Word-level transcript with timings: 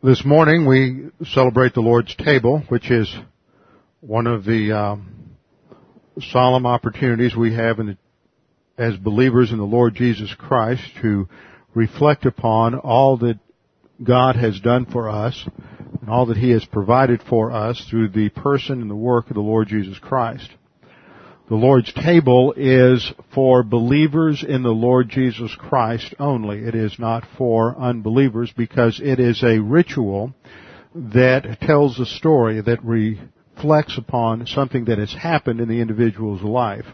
This 0.00 0.24
morning 0.24 0.64
we 0.64 1.08
celebrate 1.32 1.74
the 1.74 1.80
Lord's 1.80 2.14
table, 2.14 2.62
which 2.68 2.88
is 2.88 3.12
one 3.98 4.28
of 4.28 4.44
the 4.44 4.70
um, 4.70 5.32
solemn 6.20 6.66
opportunities 6.66 7.34
we 7.34 7.52
have 7.56 7.78
the, 7.78 7.98
as 8.78 8.96
believers 8.96 9.50
in 9.50 9.58
the 9.58 9.64
Lord 9.64 9.96
Jesus 9.96 10.32
Christ 10.38 10.82
to 11.02 11.28
reflect 11.74 12.26
upon 12.26 12.76
all 12.76 13.16
that 13.16 13.40
God 14.00 14.36
has 14.36 14.60
done 14.60 14.86
for 14.86 15.08
us 15.08 15.48
and 16.00 16.08
all 16.08 16.26
that 16.26 16.36
He 16.36 16.50
has 16.50 16.64
provided 16.64 17.20
for 17.28 17.50
us 17.50 17.84
through 17.90 18.10
the 18.10 18.28
person 18.28 18.80
and 18.80 18.88
the 18.88 18.94
work 18.94 19.30
of 19.30 19.34
the 19.34 19.40
Lord 19.40 19.66
Jesus 19.66 19.98
Christ. 19.98 20.48
The 21.48 21.54
Lord's 21.54 21.90
table 21.94 22.52
is 22.58 23.10
for 23.34 23.62
believers 23.62 24.44
in 24.46 24.62
the 24.62 24.68
Lord 24.68 25.08
Jesus 25.08 25.54
Christ 25.58 26.14
only. 26.18 26.58
It 26.58 26.74
is 26.74 26.98
not 26.98 27.26
for 27.38 27.74
unbelievers 27.78 28.52
because 28.54 29.00
it 29.02 29.18
is 29.18 29.42
a 29.42 29.58
ritual 29.58 30.34
that 30.94 31.58
tells 31.62 31.98
a 31.98 32.04
story 32.04 32.60
that 32.60 32.84
reflects 32.84 33.96
upon 33.96 34.46
something 34.46 34.84
that 34.86 34.98
has 34.98 35.14
happened 35.14 35.60
in 35.60 35.68
the 35.68 35.80
individual's 35.80 36.42
life. 36.42 36.84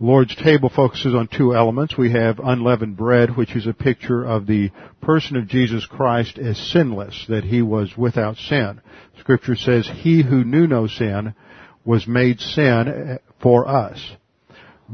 Lord's 0.00 0.34
table 0.34 0.68
focuses 0.68 1.14
on 1.14 1.28
two 1.28 1.54
elements. 1.54 1.96
We 1.96 2.10
have 2.10 2.40
unleavened 2.40 2.96
bread, 2.96 3.36
which 3.36 3.54
is 3.54 3.68
a 3.68 3.72
picture 3.72 4.24
of 4.24 4.48
the 4.48 4.72
person 5.00 5.36
of 5.36 5.46
Jesus 5.46 5.86
Christ 5.86 6.36
as 6.36 6.58
sinless, 6.58 7.26
that 7.28 7.44
he 7.44 7.62
was 7.62 7.96
without 7.96 8.38
sin. 8.38 8.80
Scripture 9.20 9.54
says, 9.54 9.88
he 9.88 10.24
who 10.24 10.42
knew 10.42 10.66
no 10.66 10.88
sin 10.88 11.36
was 11.84 12.08
made 12.08 12.40
sin 12.40 13.18
for 13.42 13.68
us. 13.68 14.12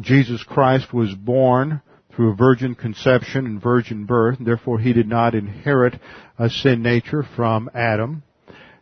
Jesus 0.01 0.43
Christ 0.43 0.93
was 0.93 1.15
born 1.15 1.83
through 2.15 2.33
a 2.33 2.37
virgin 2.37 2.75
conception 2.75 3.47
and 3.47 3.63
virgin 3.63 4.05
birth, 4.05 4.39
and 4.39 4.47
therefore 4.47 4.79
he 4.81 4.93
did 4.93 5.09
not 5.09 5.35
inherit 5.35 6.01
a 6.39 6.51
sin 6.51 6.83
nature 6.83 7.25
from 7.37 7.71
Adam. 7.75 8.23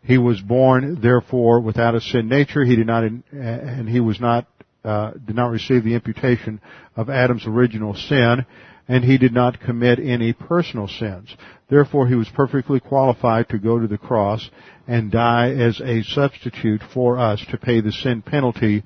He 0.02 0.18
was 0.18 0.40
born, 0.40 1.00
therefore, 1.02 1.60
without 1.60 1.94
a 1.94 2.00
sin 2.00 2.28
nature. 2.28 2.64
He 2.64 2.76
did 2.76 2.86
not, 2.86 3.04
and 3.04 3.88
he 3.88 4.00
was 4.00 4.20
not, 4.20 4.46
uh, 4.84 5.12
did 5.12 5.34
not 5.34 5.50
receive 5.50 5.84
the 5.84 5.94
imputation 5.94 6.60
of 6.94 7.10
Adam's 7.10 7.46
original 7.46 7.94
sin, 7.94 8.46
and 8.88 9.04
he 9.04 9.18
did 9.18 9.34
not 9.34 9.60
commit 9.60 9.98
any 9.98 10.32
personal 10.32 10.86
sins. 10.86 11.34
Therefore, 11.68 12.06
he 12.06 12.14
was 12.14 12.28
perfectly 12.28 12.78
qualified 12.78 13.48
to 13.48 13.58
go 13.58 13.80
to 13.80 13.88
the 13.88 13.98
cross 13.98 14.48
and 14.86 15.10
die 15.10 15.50
as 15.50 15.80
a 15.80 16.04
substitute 16.04 16.80
for 16.94 17.18
us 17.18 17.44
to 17.50 17.58
pay 17.58 17.80
the 17.80 17.90
sin 17.90 18.22
penalty 18.22 18.84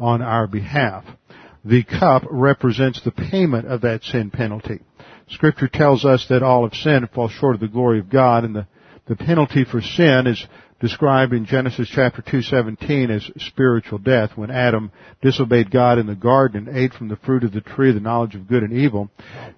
on 0.00 0.22
our 0.22 0.46
behalf. 0.46 1.04
The 1.64 1.84
cup 1.84 2.24
represents 2.30 3.02
the 3.02 3.10
payment 3.10 3.66
of 3.66 3.82
that 3.82 4.02
sin 4.02 4.30
penalty. 4.30 4.80
Scripture 5.28 5.68
tells 5.68 6.04
us 6.04 6.26
that 6.28 6.42
all 6.42 6.64
have 6.64 6.74
sinned 6.74 7.04
and 7.04 7.10
fall 7.10 7.28
short 7.28 7.54
of 7.54 7.60
the 7.60 7.68
glory 7.68 8.00
of 8.00 8.10
God, 8.10 8.44
and 8.44 8.56
the, 8.56 8.66
the 9.06 9.14
penalty 9.14 9.64
for 9.64 9.80
sin 9.80 10.26
is 10.26 10.44
described 10.80 11.34
in 11.34 11.44
Genesis 11.44 11.88
chapter 11.92 12.22
2:17 12.22 13.10
as 13.10 13.30
spiritual 13.44 13.98
death. 13.98 14.30
When 14.34 14.50
Adam 14.50 14.90
disobeyed 15.20 15.70
God 15.70 15.98
in 15.98 16.06
the 16.06 16.14
garden 16.14 16.66
and 16.66 16.76
ate 16.76 16.94
from 16.94 17.08
the 17.08 17.16
fruit 17.16 17.44
of 17.44 17.52
the 17.52 17.60
tree 17.60 17.90
of 17.90 17.94
the 17.94 18.00
knowledge 18.00 18.34
of 18.34 18.48
good 18.48 18.62
and 18.62 18.72
evil, 18.72 19.10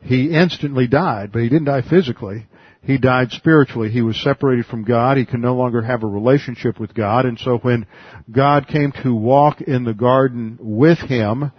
he 0.03 0.35
instantly 0.35 0.89
died, 0.89 1.31
but 1.33 1.43
he 1.43 1.49
didn't 1.49 1.67
die 1.67 1.83
physically 1.83 2.47
he 2.85 2.99
died 2.99 3.31
spiritually. 3.31 3.91
He 3.91 4.03
was 4.03 4.21
separated 4.21 4.67
from 4.67 4.83
God. 4.85 5.17
He 5.17 5.25
could 5.25 5.41
no 5.41 5.55
longer 5.55 5.83
have 5.83 6.03
a 6.03 6.07
relationship 6.09 6.81
with 6.81 6.95
God. 6.95 7.27
And 7.27 7.39
so 7.39 7.59
when 7.59 7.87
God 8.31 8.67
came 8.67 8.93
to 9.03 9.15
walk 9.15 9.61
in 9.61 9.85
the 9.85 9.95
garden 9.95 10.59
with 10.61 10.99
him, 10.99 11.53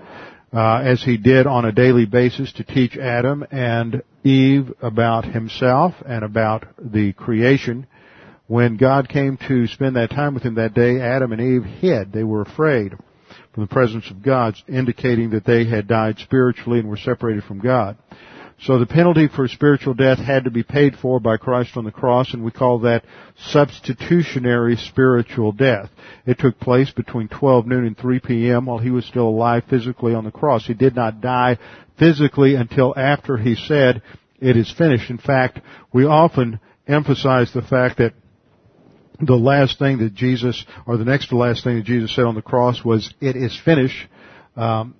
uh, 0.54 0.82
as 0.84 1.02
he 1.02 1.18
did 1.18 1.48
on 1.48 1.66
a 1.66 1.72
daily 1.72 2.06
basis 2.06 2.52
to 2.54 2.64
teach 2.64 2.98
Adam 2.98 3.46
and 3.52 4.04
Eve 4.24 4.72
about 4.82 5.26
himself 5.26 5.94
and 6.06 6.24
about 6.24 6.66
the 6.78 7.14
creation, 7.14 7.88
when 8.48 8.76
God 8.76 9.08
came 9.08 9.38
to 9.48 9.66
spend 9.68 9.96
that 9.96 10.12
time 10.12 10.34
with 10.34 10.44
him 10.44 10.56
that 10.56 10.74
day, 10.74 11.00
Adam 11.00 11.32
and 11.32 11.42
Eve 11.42 11.64
hid. 11.64 12.12
They 12.12 12.24
were 12.24 12.42
afraid 12.42 12.94
from 13.54 13.64
the 13.64 13.68
presence 13.68 14.10
of 14.12 14.22
God, 14.22 14.56
indicating 14.68 15.30
that 15.32 15.46
they 15.46 15.66
had 15.66 15.88
died 15.88 16.20
spiritually 16.20 16.80
and 16.80 16.90
were 16.90 16.98
separated 16.98 17.46
from 17.46 17.60
God. 17.60 17.98
So 18.62 18.80
the 18.80 18.86
penalty 18.86 19.28
for 19.28 19.48
spiritual 19.48 19.94
death 19.94 20.20
had 20.20 20.46
to 20.46 20.52
be 20.52 20.64
paid 20.64 20.96
for 20.96 21.20
by 21.20 21.38
Christ 21.38 21.76
on 21.76 21.84
the 21.84 21.92
cross, 21.92 22.34
and 22.34 22.44
we 22.44 22.52
call 22.52 22.80
that 22.80 23.04
substitutionary 23.38 24.78
spiritual 24.78 25.52
death. 25.52 25.90
It 26.26 26.40
took 26.40 26.60
place 26.60 26.92
between 26.92 27.28
12 27.28 27.68
noon 27.68 27.86
and 27.86 27.98
3 27.98 28.20
p.m. 28.20 28.68
while 28.68 28.78
he 28.78 28.92
was 28.92 29.06
still 29.06 29.28
alive 29.28 29.64
physically 29.70 30.14
on 30.14 30.24
the 30.24 30.32
cross. 30.32 30.66
He 30.66 30.74
did 30.74 30.96
not 30.96 31.20
die 31.20 31.58
physically 32.00 32.56
until 32.56 32.94
after 32.98 33.38
he 33.38 33.56
said, 33.56 34.02
it 34.40 34.58
is 34.58 34.72
finished. 34.72 35.10
In 35.10 35.18
fact, 35.18 35.62
we 35.94 36.06
often 36.06 36.60
emphasize 36.88 37.52
the 37.54 37.62
fact 37.62 37.98
that 37.98 38.14
the 39.20 39.36
last 39.36 39.80
thing 39.80 40.00
that 40.00 40.14
Jesus, 40.14 40.66
or 40.86 40.98
the 40.98 41.06
next 41.06 41.28
to 41.28 41.38
last 41.38 41.64
thing 41.64 41.78
that 41.78 41.86
Jesus 41.86 42.14
said 42.14 42.26
on 42.26 42.36
the 42.36 42.42
cross 42.42 42.84
was, 42.84 43.14
it 43.22 43.36
is 43.36 43.58
finished. 43.64 44.08
Um, 44.56 44.96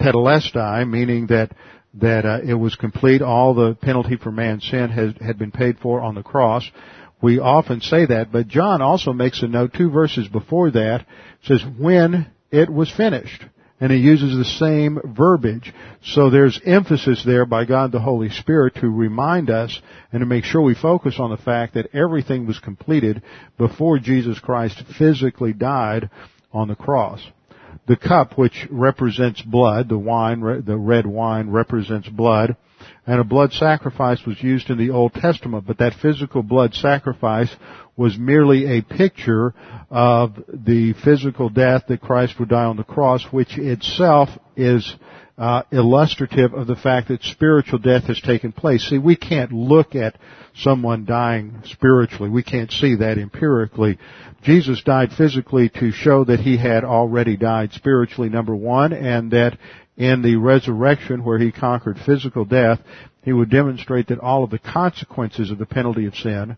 tetelestai, 0.00 0.88
meaning 0.88 1.26
that 1.28 1.52
that 1.94 2.24
uh, 2.24 2.40
it 2.44 2.54
was 2.54 2.76
complete. 2.76 3.22
All 3.22 3.54
the 3.54 3.74
penalty 3.74 4.16
for 4.16 4.30
man's 4.30 4.68
sin 4.68 4.90
has, 4.90 5.14
had 5.20 5.38
been 5.38 5.50
paid 5.50 5.78
for 5.78 6.00
on 6.00 6.14
the 6.14 6.22
cross. 6.22 6.68
We 7.20 7.40
often 7.40 7.80
say 7.80 8.06
that, 8.06 8.30
but 8.30 8.46
John 8.46 8.80
also 8.80 9.12
makes 9.12 9.42
a 9.42 9.48
note 9.48 9.72
two 9.74 9.90
verses 9.90 10.28
before 10.28 10.70
that 10.72 11.04
says 11.42 11.62
when 11.78 12.30
it 12.50 12.70
was 12.70 12.90
finished. 12.90 13.44
And 13.80 13.92
he 13.92 13.98
uses 13.98 14.36
the 14.36 14.44
same 14.44 14.98
verbiage. 15.04 15.72
So 16.02 16.30
there's 16.30 16.60
emphasis 16.64 17.22
there 17.24 17.46
by 17.46 17.64
God 17.64 17.92
the 17.92 18.00
Holy 18.00 18.28
Spirit 18.28 18.74
to 18.76 18.88
remind 18.88 19.50
us 19.50 19.80
and 20.12 20.20
to 20.20 20.26
make 20.26 20.44
sure 20.44 20.60
we 20.60 20.74
focus 20.74 21.16
on 21.18 21.30
the 21.30 21.36
fact 21.36 21.74
that 21.74 21.94
everything 21.94 22.46
was 22.46 22.58
completed 22.58 23.22
before 23.56 24.00
Jesus 24.00 24.40
Christ 24.40 24.82
physically 24.98 25.52
died 25.52 26.10
on 26.52 26.66
the 26.66 26.74
cross 26.74 27.20
the 27.88 27.96
cup 27.96 28.36
which 28.36 28.66
represents 28.70 29.40
blood, 29.42 29.88
the 29.88 29.98
wine, 29.98 30.40
the 30.64 30.76
red 30.76 31.06
wine 31.06 31.48
represents 31.48 32.08
blood, 32.08 32.54
and 33.06 33.18
a 33.18 33.24
blood 33.24 33.52
sacrifice 33.52 34.20
was 34.26 34.40
used 34.42 34.68
in 34.70 34.76
the 34.78 34.90
Old 34.90 35.14
Testament, 35.14 35.64
but 35.66 35.78
that 35.78 35.94
physical 35.94 36.42
blood 36.42 36.74
sacrifice 36.74 37.54
was 37.96 38.16
merely 38.18 38.78
a 38.78 38.82
picture 38.82 39.54
of 39.90 40.34
the 40.52 40.92
physical 41.02 41.48
death 41.48 41.84
that 41.88 42.02
Christ 42.02 42.38
would 42.38 42.50
die 42.50 42.64
on 42.64 42.76
the 42.76 42.84
cross, 42.84 43.24
which 43.30 43.56
itself 43.56 44.28
is 44.54 44.94
uh, 45.38 45.62
illustrative 45.70 46.52
of 46.52 46.66
the 46.66 46.76
fact 46.76 47.08
that 47.08 47.22
spiritual 47.22 47.78
death 47.78 48.04
has 48.04 48.20
taken 48.20 48.50
place. 48.50 48.88
See, 48.88 48.98
we 48.98 49.14
can't 49.14 49.52
look 49.52 49.94
at 49.94 50.18
someone 50.56 51.04
dying 51.04 51.62
spiritually. 51.64 52.28
We 52.28 52.42
can't 52.42 52.72
see 52.72 52.96
that 52.96 53.18
empirically. 53.18 53.98
Jesus 54.42 54.82
died 54.82 55.12
physically 55.16 55.68
to 55.76 55.92
show 55.92 56.24
that 56.24 56.40
he 56.40 56.56
had 56.56 56.84
already 56.84 57.36
died 57.36 57.72
spiritually, 57.72 58.28
number 58.28 58.54
one, 58.54 58.92
and 58.92 59.30
that 59.30 59.56
in 59.96 60.22
the 60.22 60.36
resurrection 60.36 61.24
where 61.24 61.38
he 61.38 61.52
conquered 61.52 61.98
physical 62.04 62.44
death, 62.44 62.80
he 63.22 63.32
would 63.32 63.50
demonstrate 63.50 64.08
that 64.08 64.18
all 64.18 64.42
of 64.42 64.50
the 64.50 64.58
consequences 64.58 65.50
of 65.50 65.58
the 65.58 65.66
penalty 65.66 66.06
of 66.06 66.14
sin 66.16 66.56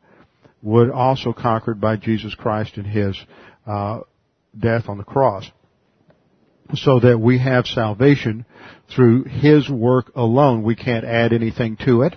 would 0.63 0.91
also 0.91 1.33
conquered 1.33 1.81
by 1.81 1.97
Jesus 1.97 2.35
Christ 2.35 2.77
in 2.77 2.85
his 2.85 3.19
uh, 3.67 4.01
death 4.59 4.89
on 4.89 4.99
the 4.99 5.05
cross. 5.05 5.51
So 6.75 7.01
that 7.01 7.19
we 7.19 7.39
have 7.39 7.67
salvation 7.67 8.45
through 8.95 9.25
his 9.25 9.69
work 9.69 10.13
alone. 10.15 10.63
We 10.63 10.77
can't 10.77 11.05
add 11.05 11.33
anything 11.33 11.77
to 11.85 12.03
it. 12.03 12.17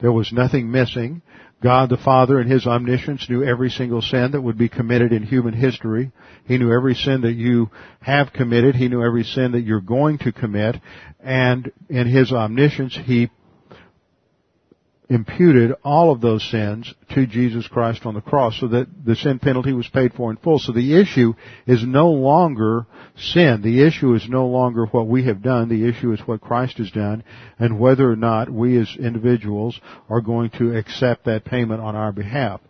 There 0.00 0.12
was 0.12 0.32
nothing 0.32 0.70
missing. 0.70 1.22
God 1.62 1.88
the 1.88 1.96
Father 1.96 2.38
in 2.40 2.50
His 2.50 2.66
omniscience 2.66 3.26
knew 3.30 3.42
every 3.42 3.70
single 3.70 4.02
sin 4.02 4.32
that 4.32 4.42
would 4.42 4.58
be 4.58 4.68
committed 4.68 5.14
in 5.14 5.22
human 5.22 5.54
history. 5.54 6.12
He 6.44 6.58
knew 6.58 6.70
every 6.70 6.94
sin 6.94 7.22
that 7.22 7.32
you 7.32 7.70
have 8.00 8.34
committed. 8.34 8.74
He 8.74 8.88
knew 8.88 9.02
every 9.02 9.24
sin 9.24 9.52
that 9.52 9.62
you're 9.62 9.80
going 9.80 10.18
to 10.18 10.32
commit. 10.32 10.76
And 11.20 11.72
in 11.88 12.06
His 12.06 12.32
omniscience, 12.32 12.98
He 13.06 13.30
imputed 15.08 15.72
all 15.84 16.10
of 16.10 16.20
those 16.20 16.42
sins 16.50 16.92
to 17.10 17.26
Jesus 17.26 17.68
Christ 17.68 18.06
on 18.06 18.14
the 18.14 18.22
cross 18.22 18.58
so 18.58 18.68
that 18.68 18.86
the 19.04 19.14
sin 19.14 19.38
penalty 19.38 19.72
was 19.72 19.88
paid 19.88 20.14
for 20.14 20.30
in 20.30 20.38
full. 20.38 20.58
So 20.58 20.72
the 20.72 20.98
issue 20.98 21.34
is 21.66 21.84
no 21.86 22.10
longer 22.10 22.86
sin. 23.16 23.60
The 23.62 23.86
issue 23.86 24.14
is 24.14 24.26
no 24.28 24.46
longer 24.46 24.86
what 24.86 25.06
we 25.06 25.26
have 25.26 25.42
done. 25.42 25.68
The 25.68 25.86
issue 25.86 26.12
is 26.12 26.20
what 26.20 26.40
Christ 26.40 26.78
has 26.78 26.90
done 26.90 27.22
and 27.58 27.78
whether 27.78 28.10
or 28.10 28.16
not 28.16 28.48
we 28.48 28.78
as 28.78 28.96
individuals 28.98 29.78
are 30.08 30.22
going 30.22 30.50
to 30.58 30.76
accept 30.76 31.26
that 31.26 31.44
payment 31.44 31.82
on 31.82 31.94
our 31.94 32.12
behalf. 32.12 32.60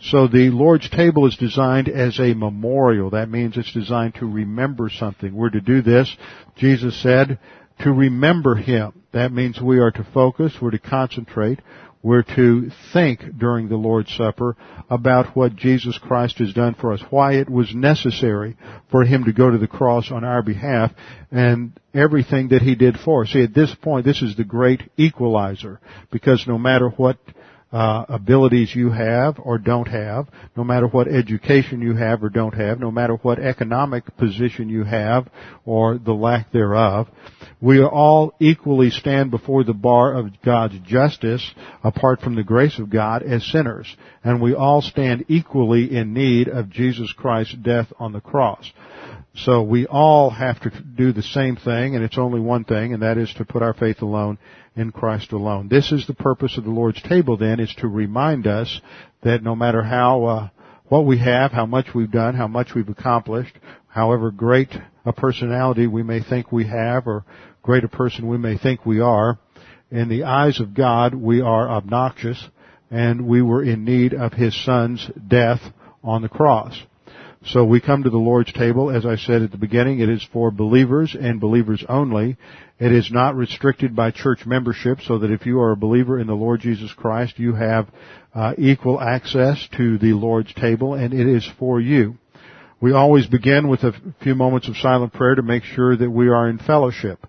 So 0.00 0.26
the 0.26 0.50
Lord's 0.50 0.88
table 0.90 1.26
is 1.26 1.36
designed 1.36 1.88
as 1.88 2.18
a 2.18 2.34
memorial. 2.34 3.10
That 3.10 3.30
means 3.30 3.56
it's 3.56 3.72
designed 3.72 4.14
to 4.16 4.26
remember 4.26 4.90
something. 4.90 5.34
We're 5.34 5.50
to 5.50 5.60
do 5.60 5.82
this, 5.82 6.14
Jesus 6.56 7.00
said, 7.02 7.38
to 7.80 7.92
remember 7.92 8.54
Him. 8.54 9.02
That 9.12 9.32
means 9.32 9.60
we 9.60 9.78
are 9.78 9.90
to 9.92 10.06
focus, 10.12 10.54
we're 10.60 10.70
to 10.70 10.78
concentrate, 10.78 11.60
we're 12.02 12.22
to 12.22 12.70
think 12.92 13.38
during 13.38 13.68
the 13.68 13.76
Lord's 13.76 14.14
Supper 14.14 14.56
about 14.90 15.34
what 15.34 15.56
Jesus 15.56 15.96
Christ 15.96 16.38
has 16.38 16.52
done 16.52 16.74
for 16.74 16.92
us, 16.92 17.00
why 17.08 17.34
it 17.34 17.48
was 17.48 17.74
necessary 17.74 18.56
for 18.90 19.04
Him 19.04 19.24
to 19.24 19.32
go 19.32 19.50
to 19.50 19.56
the 19.56 19.66
cross 19.66 20.10
on 20.10 20.22
our 20.22 20.42
behalf, 20.42 20.92
and 21.30 21.72
everything 21.94 22.48
that 22.48 22.60
He 22.60 22.74
did 22.74 22.98
for 22.98 23.22
us. 23.22 23.30
See, 23.30 23.42
at 23.42 23.54
this 23.54 23.74
point, 23.74 24.04
this 24.04 24.20
is 24.20 24.36
the 24.36 24.44
great 24.44 24.82
equalizer, 24.98 25.80
because 26.12 26.44
no 26.46 26.58
matter 26.58 26.90
what 26.90 27.16
uh, 27.74 28.04
abilities 28.08 28.72
you 28.72 28.88
have 28.90 29.36
or 29.42 29.58
don't 29.58 29.88
have, 29.88 30.28
no 30.56 30.62
matter 30.62 30.86
what 30.86 31.08
education 31.08 31.82
you 31.82 31.96
have 31.96 32.22
or 32.22 32.28
don't 32.28 32.54
have, 32.54 32.78
no 32.78 32.92
matter 32.92 33.14
what 33.16 33.40
economic 33.40 34.16
position 34.16 34.68
you 34.68 34.84
have 34.84 35.28
or 35.64 35.98
the 35.98 36.12
lack 36.12 36.52
thereof, 36.52 37.08
we 37.60 37.82
all 37.82 38.32
equally 38.38 38.90
stand 38.90 39.32
before 39.32 39.64
the 39.64 39.74
bar 39.74 40.14
of 40.14 40.40
God's 40.44 40.78
justice 40.86 41.52
apart 41.82 42.20
from 42.20 42.36
the 42.36 42.44
grace 42.44 42.78
of 42.78 42.90
God 42.90 43.24
as 43.24 43.44
sinners. 43.44 43.92
And 44.22 44.40
we 44.40 44.54
all 44.54 44.80
stand 44.80 45.24
equally 45.26 45.96
in 45.96 46.14
need 46.14 46.46
of 46.46 46.70
Jesus 46.70 47.12
Christ's 47.12 47.56
death 47.56 47.92
on 47.98 48.12
the 48.12 48.20
cross. 48.20 48.70
So 49.36 49.62
we 49.62 49.86
all 49.86 50.30
have 50.30 50.60
to 50.60 50.70
do 50.70 51.12
the 51.12 51.22
same 51.22 51.56
thing, 51.56 51.96
and 51.96 52.04
it's 52.04 52.18
only 52.18 52.38
one 52.38 52.64
thing, 52.64 52.94
and 52.94 53.02
that 53.02 53.18
is 53.18 53.32
to 53.34 53.44
put 53.44 53.62
our 53.62 53.74
faith 53.74 54.00
alone 54.00 54.38
in 54.76 54.92
Christ 54.92 55.32
alone. 55.32 55.68
This 55.68 55.90
is 55.90 56.06
the 56.06 56.14
purpose 56.14 56.56
of 56.56 56.62
the 56.62 56.70
Lord's 56.70 57.02
table 57.02 57.36
then, 57.36 57.58
is 57.58 57.74
to 57.78 57.88
remind 57.88 58.46
us 58.46 58.80
that 59.22 59.42
no 59.42 59.56
matter 59.56 59.82
how, 59.82 60.24
uh, 60.24 60.48
what 60.84 61.04
we 61.04 61.18
have, 61.18 61.50
how 61.50 61.66
much 61.66 61.88
we've 61.94 62.12
done, 62.12 62.34
how 62.34 62.46
much 62.46 62.74
we've 62.76 62.88
accomplished, 62.88 63.56
however 63.88 64.30
great 64.30 64.72
a 65.04 65.12
personality 65.12 65.88
we 65.88 66.04
may 66.04 66.22
think 66.22 66.52
we 66.52 66.68
have, 66.68 67.08
or 67.08 67.24
great 67.62 67.82
a 67.82 67.88
person 67.88 68.28
we 68.28 68.38
may 68.38 68.56
think 68.56 68.86
we 68.86 69.00
are, 69.00 69.38
in 69.90 70.08
the 70.08 70.24
eyes 70.24 70.60
of 70.60 70.74
God, 70.74 71.12
we 71.12 71.40
are 71.40 71.68
obnoxious, 71.68 72.42
and 72.88 73.26
we 73.26 73.42
were 73.42 73.64
in 73.64 73.84
need 73.84 74.14
of 74.14 74.32
His 74.32 74.54
Son's 74.64 75.10
death 75.26 75.60
on 76.04 76.22
the 76.22 76.28
cross. 76.28 76.80
So 77.46 77.62
we 77.62 77.80
come 77.80 78.02
to 78.02 78.10
the 78.10 78.16
Lord's 78.16 78.52
table, 78.54 78.90
as 78.90 79.04
I 79.04 79.16
said 79.16 79.42
at 79.42 79.50
the 79.50 79.58
beginning, 79.58 80.00
it 80.00 80.08
is 80.08 80.26
for 80.32 80.50
believers 80.50 81.14
and 81.18 81.38
believers 81.38 81.84
only. 81.90 82.38
It 82.78 82.90
is 82.90 83.10
not 83.12 83.36
restricted 83.36 83.94
by 83.94 84.12
church 84.12 84.46
membership, 84.46 85.00
so 85.02 85.18
that 85.18 85.30
if 85.30 85.44
you 85.44 85.60
are 85.60 85.72
a 85.72 85.76
believer 85.76 86.18
in 86.18 86.26
the 86.26 86.34
Lord 86.34 86.60
Jesus 86.60 86.90
Christ, 86.94 87.38
you 87.38 87.54
have 87.54 87.88
uh, 88.34 88.54
equal 88.56 88.98
access 88.98 89.68
to 89.76 89.98
the 89.98 90.14
Lord's 90.14 90.54
table, 90.54 90.94
and 90.94 91.12
it 91.12 91.26
is 91.26 91.46
for 91.58 91.80
you. 91.80 92.16
We 92.80 92.92
always 92.92 93.26
begin 93.26 93.68
with 93.68 93.82
a 93.84 93.92
few 94.22 94.34
moments 94.34 94.68
of 94.68 94.76
silent 94.78 95.12
prayer 95.12 95.34
to 95.34 95.42
make 95.42 95.64
sure 95.64 95.96
that 95.96 96.10
we 96.10 96.28
are 96.28 96.48
in 96.48 96.58
fellowship. 96.58 97.26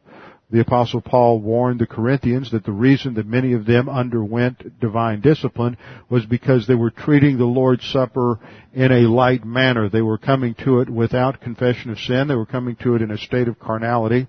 The 0.52 0.60
apostle 0.60 1.02
Paul 1.02 1.40
warned 1.40 1.80
the 1.80 1.88
Corinthians 1.88 2.52
that 2.52 2.66
the 2.66 2.72
reason 2.72 3.16
that 3.16 3.26
many 3.26 3.54
of 3.54 3.66
them 3.66 3.90
underwent 3.90 4.80
divine 4.80 5.20
discipline 5.22 5.76
was 6.08 6.26
because 6.26 6.68
they 6.68 6.76
were 6.76 6.92
treating 6.92 7.38
the 7.38 7.46
Lord's 7.46 7.86
Supper 7.86 8.40
in 8.72 8.92
a 8.92 9.10
light 9.10 9.44
manner. 9.44 9.90
They 9.90 10.04
were 10.04 10.20
coming 10.20 10.54
to 10.64 10.82
it 10.82 10.90
without 10.90 11.42
confession 11.42 11.90
of 11.90 12.00
sin. 12.00 12.28
They 12.28 12.36
were 12.36 12.46
coming 12.46 12.76
to 12.78 12.94
it 12.96 13.02
in 13.02 13.10
a 13.10 13.18
state 13.18 13.48
of 13.48 13.60
carnality. 13.60 14.28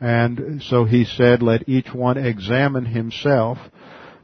And 0.00 0.60
so 0.64 0.84
he 0.84 1.04
said, 1.04 1.42
let 1.42 1.68
each 1.68 1.94
one 1.94 2.18
examine 2.18 2.86
himself 2.86 3.58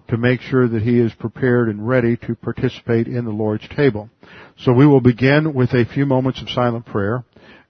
to 0.08 0.16
make 0.16 0.40
sure 0.40 0.66
that 0.66 0.82
he 0.82 0.98
is 0.98 1.12
prepared 1.14 1.68
and 1.68 1.86
ready 1.86 2.16
to 2.16 2.34
participate 2.34 3.06
in 3.06 3.24
the 3.24 3.30
Lord's 3.30 3.68
table. 3.68 4.10
So 4.58 4.72
we 4.72 4.86
will 4.86 5.00
begin 5.00 5.54
with 5.54 5.72
a 5.72 5.84
few 5.84 6.04
moments 6.04 6.42
of 6.42 6.50
silent 6.50 6.86
prayer. 6.86 7.24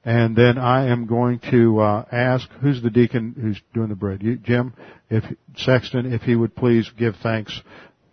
And 0.08 0.34
then 0.34 0.56
I 0.56 0.86
am 0.86 1.04
going 1.04 1.38
to 1.50 1.80
uh, 1.80 2.04
ask 2.10 2.48
who's 2.62 2.80
the 2.80 2.88
deacon 2.88 3.34
who's 3.38 3.60
doing 3.74 3.90
the 3.90 3.94
bread. 3.94 4.22
You, 4.22 4.36
Jim, 4.36 4.72
if 5.10 5.22
Sexton, 5.54 6.10
if 6.10 6.22
he 6.22 6.34
would 6.34 6.56
please 6.56 6.90
give 6.96 7.14
thanks 7.16 7.60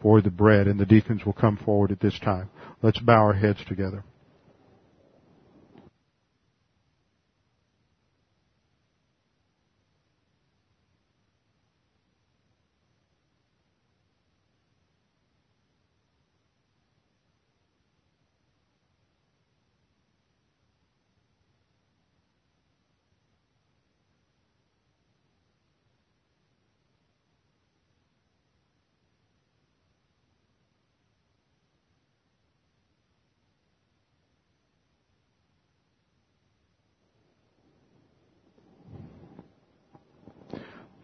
for 0.02 0.20
the 0.20 0.30
bread, 0.30 0.68
and 0.68 0.78
the 0.78 0.86
deacons 0.86 1.26
will 1.26 1.32
come 1.32 1.56
forward 1.56 1.94
at 1.94 2.02
this 2.02 2.20
time. 2.20 2.50
Let's 2.82 3.00
bow 3.00 3.24
our 3.24 3.32
heads 3.32 3.64
together. 3.66 4.04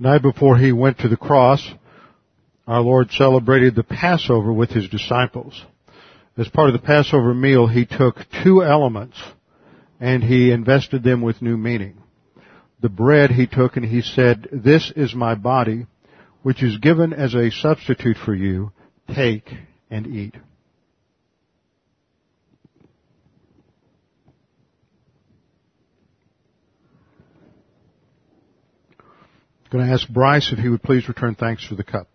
Night 0.02 0.22
before 0.24 0.58
he 0.58 0.72
went 0.72 1.00
to 1.00 1.08
the 1.08 1.18
cross, 1.18 1.66
our 2.68 2.82
Lord 2.82 3.12
celebrated 3.12 3.76
the 3.76 3.84
Passover 3.84 4.52
with 4.52 4.72
his 4.72 4.90
disciples. 4.90 5.64
As 6.38 6.48
part 6.48 6.70
of 6.70 6.74
the 6.74 6.86
Passover 6.86 7.34
meal, 7.34 7.68
he 7.68 7.86
took 7.86 8.16
two 8.44 8.64
elements 8.64 9.22
and 10.00 10.24
he 10.24 10.52
invested 10.52 11.04
them 11.04 11.22
with 11.22 11.42
new 11.42 11.56
meaning. 11.56 11.98
The 12.82 12.90
bread 12.90 13.30
he 13.30 13.46
took 13.46 13.78
and 13.78 13.86
he 13.86 14.02
said, 14.02 14.48
this 14.52 14.92
is 14.96 15.14
my 15.14 15.36
body, 15.36 15.86
which 16.42 16.64
is 16.64 16.78
given 16.80 17.14
as 17.14 17.36
a 17.36 17.52
substitute 17.52 18.18
for 18.18 18.34
you. 18.34 18.72
Take 19.14 19.48
and 19.92 20.08
eat. 20.08 20.36
Going 29.72 29.88
to 29.88 29.94
ask 29.94 30.08
Bryce 30.10 30.52
if 30.52 30.60
he 30.60 30.70
would 30.70 30.84
please 30.84 31.08
return 31.08 31.36
thanks 31.36 31.66
for 31.66 31.76
the 31.76 31.84
cup. 31.84 32.08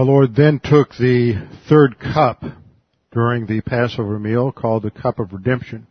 Our 0.00 0.06
Lord 0.06 0.34
then 0.34 0.60
took 0.64 0.96
the 0.96 1.46
third 1.68 1.98
cup 1.98 2.42
during 3.12 3.44
the 3.44 3.60
Passover 3.60 4.18
meal 4.18 4.50
called 4.50 4.82
the 4.82 4.90
cup 4.90 5.18
of 5.18 5.34
redemption. 5.34 5.86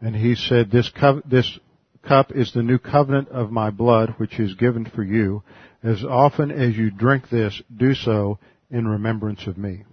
And 0.00 0.16
he 0.16 0.34
said, 0.34 0.72
this 0.72 0.88
cup, 0.88 1.22
this 1.24 1.60
cup 2.02 2.32
is 2.34 2.52
the 2.52 2.64
new 2.64 2.78
covenant 2.78 3.28
of 3.28 3.52
my 3.52 3.70
blood 3.70 4.14
which 4.16 4.40
is 4.40 4.56
given 4.56 4.84
for 4.84 5.04
you. 5.04 5.44
As 5.80 6.02
often 6.02 6.50
as 6.50 6.76
you 6.76 6.90
drink 6.90 7.30
this, 7.30 7.62
do 7.76 7.94
so 7.94 8.40
in 8.68 8.88
remembrance 8.88 9.46
of 9.46 9.56
me. 9.56 9.84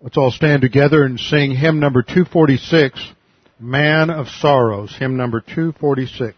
Let's 0.00 0.16
all 0.16 0.32
stand 0.32 0.62
together 0.62 1.04
and 1.04 1.20
sing 1.20 1.54
hymn 1.54 1.78
number 1.78 2.02
246. 2.02 3.12
Man 3.58 4.10
of 4.10 4.28
Sorrows, 4.28 4.94
hymn 4.98 5.16
number 5.16 5.40
246. 5.40 6.36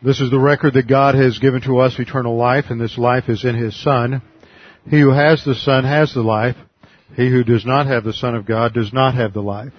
This 0.00 0.20
is 0.20 0.30
the 0.30 0.38
record 0.38 0.74
that 0.74 0.86
God 0.86 1.16
has 1.16 1.40
given 1.40 1.62
to 1.62 1.78
us 1.78 1.98
eternal 1.98 2.36
life, 2.36 2.66
and 2.68 2.80
this 2.80 2.96
life 2.96 3.28
is 3.28 3.44
in 3.44 3.56
His 3.56 3.74
Son. 3.82 4.22
He 4.88 5.00
who 5.00 5.10
has 5.10 5.42
the 5.44 5.56
Son 5.56 5.82
has 5.82 6.14
the 6.14 6.22
life. 6.22 6.54
He 7.16 7.28
who 7.28 7.42
does 7.42 7.66
not 7.66 7.88
have 7.88 8.04
the 8.04 8.12
Son 8.12 8.36
of 8.36 8.46
God 8.46 8.72
does 8.72 8.92
not 8.92 9.16
have 9.16 9.32
the 9.32 9.42
life. 9.42 9.72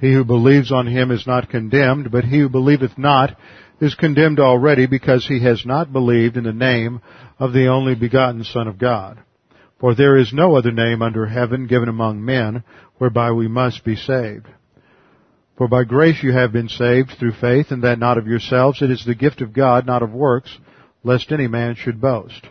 He 0.00 0.12
who 0.12 0.24
believes 0.24 0.70
on 0.70 0.86
him 0.86 1.10
is 1.10 1.26
not 1.26 1.50
condemned, 1.50 2.12
but 2.12 2.24
he 2.24 2.38
who 2.38 2.48
believeth 2.48 2.96
not 2.96 3.36
is 3.80 3.94
condemned 3.94 4.40
already 4.40 4.86
because 4.86 5.26
he 5.26 5.42
has 5.42 5.64
not 5.64 5.92
believed 5.92 6.36
in 6.36 6.44
the 6.44 6.52
name 6.52 7.00
of 7.38 7.52
the 7.52 7.66
only 7.68 7.94
begotten 7.94 8.44
Son 8.44 8.66
of 8.66 8.78
God. 8.78 9.18
For 9.80 9.94
there 9.94 10.16
is 10.16 10.32
no 10.32 10.56
other 10.56 10.72
name 10.72 11.02
under 11.02 11.26
heaven 11.26 11.66
given 11.66 11.88
among 11.88 12.24
men 12.24 12.64
whereby 12.98 13.30
we 13.30 13.46
must 13.46 13.84
be 13.84 13.94
saved. 13.94 14.46
For 15.56 15.68
by 15.68 15.84
grace 15.84 16.22
you 16.22 16.32
have 16.32 16.52
been 16.52 16.68
saved 16.68 17.12
through 17.18 17.32
faith, 17.32 17.70
and 17.70 17.82
that 17.82 17.98
not 17.98 18.18
of 18.18 18.26
yourselves. 18.26 18.82
It 18.82 18.90
is 18.90 19.04
the 19.04 19.14
gift 19.14 19.40
of 19.40 19.52
God, 19.52 19.86
not 19.86 20.02
of 20.02 20.12
works, 20.12 20.56
lest 21.02 21.32
any 21.32 21.46
man 21.48 21.74
should 21.74 22.00
boast. 22.00 22.46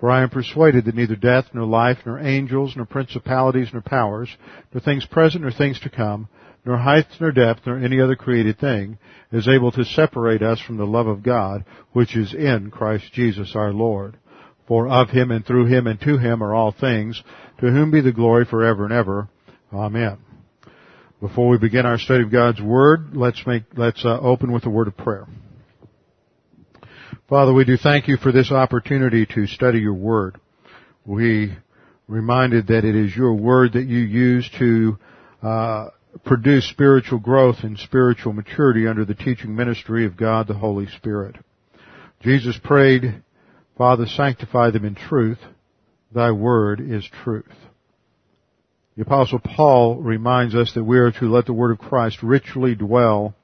For 0.00 0.10
I 0.10 0.22
am 0.22 0.30
persuaded 0.30 0.84
that 0.84 0.94
neither 0.94 1.16
death, 1.16 1.46
nor 1.52 1.64
life, 1.64 1.98
nor 2.06 2.20
angels, 2.20 2.74
nor 2.76 2.86
principalities, 2.86 3.70
nor 3.72 3.82
powers, 3.82 4.28
nor 4.72 4.80
things 4.80 5.04
present, 5.06 5.42
nor 5.42 5.50
things 5.50 5.80
to 5.80 5.90
come, 5.90 6.28
nor 6.64 6.76
height, 6.76 7.06
nor 7.20 7.32
depth, 7.32 7.62
nor 7.66 7.78
any 7.78 8.00
other 8.00 8.14
created 8.14 8.58
thing 8.58 8.98
is 9.32 9.48
able 9.48 9.72
to 9.72 9.84
separate 9.84 10.42
us 10.42 10.60
from 10.60 10.76
the 10.76 10.86
love 10.86 11.06
of 11.06 11.22
God, 11.22 11.64
which 11.92 12.16
is 12.16 12.32
in 12.32 12.70
Christ 12.70 13.12
Jesus 13.12 13.56
our 13.56 13.72
Lord. 13.72 14.16
For 14.68 14.88
of 14.88 15.10
him 15.10 15.30
and 15.30 15.44
through 15.44 15.66
him 15.66 15.86
and 15.86 16.00
to 16.02 16.18
him 16.18 16.42
are 16.42 16.54
all 16.54 16.72
things, 16.72 17.22
to 17.60 17.70
whom 17.70 17.90
be 17.90 18.00
the 18.00 18.12
glory 18.12 18.44
forever 18.44 18.84
and 18.84 18.92
ever. 18.92 19.28
Amen. 19.72 20.18
Before 21.20 21.48
we 21.48 21.58
begin 21.58 21.86
our 21.86 21.98
study 21.98 22.22
of 22.22 22.30
God's 22.30 22.62
Word, 22.62 23.16
let's 23.16 23.44
make, 23.46 23.64
let's 23.76 24.04
uh, 24.04 24.20
open 24.20 24.52
with 24.52 24.66
a 24.66 24.70
word 24.70 24.86
of 24.86 24.96
prayer. 24.96 25.26
Father, 27.28 27.52
we 27.52 27.66
do 27.66 27.76
thank 27.76 28.08
you 28.08 28.16
for 28.16 28.32
this 28.32 28.50
opportunity 28.50 29.26
to 29.26 29.46
study 29.46 29.80
your 29.80 29.92
Word. 29.92 30.40
We 31.04 31.54
reminded 32.06 32.68
that 32.68 32.86
it 32.86 32.96
is 32.96 33.14
your 33.14 33.34
Word 33.34 33.74
that 33.74 33.84
you 33.84 33.98
use 33.98 34.48
to 34.58 34.98
uh, 35.42 35.88
produce 36.24 36.66
spiritual 36.70 37.18
growth 37.18 37.56
and 37.64 37.78
spiritual 37.78 38.32
maturity 38.32 38.86
under 38.86 39.04
the 39.04 39.12
teaching 39.12 39.54
ministry 39.54 40.06
of 40.06 40.16
God 40.16 40.48
the 40.48 40.54
Holy 40.54 40.86
Spirit. 40.86 41.36
Jesus 42.22 42.58
prayed, 42.64 43.22
Father, 43.76 44.06
sanctify 44.06 44.70
them 44.70 44.86
in 44.86 44.94
truth. 44.94 45.38
Thy 46.10 46.30
word 46.30 46.80
is 46.80 47.06
truth. 47.24 47.44
The 48.96 49.02
apostle 49.02 49.40
Paul 49.40 49.96
reminds 49.96 50.54
us 50.54 50.72
that 50.72 50.84
we 50.84 50.96
are 50.96 51.12
to 51.12 51.30
let 51.30 51.44
the 51.44 51.52
word 51.52 51.72
of 51.72 51.78
Christ 51.78 52.22
richly 52.22 52.74
dwell 52.74 53.34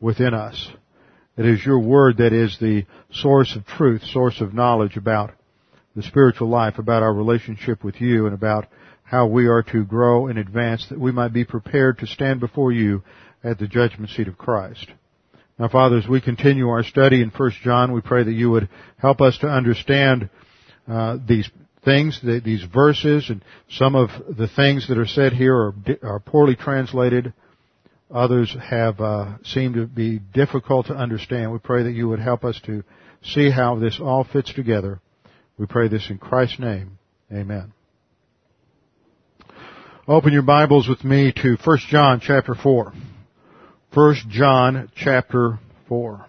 within 0.00 0.34
us. 0.34 0.72
It 1.38 1.46
is 1.46 1.64
your 1.64 1.78
word 1.78 2.16
that 2.16 2.32
is 2.32 2.58
the 2.58 2.84
source 3.12 3.54
of 3.54 3.64
truth, 3.64 4.02
source 4.02 4.40
of 4.40 4.54
knowledge 4.54 4.96
about 4.96 5.30
the 5.94 6.02
spiritual 6.02 6.48
life, 6.48 6.78
about 6.78 7.04
our 7.04 7.14
relationship 7.14 7.84
with 7.84 8.00
you, 8.00 8.26
and 8.26 8.34
about 8.34 8.66
how 9.04 9.28
we 9.28 9.46
are 9.46 9.62
to 9.62 9.84
grow 9.84 10.26
and 10.26 10.36
advance 10.36 10.88
that 10.88 10.98
we 10.98 11.12
might 11.12 11.32
be 11.32 11.44
prepared 11.44 11.98
to 11.98 12.08
stand 12.08 12.40
before 12.40 12.72
you 12.72 13.04
at 13.44 13.56
the 13.60 13.68
judgment 13.68 14.10
seat 14.10 14.26
of 14.26 14.36
Christ. 14.36 14.88
Now, 15.60 15.68
Father, 15.68 15.98
as 15.98 16.08
we 16.08 16.20
continue 16.20 16.68
our 16.70 16.82
study 16.82 17.22
in 17.22 17.30
1 17.30 17.50
John, 17.62 17.92
we 17.92 18.00
pray 18.00 18.24
that 18.24 18.32
you 18.32 18.50
would 18.50 18.68
help 18.96 19.20
us 19.20 19.38
to 19.38 19.46
understand 19.46 20.28
uh, 20.88 21.18
these 21.24 21.48
things, 21.84 22.20
these 22.20 22.64
verses, 22.64 23.30
and 23.30 23.44
some 23.70 23.94
of 23.94 24.10
the 24.36 24.48
things 24.48 24.88
that 24.88 24.98
are 24.98 25.06
said 25.06 25.32
here 25.34 25.54
are, 25.54 25.74
are 26.02 26.20
poorly 26.20 26.56
translated. 26.56 27.32
Others 28.10 28.56
have 28.60 29.00
uh, 29.00 29.36
seemed 29.44 29.74
to 29.74 29.86
be 29.86 30.18
difficult 30.18 30.86
to 30.86 30.94
understand. 30.94 31.52
We 31.52 31.58
pray 31.58 31.82
that 31.82 31.92
you 31.92 32.08
would 32.08 32.20
help 32.20 32.44
us 32.44 32.58
to 32.64 32.82
see 33.22 33.50
how 33.50 33.78
this 33.78 34.00
all 34.00 34.24
fits 34.24 34.52
together. 34.52 35.00
We 35.58 35.66
pray 35.66 35.88
this 35.88 36.08
in 36.08 36.18
Christ's 36.18 36.58
name. 36.58 36.98
Amen. 37.30 37.72
Open 40.06 40.32
your 40.32 40.42
Bibles 40.42 40.88
with 40.88 41.04
me 41.04 41.32
to 41.42 41.58
1 41.62 41.78
John 41.90 42.20
chapter 42.20 42.54
4. 42.54 42.94
1 43.92 44.14
John 44.30 44.90
chapter 44.96 45.58
4. 45.88 46.27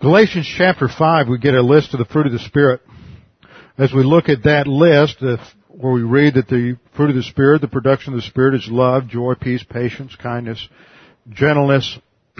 Galatians 0.00 0.48
chapter 0.56 0.86
5, 0.86 1.26
we 1.26 1.38
get 1.38 1.54
a 1.54 1.60
list 1.60 1.92
of 1.92 1.98
the 1.98 2.04
fruit 2.04 2.26
of 2.26 2.32
the 2.32 2.38
Spirit. 2.38 2.80
As 3.76 3.92
we 3.92 4.04
look 4.04 4.28
at 4.28 4.44
that 4.44 4.68
list, 4.68 5.16
uh, 5.20 5.38
where 5.66 5.92
we 5.92 6.02
read 6.02 6.34
that 6.34 6.46
the 6.46 6.78
fruit 6.94 7.10
of 7.10 7.16
the 7.16 7.22
Spirit, 7.24 7.62
the 7.62 7.66
production 7.66 8.12
of 8.12 8.20
the 8.20 8.26
Spirit 8.26 8.54
is 8.54 8.68
love, 8.70 9.08
joy, 9.08 9.34
peace, 9.34 9.64
patience, 9.68 10.14
kindness, 10.14 10.68
gentleness. 11.28 11.98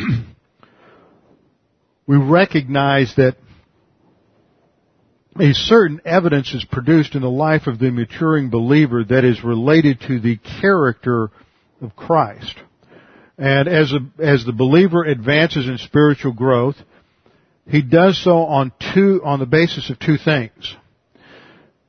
we 2.07 2.17
recognize 2.17 3.13
that 3.17 3.37
a 5.41 5.53
certain 5.53 6.01
evidence 6.05 6.55
is 6.55 6.65
produced 6.65 7.17
in 7.17 7.23
the 7.23 7.29
life 7.29 7.67
of 7.67 7.81
the 7.81 7.91
maturing 7.91 8.51
believer 8.51 9.03
that 9.03 9.25
is 9.25 9.43
related 9.43 10.01
to 10.03 10.21
the 10.21 10.39
character 10.61 11.33
of 11.83 11.97
Christ. 11.97 12.55
And 13.37 13.67
as, 13.67 13.93
a, 13.93 14.23
as 14.23 14.45
the 14.45 14.53
believer 14.53 15.03
advances 15.03 15.67
in 15.67 15.79
spiritual 15.79 16.33
growth, 16.33 16.77
he 17.69 17.83
does 17.83 18.23
so 18.23 18.45
on 18.45 18.73
two, 18.95 19.21
on 19.25 19.39
the 19.39 19.47
basis 19.47 19.91
of 19.91 19.99
two 19.99 20.17
things 20.17 20.77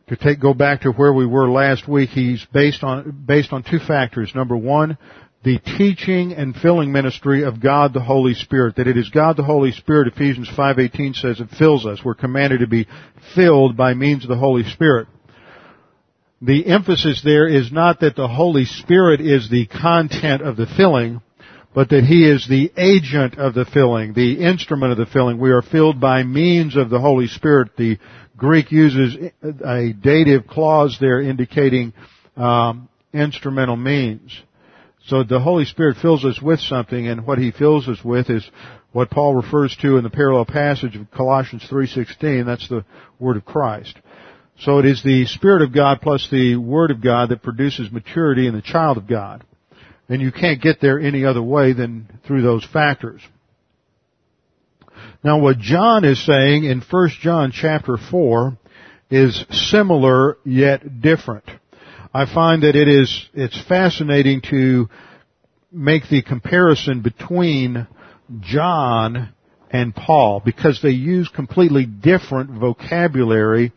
to 0.10 0.18
take, 0.18 0.40
go 0.40 0.54
back 0.54 0.82
to 0.82 0.92
where 0.92 1.14
we 1.14 1.26
were 1.26 1.50
last 1.50 1.88
week, 1.88 2.10
he's 2.10 2.46
based 2.52 2.84
on, 2.84 3.24
based 3.26 3.54
on 3.54 3.64
two 3.64 3.80
factors. 3.80 4.34
Number 4.36 4.58
one, 4.58 4.98
the 5.44 5.60
teaching 5.60 6.34
and 6.34 6.56
filling 6.56 6.92
ministry 6.92 7.44
of 7.44 7.62
God 7.62 7.94
the 7.94 8.02
Holy 8.02 8.34
Spirit. 8.34 8.76
That 8.76 8.88
it 8.88 8.98
is 8.98 9.10
God 9.10 9.38
the 9.38 9.44
Holy 9.44 9.72
Spirit, 9.72 10.12
Ephesians 10.14 10.50
5.18 10.50 11.16
says, 11.16 11.40
it 11.40 11.50
fills 11.58 11.86
us. 11.86 12.00
We're 12.04 12.16
commanded 12.16 12.60
to 12.60 12.68
be 12.68 12.88
filled 13.36 13.78
by 13.78 13.94
means 13.94 14.24
of 14.24 14.30
the 14.30 14.36
Holy 14.36 14.64
Spirit. 14.64 15.08
The 16.42 16.66
emphasis 16.66 17.22
there 17.24 17.48
is 17.48 17.72
not 17.72 18.00
that 18.00 18.16
the 18.16 18.28
Holy 18.28 18.66
Spirit 18.66 19.22
is 19.22 19.50
the 19.50 19.68
content 19.68 20.42
of 20.42 20.58
the 20.58 20.68
filling, 20.78 21.22
but 21.74 21.90
that 21.90 22.04
He 22.04 22.30
is 22.30 22.48
the 22.48 22.72
agent 22.78 23.38
of 23.38 23.54
the 23.54 23.66
filling, 23.66 24.14
the 24.14 24.44
instrument 24.44 24.92
of 24.92 24.98
the 24.98 25.06
filling. 25.06 25.40
We 25.40 25.52
are 25.52 25.62
filled 25.62 26.00
by 26.00 26.24
means 26.24 26.76
of 26.76 26.90
the 26.90 27.00
Holy 27.00 27.28
Spirit, 27.28 27.72
the 27.78 27.98
Greek 28.40 28.72
uses 28.72 29.32
a 29.44 29.94
dative 29.94 30.48
clause 30.48 30.98
there 31.00 31.20
indicating 31.20 31.94
um, 32.38 32.88
instrumental 33.14 33.76
means. 33.76 34.42
So 35.08 35.24
the 35.24 35.40
Holy 35.40 35.66
Spirit 35.66 35.98
fills 35.98 36.24
us 36.24 36.42
with 36.42 36.60
something, 36.60 37.08
and 37.08 37.28
what 37.28 37.38
He 37.38 37.52
fills 37.52 37.88
us 37.88 38.04
with 38.04 38.30
is 38.30 38.50
what 38.92 39.12
Paul 39.12 39.36
refers 39.36 39.76
to 39.82 39.98
in 39.98 40.04
the 40.04 40.10
parallel 40.10 40.46
passage 40.46 40.96
of 40.96 41.12
Colossians 41.12 41.66
3.16. 41.70 42.46
That's 42.46 42.68
the 42.70 42.86
Word 43.20 43.38
of 43.38 43.46
Christ. 43.46 43.98
So 44.60 44.80
it 44.80 44.86
is 44.86 45.04
the 45.04 45.26
Spirit 45.26 45.62
of 45.62 45.74
God 45.74 46.00
plus 46.02 46.28
the 46.30 46.56
Word 46.56 46.92
of 46.92 47.02
God 47.02 47.30
that 47.30 47.44
produces 47.44 47.92
maturity 47.92 48.48
in 48.48 48.56
the 48.56 48.62
child 48.62 48.98
of 48.98 49.08
God. 49.08 49.44
And 50.10 50.22
you 50.22 50.32
can't 50.32 50.62
get 50.62 50.82
there 50.82 51.00
any 51.00 51.24
other 51.24 51.42
way 51.42 51.74
than 51.74 52.20
through 52.26 52.42
those 52.42 52.66
factors. 52.66 53.22
Now 55.24 55.40
what 55.40 55.60
John 55.60 56.04
is 56.04 56.24
saying 56.26 56.66
in 56.66 56.82
1 56.82 57.10
John 57.22 57.52
chapter 57.54 57.98
4 57.98 58.58
is 59.10 59.46
similar 59.52 60.38
yet 60.44 61.02
different. 61.02 61.46
I 62.14 62.26
find 62.26 62.64
that 62.64 62.76
it 62.76 62.88
is, 62.88 63.30
it's 63.34 63.62
fascinating 63.68 64.42
to 64.50 64.90
make 65.72 66.10
the 66.10 66.24
comparison 66.24 67.02
between 67.02 67.88
John 68.40 69.34
and 69.70 69.96
Paul 69.96 70.42
because 70.44 70.82
they 70.82 70.90
use 70.90 71.30
completely 71.30 71.86
different 71.86 72.50
vocabulary 72.50 73.72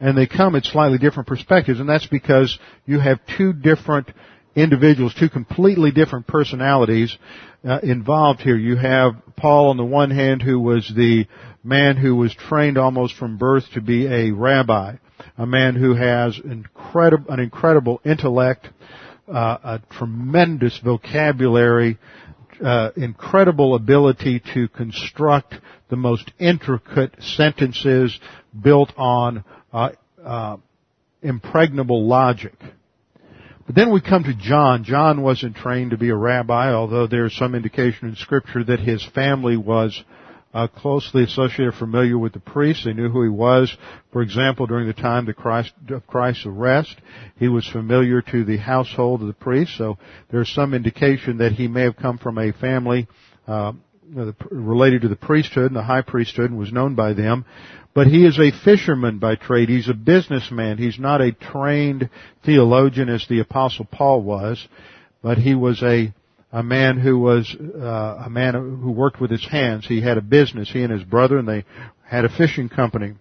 and 0.00 0.16
they 0.16 0.26
come 0.26 0.54
at 0.54 0.64
slightly 0.64 0.98
different 0.98 1.26
perspectives 1.26 1.80
and 1.80 1.88
that's 1.88 2.06
because 2.06 2.58
you 2.84 3.00
have 3.00 3.20
two 3.38 3.54
different 3.54 4.08
individuals, 4.54 5.14
two 5.14 5.28
completely 5.28 5.90
different 5.90 6.26
personalities 6.26 7.16
uh, 7.64 7.78
involved 7.82 8.40
here. 8.40 8.56
You 8.56 8.76
have 8.76 9.14
Paul 9.36 9.70
on 9.70 9.76
the 9.76 9.84
one 9.84 10.10
hand 10.10 10.42
who 10.42 10.60
was 10.60 10.90
the 10.94 11.26
man 11.64 11.96
who 11.96 12.16
was 12.16 12.34
trained 12.34 12.78
almost 12.78 13.14
from 13.14 13.36
birth 13.36 13.64
to 13.74 13.80
be 13.80 14.06
a 14.06 14.30
rabbi, 14.30 14.96
a 15.36 15.46
man 15.46 15.74
who 15.74 15.94
has 15.94 16.38
incredible, 16.42 17.32
an 17.32 17.40
incredible 17.40 18.00
intellect, 18.04 18.68
uh, 19.28 19.58
a 19.62 19.80
tremendous 19.90 20.78
vocabulary, 20.78 21.98
uh, 22.64 22.90
incredible 22.96 23.74
ability 23.74 24.42
to 24.54 24.68
construct 24.68 25.54
the 25.90 25.96
most 25.96 26.32
intricate 26.38 27.14
sentences 27.20 28.18
built 28.60 28.92
on 28.96 29.44
uh, 29.72 29.90
uh, 30.24 30.56
impregnable 31.22 32.06
logic. 32.06 32.54
But 33.68 33.74
then 33.74 33.92
we 33.92 34.00
come 34.00 34.24
to 34.24 34.32
John. 34.32 34.82
John 34.82 35.20
wasn't 35.20 35.54
trained 35.54 35.90
to 35.90 35.98
be 35.98 36.08
a 36.08 36.16
rabbi, 36.16 36.72
although 36.72 37.06
there's 37.06 37.36
some 37.36 37.54
indication 37.54 38.08
in 38.08 38.16
scripture 38.16 38.64
that 38.64 38.80
his 38.80 39.04
family 39.14 39.58
was 39.58 40.02
uh, 40.54 40.68
closely 40.68 41.24
associated, 41.24 41.74
familiar 41.74 42.16
with 42.16 42.32
the 42.32 42.40
priests. 42.40 42.86
They 42.86 42.94
knew 42.94 43.10
who 43.10 43.22
he 43.22 43.28
was. 43.28 43.76
For 44.10 44.22
example, 44.22 44.66
during 44.66 44.86
the 44.86 44.94
time 44.94 45.28
of 45.28 45.36
Christ, 45.36 45.74
Christ's 46.06 46.46
arrest, 46.46 46.96
he 47.36 47.48
was 47.48 47.68
familiar 47.68 48.22
to 48.22 48.42
the 48.42 48.56
household 48.56 49.20
of 49.20 49.26
the 49.26 49.34
priest. 49.34 49.76
So 49.76 49.98
there's 50.30 50.48
some 50.48 50.72
indication 50.72 51.36
that 51.36 51.52
he 51.52 51.68
may 51.68 51.82
have 51.82 51.96
come 51.96 52.16
from 52.16 52.38
a 52.38 52.52
family 52.52 53.06
uh, 53.46 53.74
related 54.50 55.02
to 55.02 55.08
the 55.08 55.16
priesthood 55.16 55.66
and 55.66 55.76
the 55.76 55.82
high 55.82 56.02
priesthood 56.02 56.50
and 56.50 56.58
was 56.58 56.72
known 56.72 56.94
by 56.94 57.12
them. 57.12 57.44
But 57.94 58.06
he 58.06 58.24
is 58.24 58.38
a 58.38 58.52
fisherman 58.64 59.18
by 59.18 59.34
trade. 59.34 59.68
He's 59.68 59.88
a 59.88 59.94
businessman. 59.94 60.78
He's 60.78 60.98
not 60.98 61.20
a 61.20 61.32
trained 61.32 62.10
theologian 62.44 63.08
as 63.08 63.26
the 63.28 63.40
apostle 63.40 63.86
Paul 63.90 64.22
was, 64.22 64.66
but 65.22 65.38
he 65.38 65.54
was 65.54 65.82
a 65.82 66.12
a 66.50 66.62
man 66.62 66.98
who 66.98 67.18
was 67.18 67.54
uh, 67.54 68.22
a 68.24 68.30
man 68.30 68.54
who 68.54 68.90
worked 68.90 69.20
with 69.20 69.30
his 69.30 69.46
hands. 69.46 69.86
He 69.86 70.00
had 70.00 70.16
a 70.16 70.22
business. 70.22 70.70
He 70.70 70.82
and 70.82 70.92
his 70.92 71.04
brother, 71.04 71.38
and 71.38 71.46
they 71.46 71.64
had 72.06 72.24
a 72.24 72.30
fishing 72.30 72.68
company. 72.68 73.14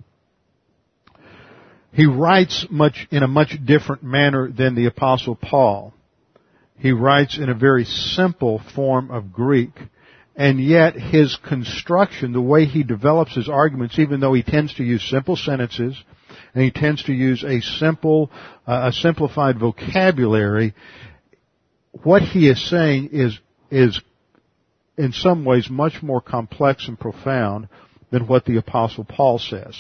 He 1.92 2.06
writes 2.06 2.66
much 2.70 3.08
in 3.12 3.24
a 3.24 3.28
much 3.28 3.58
different 3.66 4.04
manner 4.04 4.50
than 4.50 4.76
the 4.76 4.86
apostle 4.86 5.36
Paul. 5.36 5.94
He 6.78 6.92
writes 6.92 7.38
in 7.38 7.50
a 7.50 7.56
very 7.56 7.86
simple 7.86 8.62
form 8.76 9.10
of 9.10 9.34
Greek. 9.34 9.72
And 10.38 10.64
yet 10.64 10.94
his 10.94 11.36
construction, 11.48 12.32
the 12.32 12.40
way 12.40 12.66
he 12.66 12.84
develops 12.84 13.36
his 13.36 13.50
arguments, 13.50 13.98
even 13.98 14.20
though 14.20 14.34
he 14.34 14.44
tends 14.44 14.72
to 14.76 14.84
use 14.84 15.04
simple 15.10 15.36
sentences, 15.36 15.98
and 16.54 16.64
he 16.64 16.70
tends 16.70 17.04
to 17.06 17.14
use 17.14 17.44
a 17.44 17.60
simple, 17.62 18.30
uh, 18.68 18.90
a 18.90 18.94
simplified 18.94 19.60
vocabulary, 19.60 20.76
what 22.04 22.22
he 22.22 22.48
is 22.48 22.70
saying 22.70 23.10
is, 23.12 23.40
is 23.72 24.00
in 24.96 25.12
some 25.12 25.44
ways 25.44 25.72
much 25.72 26.04
more 26.04 26.22
complex 26.22 26.88
and 26.88 27.00
profound 27.00 27.68
than 28.12 28.28
what 28.28 28.46
the 28.46 28.58
apostle 28.58 29.06
Paul 29.06 29.40
says. 29.40 29.76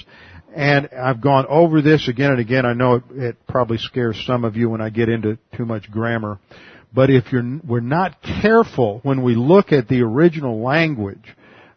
And 0.55 0.89
I've 0.89 1.21
gone 1.21 1.45
over 1.47 1.83
this 1.83 2.07
again 2.07 2.31
and 2.31 2.39
again. 2.39 2.65
I 2.65 2.73
know 2.73 2.95
it, 2.95 3.03
it 3.11 3.47
probably 3.47 3.77
scares 3.77 4.23
some 4.25 4.43
of 4.43 4.55
you 4.55 4.69
when 4.71 4.81
I 4.81 4.89
get 4.89 5.07
into 5.07 5.37
too 5.55 5.65
much 5.65 5.91
grammar. 5.91 6.39
But 6.97 7.11
if 7.11 7.31
you're, 7.31 7.59
we're 7.63 7.79
not 7.79 8.23
careful 8.23 9.01
when 9.03 9.21
we 9.21 9.35
look 9.35 9.71
at 9.71 9.87
the 9.87 10.01
original 10.01 10.63
language 10.63 11.35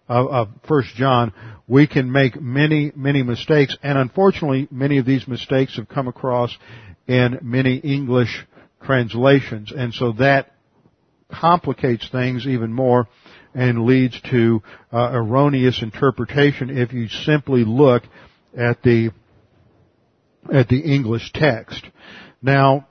of, 0.09 0.29
of 0.29 0.49
1 0.67 0.83
John, 0.95 1.35
we 1.69 1.87
can 1.87 2.11
make 2.11 2.41
many, 2.41 2.91
many 2.97 3.23
mistakes. 3.23 3.77
And 3.83 3.99
unfortunately, 3.99 4.67
many 4.71 4.97
of 4.97 5.05
these 5.05 5.29
mistakes 5.29 5.77
have 5.77 5.91
come 5.91 6.09
across 6.09 6.57
in 7.07 7.39
many 7.43 7.77
English 7.77 8.47
translations. 8.83 9.75
And 9.77 9.93
so 9.93 10.13
that 10.13 10.53
complicates 11.31 12.09
things 12.09 12.47
even 12.47 12.73
more 12.73 13.07
and 13.53 13.85
leads 13.85 14.19
to 14.31 14.63
uh, 14.91 15.11
erroneous 15.13 15.83
interpretation 15.83 16.71
if 16.71 16.95
you 16.95 17.09
simply 17.09 17.65
look 17.67 18.05
at 18.57 18.83
the 18.83 19.11
at 20.51 20.69
the 20.69 20.81
English 20.81 21.31
text. 21.35 21.85
Now, 22.41 22.89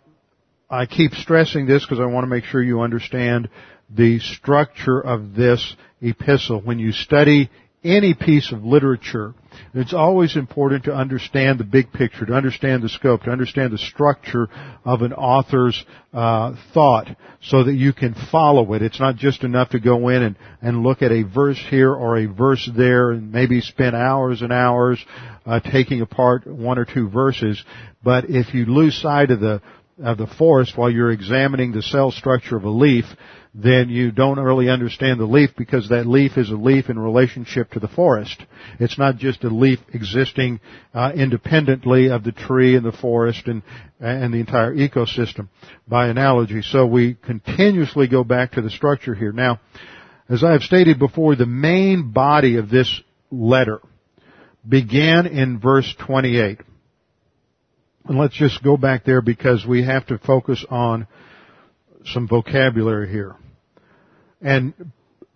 I 0.70 0.86
keep 0.86 1.14
stressing 1.14 1.66
this 1.66 1.84
because 1.84 2.00
I 2.00 2.06
want 2.06 2.26
to 2.26 2.30
make 2.30 2.44
sure 2.44 2.62
you 2.62 2.82
understand 2.82 3.50
the 3.90 4.20
structure 4.20 5.00
of 5.00 5.34
this 5.34 5.76
epistle. 6.00 6.62
When 6.62 6.78
you 6.78 6.92
study 6.92 7.50
any 7.84 8.14
piece 8.14 8.52
of 8.52 8.64
literature, 8.64 9.34
it's 9.74 9.96
always 9.96 10.36
important 10.36 10.84
to 10.84 10.94
understand 10.94 11.60
the 11.60 11.64
big 11.64 11.92
picture, 11.92 12.26
to 12.26 12.34
understand 12.34 12.84
the 12.84 12.90
scope, 12.90 13.24
to 13.24 13.32
understand 13.32 13.74
the 13.74 13.80
structure 13.80 14.48
of 14.86 15.02
an 15.02 15.12
author's 15.14 15.84
uh, 16.14 16.54
thought, 16.74 17.08
so 17.42 17.64
that 17.64 17.74
you 17.74 17.92
can 17.92 18.14
follow 18.32 18.74
it. 18.74 18.84
It's 18.84 19.00
not 19.00 19.16
just 19.16 19.44
enough 19.44 19.70
to 19.70 19.80
go 19.80 20.10
in 20.10 20.22
and, 20.22 20.36
and 20.62 20.84
look 20.84 21.02
at 21.02 21.12
a 21.12 21.24
verse 21.24 21.60
here 21.70 21.92
or 21.92 22.18
a 22.18 22.28
verse 22.28 22.70
there, 22.78 23.10
and 23.10 23.32
maybe 23.32 23.62
spend 23.62 23.96
hours 23.96 24.44
and 24.44 24.54
hours 24.54 25.04
uh, 25.48 25.60
taking 25.60 26.02
apart 26.02 26.46
one 26.46 26.78
or 26.78 26.86
two 26.86 27.10
verses. 27.10 27.64
But 28.04 28.26
if 28.30 28.54
you 28.54 28.66
lose 28.66 29.02
sight 29.02 29.32
of 29.32 29.40
the 29.40 29.62
of 30.04 30.18
the 30.18 30.28
forest 30.28 30.78
while 30.78 30.90
you're 30.90 31.12
examining 31.12 31.72
the 31.72 31.82
cell 31.82 32.12
structure 32.12 32.58
of 32.58 32.64
a 32.64 32.70
leaf, 32.70 33.06
then 33.54 33.90
you 33.90 34.12
don't 34.12 34.40
really 34.40 34.70
understand 34.70 35.20
the 35.20 35.26
leaf 35.26 35.50
because 35.58 35.90
that 35.90 36.06
leaf 36.06 36.38
is 36.38 36.52
a 36.52 36.56
leaf 36.56 36.90
in 36.90 37.00
relationship 37.00 37.72
to 37.72 37.80
the 37.80 37.88
forest. 37.88 38.44
It's 38.80 38.98
not 38.98 39.18
just 39.18 39.44
a 39.44 39.50
leaf 39.50 39.80
existing 39.92 40.60
uh, 40.94 41.12
independently 41.16 42.10
of 42.10 42.24
the 42.24 42.32
tree 42.32 42.76
and 42.76 42.86
the 42.86 42.92
forest 42.92 43.48
and 43.48 43.64
and 44.00 44.34
the 44.34 44.38
entire 44.38 44.74
ecosystem 44.74 45.50
by 45.88 46.08
analogy. 46.08 46.62
So 46.62 46.86
we 46.86 47.16
continuously 47.16 48.08
go 48.08 48.24
back 48.24 48.54
to 48.54 48.62
the 48.62 48.70
structure 48.70 49.16
here. 49.16 49.32
Now, 49.32 49.60
as 50.30 50.44
I 50.44 50.52
have 50.54 50.62
stated 50.62 51.00
before, 51.00 51.36
the 51.36 51.46
main 51.46 52.12
body 52.12 52.58
of 52.58 52.70
this 52.70 53.02
letter 53.32 53.82
began 54.68 55.26
in 55.26 55.60
verse 55.60 55.94
28. 56.06 56.60
And 58.08 58.18
let's 58.18 58.36
just 58.36 58.64
go 58.64 58.78
back 58.78 59.06
there 59.06 59.22
because 59.22 59.66
we 59.66 59.84
have 59.84 60.08
to 60.08 60.18
focus 60.18 60.66
on 60.70 61.08
some 62.06 62.28
vocabulary 62.28 63.10
here. 63.10 63.36
And 64.42 64.74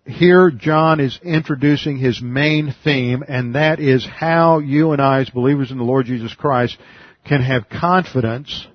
here 0.06 0.50
John 0.50 1.00
is 1.00 1.18
introducing 1.22 1.98
his 1.98 2.20
main 2.20 2.74
theme, 2.84 3.22
and 3.26 3.54
that 3.54 3.80
is 3.80 4.06
how 4.06 4.58
you 4.58 4.92
and 4.92 5.00
I 5.00 5.20
as 5.20 5.30
believers 5.30 5.70
in 5.70 5.78
the 5.78 5.84
Lord 5.84 6.06
Jesus 6.06 6.34
Christ 6.34 6.76
can 7.26 7.42
have 7.42 7.68
confidence 7.68 8.66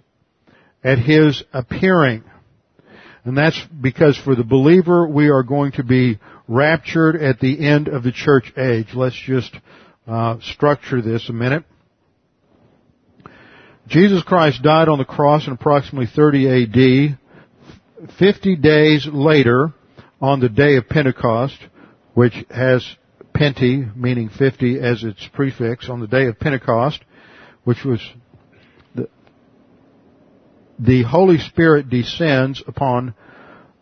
at 0.84 0.98
his 0.98 1.44
appearing. 1.54 2.24
And 3.26 3.38
that's 3.38 3.60
because 3.82 4.18
for 4.18 4.36
the 4.36 4.44
believer, 4.44 5.08
we 5.08 5.30
are 5.30 5.44
going 5.44 5.74
to 5.74 5.84
be 5.84 6.20
raptured 6.48 7.16
at 7.16 7.40
the 7.40 7.68
end 7.68 7.88
of 7.88 8.02
the 8.04 8.12
church 8.12 8.52
age. 8.58 8.88
Let's 8.96 9.20
just 9.26 9.56
uh, 10.08 10.38
structure 10.42 11.02
this 11.02 11.30
a 11.30 11.34
minute. 11.34 11.64
Jesus 13.90 14.22
Christ 14.22 14.62
died 14.62 14.88
on 14.88 15.00
the 15.00 15.06
cross 15.06 15.48
in 15.48 15.54
approximately 15.54 16.06
30 16.06 16.64
AD. 16.64 17.18
50 18.20 18.56
days 18.58 19.08
later, 19.12 19.74
on 20.22 20.40
the 20.40 20.48
day 20.48 20.76
of 20.76 20.88
Pentecost, 20.88 21.58
which 22.14 22.36
has 22.52 22.86
Penti, 23.36 23.96
meaning 23.96 24.30
50 24.30 24.80
as 24.80 25.04
its 25.04 25.28
prefix, 25.34 25.90
on 25.90 26.02
the 26.02 26.08
day 26.08 26.28
of 26.28 26.40
Pentecost, 26.40 27.04
which 27.64 27.84
was 27.84 28.00
the, 28.94 29.10
the 30.78 31.02
Holy 31.02 31.40
Spirit 31.40 31.90
descends 31.90 32.62
upon 32.68 33.16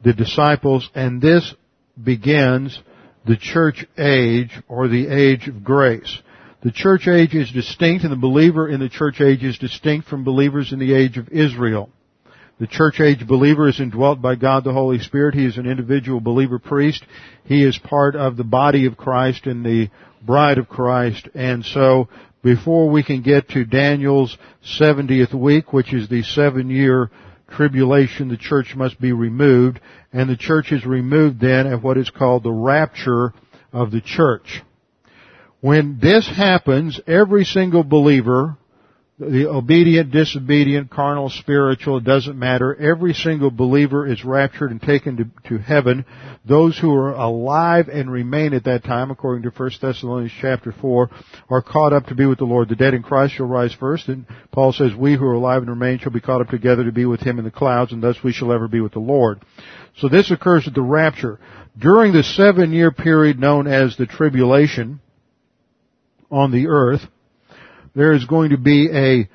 the 0.06 0.13
disciples 0.13 0.89
and 0.96 1.22
this 1.22 1.54
begins 2.02 2.80
the 3.26 3.36
church 3.36 3.86
age 3.98 4.52
or 4.70 4.88
the 4.88 5.08
age 5.10 5.50
of 5.50 5.65
grace. 5.65 6.22
The 6.63 6.72
church 6.72 7.08
age 7.08 7.36
is 7.36 7.52
distinct 7.52 8.04
and 8.04 8.12
the 8.12 8.17
believer 8.17 8.67
in 8.67 8.80
the 8.80 8.89
church 8.89 9.22
age 9.22 9.43
is 9.43 9.60
distinct 9.60 10.08
from 10.08 10.24
believers 10.24 10.74
in 10.74 10.80
the 10.80 10.93
age 10.93 11.17
of 11.17 11.30
Israel. 11.30 11.89
The 12.60 12.65
church 12.65 13.00
age 13.00 13.28
believer 13.28 13.67
is 13.67 13.80
indwelt 13.80 14.24
by 14.24 14.36
God 14.36 14.63
the 14.63 14.74
Holy 14.74 14.98
Spirit. 14.98 15.36
He 15.36 15.46
is 15.46 15.58
an 15.58 15.67
individual 15.67 16.20
believer 16.20 16.58
priest. 16.58 17.06
He 17.43 17.63
is 17.63 17.78
part 17.78 18.15
of 18.15 18.36
the 18.36 18.43
body 18.43 18.88
of 18.88 18.98
Christ 18.98 19.46
and 19.46 19.63
the 19.63 19.91
bride 20.26 20.58
of 20.58 20.67
Christ. 20.67 21.30
And 21.36 21.63
so, 21.63 22.10
before 22.41 22.89
we 22.89 23.04
can 23.04 23.22
get 23.22 23.50
to 23.50 23.63
Daniel's 23.63 24.36
70th 24.80 25.36
week, 25.36 25.72
which 25.72 25.93
is 25.93 26.10
the 26.10 26.24
seven 26.24 26.72
year 26.72 27.12
tribulation, 27.52 28.30
the 28.30 28.38
church 28.38 28.74
must 28.76 29.00
be 29.00 29.12
removed. 29.12 29.80
And 30.12 30.28
the 30.28 30.36
church 30.36 30.72
is 30.72 30.84
removed 30.84 31.39
then 31.39 31.67
at 31.67 31.84
what 31.84 32.00
is 32.00 32.10
called 32.10 32.41
the 32.41 32.52
rapture 32.52 33.34
of 33.72 33.91
the 33.91 34.02
church. 34.02 34.63
When 35.68 36.00
this 36.00 36.26
happens, 36.26 36.98
every 37.06 37.44
single 37.44 37.84
believer 37.84 38.56
the 39.20 39.50
obedient, 39.50 40.12
disobedient, 40.12 40.90
carnal, 40.90 41.30
spiritual, 41.30 41.98
it 41.98 42.06
doesn't 42.06 42.40
matter. 42.40 42.74
Every 42.74 43.14
single 43.14 43.52
believer 43.52 44.08
is 44.08 44.24
raptured 44.24 44.72
and 44.72 44.82
taken 44.82 45.18
to, 45.18 45.50
to 45.50 45.58
heaven. 45.58 46.06
Those 46.46 46.78
who 46.78 46.94
are 46.94 47.16
alive 47.16 47.90
and 47.90 48.10
remain 48.10 48.54
at 48.54 48.64
that 48.64 48.86
time, 48.86 49.12
according 49.12 49.44
to 49.44 49.50
1 49.50 49.72
Thessalonians 49.82 50.32
chapter 50.40 50.72
4, 50.72 51.10
are 51.50 51.62
caught 51.62 51.92
up 51.92 52.06
to 52.06 52.16
be 52.16 52.26
with 52.26 52.38
the 52.38 52.46
Lord. 52.46 52.70
The 52.70 52.76
dead 52.78 52.94
in 52.94 53.04
Christ 53.04 53.34
shall 53.34 53.48
rise 53.48 53.74
first, 53.74 54.08
and 54.08 54.26
Paul 54.54 54.72
says, 54.72 54.96
we 54.96 55.16
who 55.16 55.26
are 55.26 55.34
alive 55.34 55.64
and 55.64 55.70
remain 55.70 56.00
shall 56.00 56.14
be 56.14 56.22
caught 56.22 56.40
up 56.40 56.50
together 56.50 56.86
to 56.86 56.94
be 56.94 57.06
with 57.06 57.20
him 57.20 57.40
in 57.40 57.44
the 57.44 57.52
clouds, 57.52 57.92
and 57.92 58.02
thus 58.02 58.24
we 58.24 58.32
shall 58.32 58.54
ever 58.54 58.70
be 58.70 58.80
with 58.80 58.94
the 58.94 59.00
Lord. 59.00 59.42
So 59.98 60.08
this 60.08 60.32
occurs 60.32 60.66
at 60.66 60.76
the 60.76 60.82
rapture. 60.82 61.42
During 61.78 62.14
the 62.14 62.24
seven 62.24 62.72
year 62.72 62.92
period 62.92 63.38
known 63.38 63.68
as 63.68 63.98
the 63.98 64.06
tribulation 64.06 65.02
on 66.32 66.52
the 66.52 66.68
earth, 66.68 67.02
there 67.96 68.13
is 68.13 68.26
going 68.26 68.52
to 68.52 68.58
be 68.58 68.90
a 68.92 69.30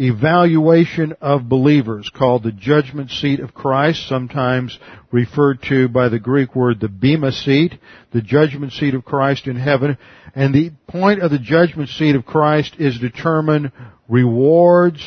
evaluation 0.00 1.12
of 1.20 1.48
believers 1.48 2.10
called 2.14 2.42
the 2.42 2.52
judgment 2.52 3.10
seat 3.10 3.40
of 3.40 3.52
Christ, 3.52 4.08
sometimes 4.08 4.78
referred 5.10 5.60
to 5.68 5.88
by 5.88 6.08
the 6.08 6.20
Greek 6.20 6.54
word 6.54 6.80
the 6.80 6.88
bema 6.88 7.32
seat, 7.32 7.74
the 8.12 8.22
judgment 8.22 8.72
seat 8.72 8.94
of 8.94 9.04
Christ 9.04 9.46
in 9.46 9.56
heaven. 9.56 9.98
And 10.34 10.54
the 10.54 10.70
point 10.86 11.22
of 11.22 11.30
the 11.30 11.38
judgment 11.38 11.88
seat 11.88 12.14
of 12.14 12.24
Christ 12.24 12.76
is 12.78 12.98
determine 12.98 13.72
rewards 14.08 15.06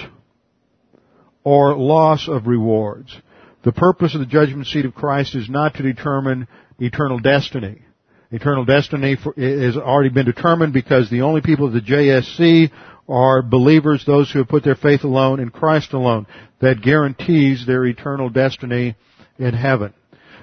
or 1.44 1.76
loss 1.76 2.28
of 2.28 2.48
rewards. 2.48 3.16
The 3.64 3.72
purpose 3.72 4.14
of 4.14 4.20
the 4.20 4.26
judgment 4.26 4.68
seat 4.68 4.86
of 4.86 4.96
Christ 4.96 5.36
is 5.36 5.50
not 5.50 5.76
to 5.76 5.84
determine 5.84 6.48
eternal 6.80 7.20
destiny. 7.20 7.84
Eternal 8.32 8.66
destiny 8.66 9.18
for, 9.22 9.34
has 9.34 9.76
already 9.76 10.10
been 10.10 10.26
determined 10.26 10.74
because 10.74 11.10
the 11.10 11.22
only 11.22 11.42
people 11.42 11.68
of 11.68 11.74
the 11.74 11.82
JSC 11.82 12.72
are 13.10 13.42
believers, 13.42 14.06
those 14.06 14.32
who 14.32 14.40
have 14.40 14.48
put 14.48 14.64
their 14.64 14.76
faith 14.76 15.04
alone 15.04 15.40
in 15.40 15.50
Christ 15.50 15.94
alone. 15.94 16.28
That 16.62 16.82
guarantees 16.82 17.66
their 17.66 17.86
eternal 17.86 18.30
destiny 18.30 18.96
in 19.38 19.54
heaven. 19.54 19.94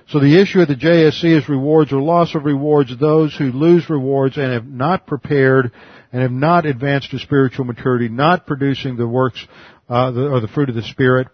So 0.09 0.21
the 0.21 0.41
issue 0.41 0.61
of 0.61 0.69
the 0.69 0.75
JSC 0.75 1.37
is 1.37 1.49
rewards 1.49 1.93
or 1.93 2.01
loss 2.01 2.35
of 2.35 2.45
rewards. 2.45 2.99
Those 2.99 3.37
who 3.37 3.53
lose 3.53 3.89
rewards 3.89 4.37
and 4.37 4.53
have 4.53 4.67
not 4.67 5.07
prepared 5.07 5.71
and 6.13 6.23
have 6.23 6.33
not 6.33 6.67
advanced 6.67 7.11
to 7.11 7.19
spiritual 7.19 7.67
maturity, 7.67 8.09
not 8.09 8.47
producing 8.47 8.97
the 8.97 9.07
works 9.07 9.47
uh, 9.89 10.11
the, 10.11 10.29
or 10.29 10.41
the 10.41 10.49
fruit 10.49 10.69
of 10.69 10.75
the 10.75 10.83
Spirit, 10.83 11.29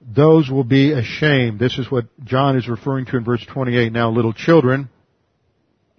those 0.00 0.50
will 0.50 0.64
be 0.64 0.92
ashamed. 0.92 1.58
This 1.58 1.78
is 1.78 1.90
what 1.90 2.06
John 2.24 2.56
is 2.56 2.68
referring 2.68 3.06
to 3.06 3.16
in 3.16 3.24
verse 3.24 3.44
28. 3.46 3.92
Now, 3.92 4.10
little 4.10 4.32
children, 4.32 4.88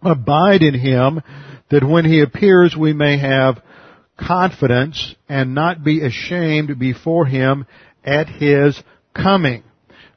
abide 0.02 0.62
in 0.62 0.74
Him, 0.74 1.22
that 1.70 1.84
when 1.84 2.06
He 2.06 2.22
appears 2.22 2.76
we 2.76 2.94
may 2.94 3.18
have 3.18 3.62
confidence 4.18 5.16
and 5.28 5.56
not 5.56 5.84
be 5.84 6.06
ashamed 6.06 6.78
before 6.80 7.26
Him 7.26 7.66
at 8.04 8.28
His 8.28 8.82
coming. 9.14 9.64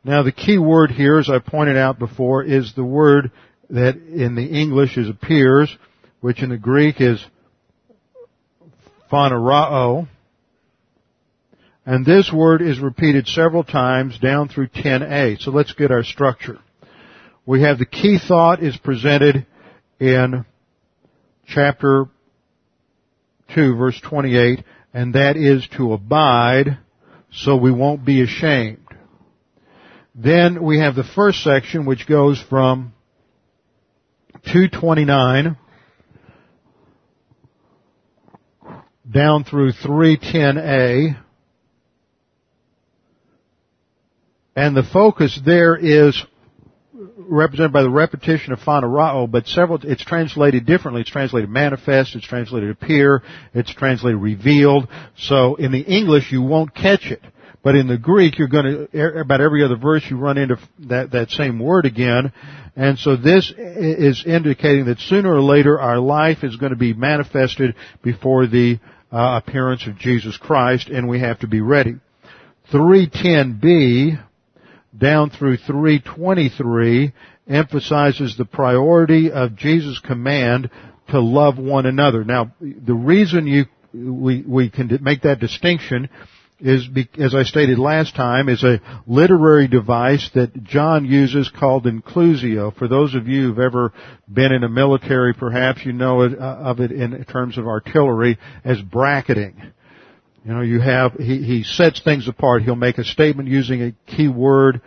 Now 0.05 0.23
the 0.23 0.33
key 0.33 0.59
word 0.59 0.91
here, 0.91 1.19
as 1.19 1.31
I 1.31 1.39
pointed 1.39 1.77
out 1.77 1.99
before, 1.99 2.43
is 2.43 2.75
the 2.75 2.85
word 2.85 3.31
that 3.71 3.97
in 3.97 4.35
the 4.35 4.47
English 4.47 4.97
is 4.97 5.09
appears, 5.09 5.75
which 6.21 6.43
in 6.43 6.51
the 6.51 6.59
Greek 6.59 7.01
is 7.01 7.25
phanerao. 9.11 10.09
And 11.85 12.07
this 12.07 12.33
word 12.33 12.63
is 12.63 12.79
repeated 12.79 13.27
several 13.27 13.65
times 13.65 14.19
down 14.19 14.49
through 14.49 14.69
10a. 14.69 15.41
So 15.41 15.51
let's 15.51 15.73
get 15.73 15.91
our 15.91 16.05
structure. 16.05 16.59
We 17.45 17.63
have 17.63 17.79
the 17.79 17.87
key 17.87 18.19
thought 18.19 18.63
is 18.63 18.77
presented 18.77 19.47
in 20.03 20.45
chapter 21.47 22.07
2 23.55 23.77
verse 23.77 24.01
28, 24.01 24.65
and 24.93 25.15
that 25.15 25.37
is 25.37 25.67
to 25.77 25.93
abide 25.93 26.79
so 27.31 27.57
we 27.57 27.71
won't 27.71 28.05
be 28.05 28.21
ashamed. 28.21 28.79
Then 30.15 30.63
we 30.63 30.81
have 30.81 30.97
the 30.97 31.05
first 31.15 31.43
section 31.43 31.87
which 31.87 32.07
goes 32.09 32.43
from 32.51 32.93
229 34.53 35.57
down 39.11 39.45
through 39.45 39.73
310a. 39.73 41.17
And 44.55 44.77
the 44.77 44.83
focus 44.83 45.41
there 45.47 45.77
is 45.77 46.23
represented 47.29 47.73
by 47.73 47.83
the 47.83 47.91
repetition 47.91 48.53
of 48.53 48.59
phanerao, 48.61 49.31
but 49.31 49.47
several, 49.47 49.79
it's 49.83 50.05
translated 50.05 50.67
differently. 50.67 51.03
It's 51.03 51.11
translated 51.11 51.51
manifest, 51.51 52.15
it's 52.15 52.27
translated 52.27 52.71
appear, 52.71 53.23
it's 53.55 53.73
translated 53.73 54.21
revealed. 54.21 54.89
So 55.17 55.57
in 55.57 55.73
the 55.73 55.81
English 55.81 56.33
you 56.33 56.43
won't 56.43 56.75
catch 56.75 57.07
it. 57.07 57.23
But 57.63 57.77
in 57.77 57.87
the 57.87 57.97
Greek, 57.97 58.39
you're 58.39 58.49
going 58.49 58.89
to, 58.93 59.21
about 59.21 59.41
every 59.41 59.65
other 59.65 59.77
verse 59.77 60.03
you 60.11 60.17
run 60.17 60.37
into 60.37 60.59
that, 60.89 61.13
that 61.13 61.31
same 61.31 61.61
word 61.61 61.87
again. 61.87 62.33
And 62.75 62.99
so 62.99 63.17
this 63.17 63.53
is 63.57 64.25
indicating 64.27 64.87
that 64.87 64.99
sooner 64.99 65.33
or 65.33 65.43
later 65.43 65.79
our 65.79 65.99
life 65.99 66.43
is 66.43 66.57
going 66.57 66.71
to 66.71 66.79
be 66.79 66.93
manifested 66.93 67.77
before 68.03 68.47
the 68.49 68.81
uh, 69.13 69.41
appearance 69.45 69.87
of 69.87 69.99
Jesus 69.99 70.37
Christ 70.37 70.89
and 70.89 71.09
we 71.09 71.21
have 71.21 71.39
to 71.41 71.47
be 71.47 71.61
ready. 71.61 71.97
310b 72.73 74.25
down 74.97 75.31
through 75.31 75.57
323 75.59 77.13
emphasizes 77.49 78.37
the 78.37 78.45
priority 78.45 79.31
of 79.31 79.57
Jesus' 79.57 79.99
command 79.99 80.71
to 81.09 81.21
love 81.21 81.59
one 81.59 81.87
another. 81.87 82.25
Now, 82.25 82.53
the 82.61 82.95
reason 82.95 83.47
you, 83.47 83.65
we, 83.93 84.43
we 84.43 84.71
can 84.71 84.99
make 85.03 85.23
that 85.23 85.41
distinction 85.41 86.09
is, 86.61 86.89
as 87.19 87.35
I 87.35 87.43
stated 87.43 87.79
last 87.79 88.15
time, 88.15 88.49
is 88.49 88.63
a 88.63 88.81
literary 89.07 89.67
device 89.67 90.31
that 90.35 90.63
John 90.63 91.05
uses 91.05 91.51
called 91.51 91.87
inclusio. 91.87 92.77
For 92.77 92.87
those 92.87 93.15
of 93.15 93.27
you 93.27 93.49
who've 93.49 93.59
ever 93.59 93.93
been 94.33 94.53
in 94.53 94.63
a 94.63 94.69
military, 94.69 95.35
perhaps 95.35 95.85
you 95.85 95.93
know 95.93 96.23
uh, 96.23 96.29
of 96.37 96.81
it 96.81 96.93
in 96.93 97.25
terms 97.25 97.59
of 97.59 97.67
artillery 97.67 98.39
as 98.65 98.81
bracketing. 98.81 99.73
You 100.45 100.55
know, 100.55 100.61
you 100.63 100.81
have, 100.81 101.15
he, 101.15 101.43
he 101.43 101.63
sets 101.63 102.03
things 102.03 102.27
apart. 102.27 102.63
He'll 102.63 102.75
make 102.75 102.99
a 102.99 103.05
statement 103.05 103.49
using 103.49 103.83
a 103.83 103.93
key 104.11 104.29
word, 104.29 104.81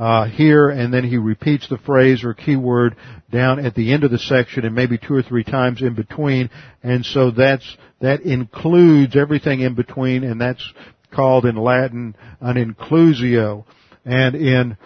uh, 0.00 0.24
here 0.24 0.70
and 0.70 0.94
then 0.94 1.04
he 1.04 1.18
repeats 1.18 1.68
the 1.68 1.76
phrase 1.76 2.24
or 2.24 2.32
keyword 2.32 2.96
down 3.30 3.64
at 3.64 3.74
the 3.74 3.92
end 3.92 4.02
of 4.02 4.10
the 4.10 4.18
section 4.18 4.64
and 4.64 4.74
maybe 4.74 4.96
two 4.96 5.12
or 5.12 5.22
three 5.22 5.44
times 5.44 5.82
in 5.82 5.94
between. 5.94 6.48
And 6.82 7.04
so 7.04 7.30
that's, 7.30 7.76
that 8.00 8.22
includes 8.22 9.14
everything 9.14 9.60
in 9.60 9.74
between 9.74 10.24
and 10.24 10.40
that's 10.40 10.66
called 11.12 11.44
in 11.44 11.54
Latin 11.54 12.16
an 12.40 12.56
inclusio. 12.56 13.66
And 14.06 14.34
in 14.34 14.78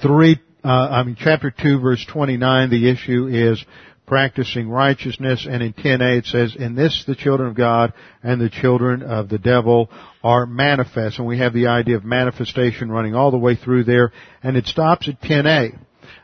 three, 0.00 0.40
uh, 0.64 0.68
I 0.68 1.02
mean 1.02 1.18
chapter 1.18 1.50
2 1.50 1.80
verse 1.80 2.04
29 2.10 2.70
the 2.70 2.90
issue 2.90 3.28
is 3.30 3.62
practicing 4.10 4.68
righteousness, 4.68 5.46
and 5.48 5.62
in 5.62 5.72
10a 5.72 6.18
it 6.18 6.26
says, 6.26 6.56
In 6.56 6.74
this 6.74 7.04
the 7.06 7.14
children 7.14 7.48
of 7.48 7.54
God 7.54 7.92
and 8.24 8.40
the 8.40 8.50
children 8.50 9.04
of 9.04 9.28
the 9.28 9.38
devil 9.38 9.88
are 10.24 10.46
manifest. 10.46 11.18
And 11.18 11.28
we 11.28 11.38
have 11.38 11.54
the 11.54 11.68
idea 11.68 11.94
of 11.94 12.04
manifestation 12.04 12.90
running 12.90 13.14
all 13.14 13.30
the 13.30 13.38
way 13.38 13.54
through 13.54 13.84
there, 13.84 14.10
and 14.42 14.56
it 14.56 14.66
stops 14.66 15.08
at 15.08 15.22
10a. 15.22 15.78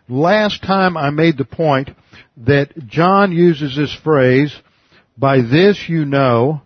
Last 0.09 0.65
time 0.65 0.97
I 0.97 1.11
made 1.11 1.39
the 1.39 1.45
point 1.45 1.91
that 2.39 2.77
John 2.89 3.31
uses 3.31 3.77
this 3.77 3.97
phrase, 4.03 4.53
by 5.17 5.37
this 5.43 5.85
you 5.89 6.05
know, 6.05 6.63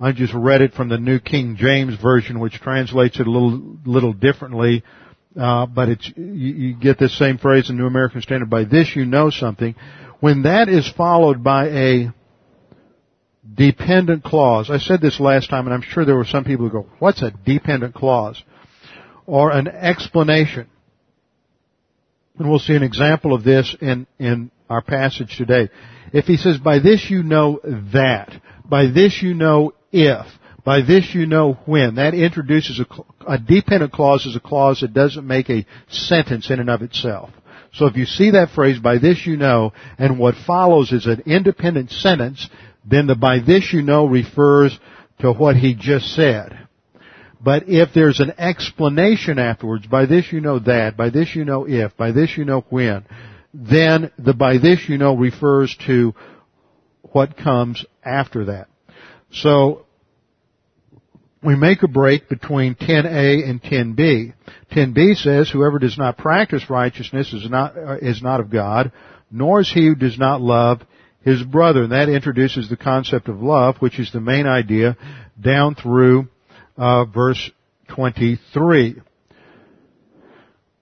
I 0.00 0.10
just 0.10 0.34
read 0.34 0.62
it 0.62 0.74
from 0.74 0.88
the 0.88 0.98
New 0.98 1.20
King 1.20 1.54
James 1.56 1.94
Version, 1.94 2.40
which 2.40 2.54
translates 2.54 3.20
it 3.20 3.26
a 3.28 3.30
little, 3.30 3.78
little 3.86 4.14
differently, 4.14 4.82
uh, 5.40 5.66
but 5.66 5.90
it's, 5.90 6.12
you, 6.16 6.24
you 6.24 6.74
get 6.74 6.98
this 6.98 7.16
same 7.16 7.38
phrase 7.38 7.70
in 7.70 7.76
New 7.76 7.86
American 7.86 8.20
Standard, 8.20 8.50
by 8.50 8.64
this 8.64 8.96
you 8.96 9.04
know 9.04 9.30
something. 9.30 9.76
When 10.20 10.42
that 10.42 10.68
is 10.68 10.90
followed 10.96 11.42
by 11.42 11.68
a 11.68 12.14
dependent 13.54 14.22
clause, 14.22 14.70
I 14.70 14.78
said 14.78 15.00
this 15.00 15.18
last 15.18 15.48
time 15.48 15.66
and 15.66 15.74
I'm 15.74 15.82
sure 15.82 16.04
there 16.04 16.16
were 16.16 16.24
some 16.24 16.44
people 16.44 16.68
who 16.68 16.82
go, 16.82 16.86
what's 16.98 17.22
a 17.22 17.30
dependent 17.30 17.94
clause? 17.94 18.42
Or 19.26 19.50
an 19.50 19.66
explanation. 19.66 20.68
And 22.38 22.48
we'll 22.48 22.58
see 22.58 22.74
an 22.74 22.82
example 22.82 23.32
of 23.32 23.44
this 23.44 23.74
in, 23.80 24.06
in 24.18 24.50
our 24.68 24.82
passage 24.82 25.36
today. 25.36 25.70
If 26.12 26.26
he 26.26 26.36
says, 26.36 26.58
by 26.58 26.78
this 26.78 27.06
you 27.08 27.22
know 27.22 27.60
that, 27.92 28.32
by 28.64 28.86
this 28.86 29.22
you 29.22 29.34
know 29.34 29.74
if, 29.92 30.26
by 30.64 30.82
this 30.82 31.14
you 31.14 31.26
know 31.26 31.54
when, 31.64 31.94
that 31.96 32.14
introduces 32.14 32.80
a, 32.80 33.32
a 33.34 33.38
dependent 33.38 33.92
clause 33.92 34.26
is 34.26 34.36
a 34.36 34.40
clause 34.40 34.80
that 34.80 34.92
doesn't 34.92 35.26
make 35.26 35.48
a 35.48 35.66
sentence 35.88 36.50
in 36.50 36.60
and 36.60 36.70
of 36.70 36.82
itself. 36.82 37.30
So 37.72 37.86
if 37.86 37.96
you 37.96 38.04
see 38.04 38.32
that 38.32 38.50
phrase, 38.50 38.78
by 38.78 38.98
this 38.98 39.26
you 39.26 39.36
know, 39.36 39.72
and 39.98 40.18
what 40.18 40.34
follows 40.46 40.92
is 40.92 41.06
an 41.06 41.22
independent 41.26 41.90
sentence, 41.90 42.48
then 42.84 43.06
the 43.06 43.14
by 43.14 43.38
this 43.40 43.72
you 43.72 43.82
know 43.82 44.06
refers 44.06 44.78
to 45.20 45.32
what 45.32 45.56
he 45.56 45.74
just 45.74 46.14
said. 46.14 46.68
But 47.42 47.68
if 47.68 47.90
there's 47.94 48.20
an 48.20 48.32
explanation 48.38 49.38
afterwards, 49.38 49.86
by 49.86 50.06
this 50.06 50.30
you 50.32 50.40
know 50.40 50.58
that, 50.60 50.96
by 50.96 51.10
this 51.10 51.34
you 51.34 51.44
know 51.44 51.66
if, 51.66 51.96
by 51.96 52.12
this 52.12 52.36
you 52.36 52.44
know 52.44 52.64
when, 52.68 53.06
then 53.54 54.10
the 54.18 54.34
by 54.34 54.58
this 54.58 54.88
you 54.88 54.98
know 54.98 55.16
refers 55.16 55.74
to 55.86 56.14
what 57.02 57.36
comes 57.36 57.84
after 58.04 58.46
that. 58.46 58.68
So 59.32 59.86
we 61.42 61.56
make 61.56 61.82
a 61.82 61.88
break 61.88 62.28
between 62.28 62.74
10a 62.74 63.48
and 63.48 63.62
10b. 63.62 64.34
10b 64.72 65.16
says, 65.16 65.50
whoever 65.50 65.78
does 65.78 65.96
not 65.96 66.18
practice 66.18 66.68
righteousness 66.68 67.32
is 67.32 67.48
not, 67.48 67.76
uh, 67.76 67.96
is 67.96 68.22
not 68.22 68.40
of 68.40 68.50
God, 68.50 68.92
nor 69.30 69.60
is 69.60 69.72
he 69.72 69.86
who 69.86 69.94
does 69.94 70.18
not 70.18 70.40
love 70.40 70.82
his 71.22 71.42
brother. 71.42 71.84
And 71.84 71.92
that 71.92 72.08
introduces 72.08 72.68
the 72.68 72.76
concept 72.76 73.28
of 73.28 73.40
love, 73.40 73.76
which 73.78 73.98
is 73.98 74.12
the 74.12 74.20
main 74.20 74.46
idea, 74.46 74.96
down 75.40 75.74
through 75.74 76.28
uh, 76.76 77.06
verse 77.06 77.50
23 77.88 79.00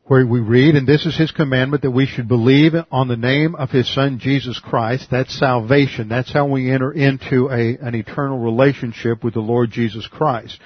where 0.08 0.26
we 0.26 0.40
read, 0.40 0.74
and 0.74 0.86
this 0.86 1.04
is 1.04 1.16
his 1.16 1.30
commandment 1.30 1.82
that 1.82 1.90
we 1.90 2.06
should 2.06 2.26
believe 2.26 2.72
on 2.90 3.08
the 3.08 3.16
name 3.16 3.54
of 3.54 3.70
his 3.70 3.92
son 3.94 4.18
Jesus 4.18 4.58
Christ. 4.58 5.08
That's 5.10 5.38
salvation. 5.38 6.08
That's 6.08 6.32
how 6.32 6.46
we 6.46 6.70
enter 6.70 6.90
into 6.90 7.48
a, 7.48 7.76
an 7.76 7.94
eternal 7.94 8.38
relationship 8.38 9.22
with 9.22 9.34
the 9.34 9.40
Lord 9.40 9.70
Jesus 9.70 10.06
Christ. 10.06 10.58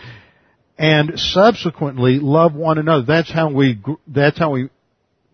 And 0.78 1.18
subsequently 1.18 2.20
love 2.20 2.54
one 2.54 2.78
another. 2.78 3.04
That's 3.04 3.32
how 3.32 3.52
we, 3.52 3.80
that's 4.06 4.38
how 4.38 4.52
we 4.52 4.70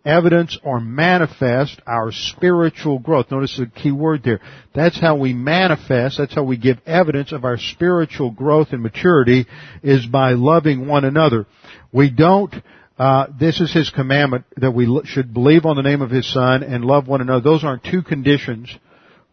evidence 0.07 0.59
or 0.65 0.81
manifest 0.81 1.79
our 1.87 2.11
spiritual 2.11 2.99
growth. 2.99 3.31
Notice 3.31 3.59
the 3.59 3.67
key 3.67 3.93
word 3.93 4.23
there. 4.25 4.41
That's 4.75 4.99
how 4.99 5.17
we 5.17 5.35
manifest, 5.35 6.17
that's 6.17 6.35
how 6.35 6.45
we 6.45 6.57
give 6.57 6.79
evidence 6.87 7.33
of 7.33 7.45
our 7.45 7.59
spiritual 7.59 8.31
growth 8.31 8.69
and 8.73 8.83
maturity 8.83 9.47
is 9.83 10.07
by 10.07 10.33
loving 10.33 10.89
one 10.89 11.05
another. 11.05 11.47
We 11.93 12.11
don't 12.11 12.55
uh, 12.99 13.27
this 13.39 13.61
is 13.61 13.73
his 13.73 13.91
commandment 13.91 14.45
that 14.57 14.73
we 14.73 15.03
should 15.05 15.33
believe 15.33 15.65
on 15.65 15.77
the 15.77 15.83
name 15.83 16.03
of 16.03 16.11
his 16.11 16.31
son 16.33 16.63
and 16.63 16.85
love 16.85 17.07
one 17.07 17.21
another. 17.21 17.41
Those 17.41 17.63
aren't 17.63 17.85
two 17.85 18.03
conditions 18.03 18.77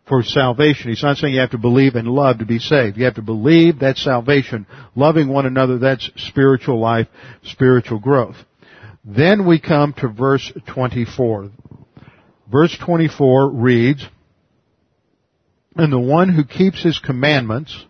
for 0.07 0.21
salvation. 0.21 0.89
He's 0.89 1.01
not 1.01 1.17
saying 1.17 1.33
you 1.33 1.39
have 1.39 1.51
to 1.51 1.57
believe 1.57 1.95
and 1.95 2.07
love 2.07 2.39
to 2.39 2.45
be 2.45 2.59
saved. 2.59 2.97
You 2.97 3.05
have 3.05 3.15
to 3.15 3.23
believe 3.23 3.79
that's 3.79 4.03
salvation. 4.03 4.67
Loving 4.95 5.29
one 5.29 5.47
another, 5.47 5.79
that's 5.79 6.09
spiritual 6.17 6.79
life, 6.79 7.07
spiritual 7.43 7.99
growth. 7.99 8.35
Then 9.03 9.47
we 9.47 9.59
come 9.59 9.93
to 9.97 10.07
verse 10.09 10.51
24. 10.73 11.51
Verse 12.51 12.77
24 12.85 13.49
reads, 13.49 14.05
And 15.75 15.91
the 15.91 15.99
one 15.99 16.29
who 16.29 16.43
keeps 16.43 16.83
his 16.83 16.99
commandments, 16.99 17.85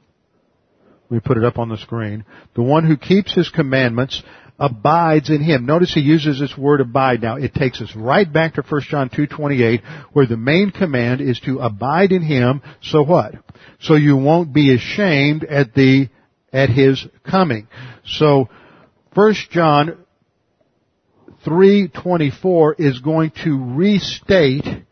me 1.09 1.19
put 1.19 1.37
it 1.37 1.43
up 1.43 1.57
on 1.57 1.67
the 1.67 1.77
screen, 1.77 2.25
the 2.55 2.63
one 2.63 2.85
who 2.85 2.97
keeps 2.97 3.33
his 3.33 3.49
commandments 3.49 4.23
abides 4.57 5.29
in 5.29 5.41
him. 5.41 5.65
Notice 5.65 5.93
he 5.93 6.01
uses 6.01 6.39
this 6.39 6.57
word 6.57 6.81
abide. 6.81 7.21
Now 7.21 7.35
it 7.35 7.53
takes 7.53 7.81
us 7.81 7.93
right 7.95 8.31
back 8.31 8.55
to 8.55 8.61
1 8.61 8.81
John 8.89 9.09
2:28 9.09 9.81
where 10.13 10.25
the 10.25 10.37
main 10.37 10.71
command 10.71 11.21
is 11.21 11.39
to 11.41 11.59
abide 11.59 12.11
in 12.11 12.21
him. 12.21 12.61
So 12.81 13.03
what? 13.03 13.35
So 13.79 13.95
you 13.95 14.15
won't 14.15 14.53
be 14.53 14.73
ashamed 14.73 15.43
at 15.43 15.73
the 15.73 16.09
at 16.53 16.69
his 16.69 17.05
coming. 17.23 17.67
So 18.05 18.49
1 19.13 19.33
John 19.51 19.97
3:24 21.45 22.75
is 22.79 22.99
going 22.99 23.31
to 23.43 23.75
restate 23.75 24.84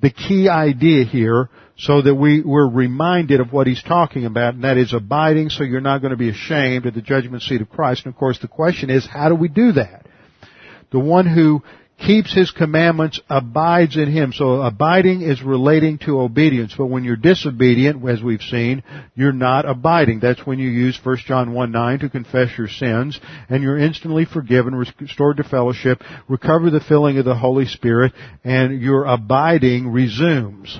the 0.00 0.10
key 0.10 0.48
idea 0.48 1.04
here 1.04 1.48
so 1.76 2.02
that 2.02 2.14
we, 2.14 2.40
we're 2.40 2.68
reminded 2.68 3.40
of 3.40 3.52
what 3.52 3.66
he's 3.66 3.82
talking 3.82 4.24
about, 4.26 4.54
and 4.54 4.64
that 4.64 4.76
is 4.76 4.92
abiding 4.92 5.48
so 5.48 5.62
you're 5.62 5.80
not 5.80 5.98
going 5.98 6.10
to 6.10 6.16
be 6.16 6.28
ashamed 6.28 6.86
at 6.86 6.94
the 6.94 7.02
judgment 7.02 7.42
seat 7.42 7.60
of 7.60 7.68
Christ. 7.68 8.04
And 8.04 8.12
of 8.12 8.18
course 8.18 8.38
the 8.40 8.48
question 8.48 8.90
is, 8.90 9.06
how 9.06 9.28
do 9.28 9.34
we 9.34 9.48
do 9.48 9.72
that? 9.72 10.06
The 10.90 10.98
one 10.98 11.26
who 11.26 11.62
keeps 11.98 12.34
his 12.34 12.50
commandments 12.50 13.20
abides 13.28 13.96
in 13.96 14.10
him. 14.10 14.32
So 14.32 14.62
abiding 14.62 15.22
is 15.22 15.42
relating 15.42 15.98
to 15.98 16.20
obedience, 16.20 16.74
but 16.76 16.86
when 16.86 17.04
you're 17.04 17.16
disobedient, 17.16 18.06
as 18.08 18.22
we've 18.22 18.42
seen, 18.42 18.82
you're 19.14 19.32
not 19.32 19.68
abiding. 19.68 20.20
That's 20.20 20.46
when 20.46 20.58
you 20.58 20.68
use 20.68 20.98
1 21.02 21.16
John 21.26 21.52
1 21.52 21.72
9 21.72 21.98
to 22.00 22.08
confess 22.08 22.56
your 22.56 22.68
sins, 22.68 23.18
and 23.48 23.62
you're 23.62 23.78
instantly 23.78 24.24
forgiven, 24.24 24.74
restored 24.74 25.38
to 25.38 25.44
fellowship, 25.44 26.02
recover 26.28 26.70
the 26.70 26.80
filling 26.80 27.18
of 27.18 27.24
the 27.24 27.36
Holy 27.36 27.66
Spirit, 27.66 28.12
and 28.44 28.80
your 28.80 29.04
abiding 29.04 29.88
resumes. 29.88 30.78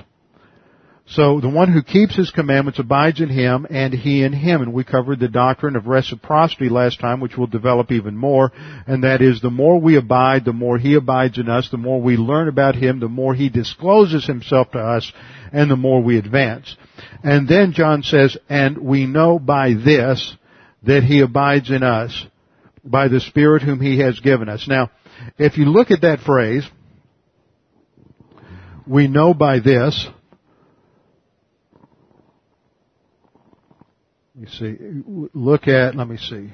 So 1.11 1.39
the 1.41 1.49
one 1.49 1.73
who 1.73 1.81
keeps 1.81 2.15
his 2.15 2.29
commandments 2.29 2.77
abides 2.77 3.19
in 3.19 3.29
him 3.29 3.65
and 3.67 3.91
he 3.91 4.21
in 4.21 4.31
him. 4.31 4.61
And 4.61 4.73
we 4.73 4.83
covered 4.83 5.19
the 5.19 5.27
doctrine 5.27 5.75
of 5.75 5.87
reciprocity 5.87 6.69
last 6.69 6.99
time, 6.99 7.19
which 7.19 7.35
we'll 7.35 7.47
develop 7.47 7.91
even 7.91 8.15
more. 8.15 8.51
And 8.85 9.03
that 9.03 9.19
is 9.21 9.41
the 9.41 9.49
more 9.49 9.81
we 9.81 9.97
abide, 9.97 10.45
the 10.45 10.53
more 10.53 10.77
he 10.77 10.93
abides 10.93 11.39
in 11.39 11.49
us, 11.49 11.67
the 11.71 11.77
more 11.77 11.99
we 11.99 12.15
learn 12.15 12.47
about 12.47 12.75
him, 12.75 12.99
the 12.99 13.07
more 13.07 13.33
he 13.33 13.49
discloses 13.49 14.27
himself 14.27 14.69
to 14.71 14.79
us, 14.79 15.11
and 15.51 15.71
the 15.71 15.75
more 15.75 15.99
we 15.99 16.19
advance. 16.19 16.77
And 17.23 17.47
then 17.47 17.73
John 17.73 18.03
says, 18.03 18.37
and 18.47 18.77
we 18.77 19.07
know 19.07 19.39
by 19.39 19.73
this 19.73 20.35
that 20.83 21.03
he 21.03 21.21
abides 21.21 21.71
in 21.71 21.81
us 21.81 22.25
by 22.83 23.07
the 23.07 23.19
Spirit 23.19 23.63
whom 23.63 23.81
he 23.81 23.99
has 23.99 24.19
given 24.19 24.47
us. 24.47 24.67
Now, 24.67 24.91
if 25.39 25.57
you 25.57 25.65
look 25.65 25.89
at 25.89 26.01
that 26.01 26.19
phrase, 26.19 26.69
we 28.85 29.07
know 29.07 29.33
by 29.33 29.59
this, 29.59 30.07
You 34.39 34.47
see, 34.47 34.77
look 35.33 35.67
at, 35.67 35.95
let 35.95 36.07
me 36.07 36.15
see. 36.15 36.49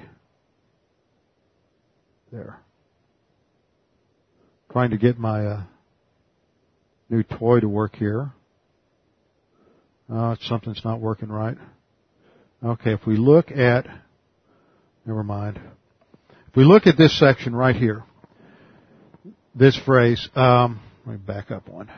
There. 2.31 2.59
Trying 4.71 4.89
to 4.89 4.97
get 4.97 5.19
my 5.19 5.45
uh, 5.45 5.63
new 7.09 7.21
toy 7.21 7.59
to 7.59 7.69
work 7.69 7.95
here. 7.95 8.31
Oh, 10.09 10.35
something's 10.41 10.81
not 10.83 10.99
working 10.99 11.29
right. 11.29 11.57
Okay, 12.63 12.93
if 12.93 13.05
we 13.05 13.17
look 13.17 13.51
at, 13.51 13.85
never 15.05 15.23
mind. 15.23 15.59
If 16.49 16.55
we 16.55 16.63
look 16.63 16.87
at 16.87 16.97
this 16.97 17.17
section 17.19 17.55
right 17.55 17.75
here, 17.75 18.03
this 19.53 19.79
phrase, 19.85 20.27
um, 20.35 20.79
let 21.05 21.13
me 21.13 21.17
back 21.19 21.51
up 21.51 21.69
one. 21.69 21.91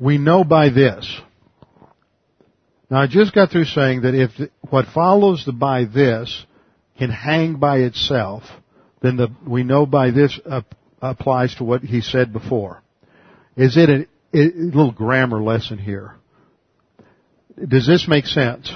We 0.00 0.16
know 0.16 0.42
by 0.42 0.70
this. 0.70 1.20
Now 2.90 3.02
I 3.02 3.06
just 3.06 3.34
got 3.34 3.50
through 3.50 3.66
saying 3.66 4.02
that 4.02 4.14
if 4.14 4.30
what 4.70 4.86
follows 4.86 5.44
the 5.44 5.52
by 5.52 5.84
this 5.84 6.46
can 6.98 7.10
hang 7.10 7.56
by 7.56 7.78
itself, 7.78 8.42
then 9.02 9.16
the, 9.16 9.28
we 9.46 9.62
know 9.62 9.86
by 9.86 10.10
this 10.10 10.38
uh, 10.44 10.62
applies 11.00 11.54
to 11.56 11.64
what 11.64 11.82
he 11.82 12.00
said 12.00 12.32
before. 12.32 12.82
Is 13.56 13.76
it 13.76 13.88
a, 13.88 14.06
a 14.36 14.52
little 14.54 14.92
grammar 14.92 15.42
lesson 15.42 15.78
here? 15.78 16.14
Does 17.66 17.86
this 17.86 18.06
make 18.08 18.26
sense? 18.26 18.72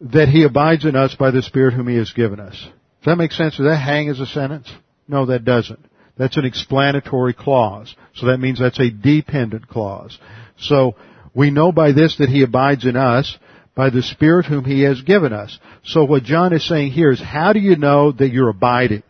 That 0.00 0.28
he 0.28 0.44
abides 0.44 0.84
in 0.84 0.96
us 0.96 1.14
by 1.14 1.30
the 1.30 1.42
Spirit 1.42 1.74
whom 1.74 1.88
he 1.88 1.96
has 1.96 2.12
given 2.12 2.40
us. 2.40 2.54
Does 2.54 3.06
that 3.06 3.16
make 3.16 3.32
sense? 3.32 3.56
Does 3.56 3.66
that 3.66 3.76
hang 3.76 4.08
as 4.08 4.20
a 4.20 4.26
sentence? 4.26 4.70
No, 5.08 5.26
that 5.26 5.44
doesn't. 5.44 5.84
That's 6.16 6.36
an 6.36 6.44
explanatory 6.44 7.34
clause. 7.34 7.94
So 8.14 8.26
that 8.26 8.38
means 8.38 8.60
that's 8.60 8.78
a 8.78 8.90
dependent 8.90 9.68
clause. 9.68 10.18
So 10.58 10.96
we 11.34 11.50
know 11.50 11.72
by 11.72 11.92
this 11.92 12.16
that 12.18 12.28
he 12.28 12.42
abides 12.42 12.84
in 12.84 12.96
us 12.96 13.38
by 13.74 13.90
the 13.90 14.02
Spirit 14.02 14.46
whom 14.46 14.64
he 14.64 14.82
has 14.82 15.00
given 15.02 15.32
us. 15.32 15.58
So 15.84 16.04
what 16.04 16.24
John 16.24 16.52
is 16.52 16.66
saying 16.66 16.92
here 16.92 17.10
is 17.10 17.20
how 17.20 17.52
do 17.52 17.60
you 17.60 17.76
know 17.76 18.12
that 18.12 18.30
you're 18.30 18.48
abiding? 18.48 19.02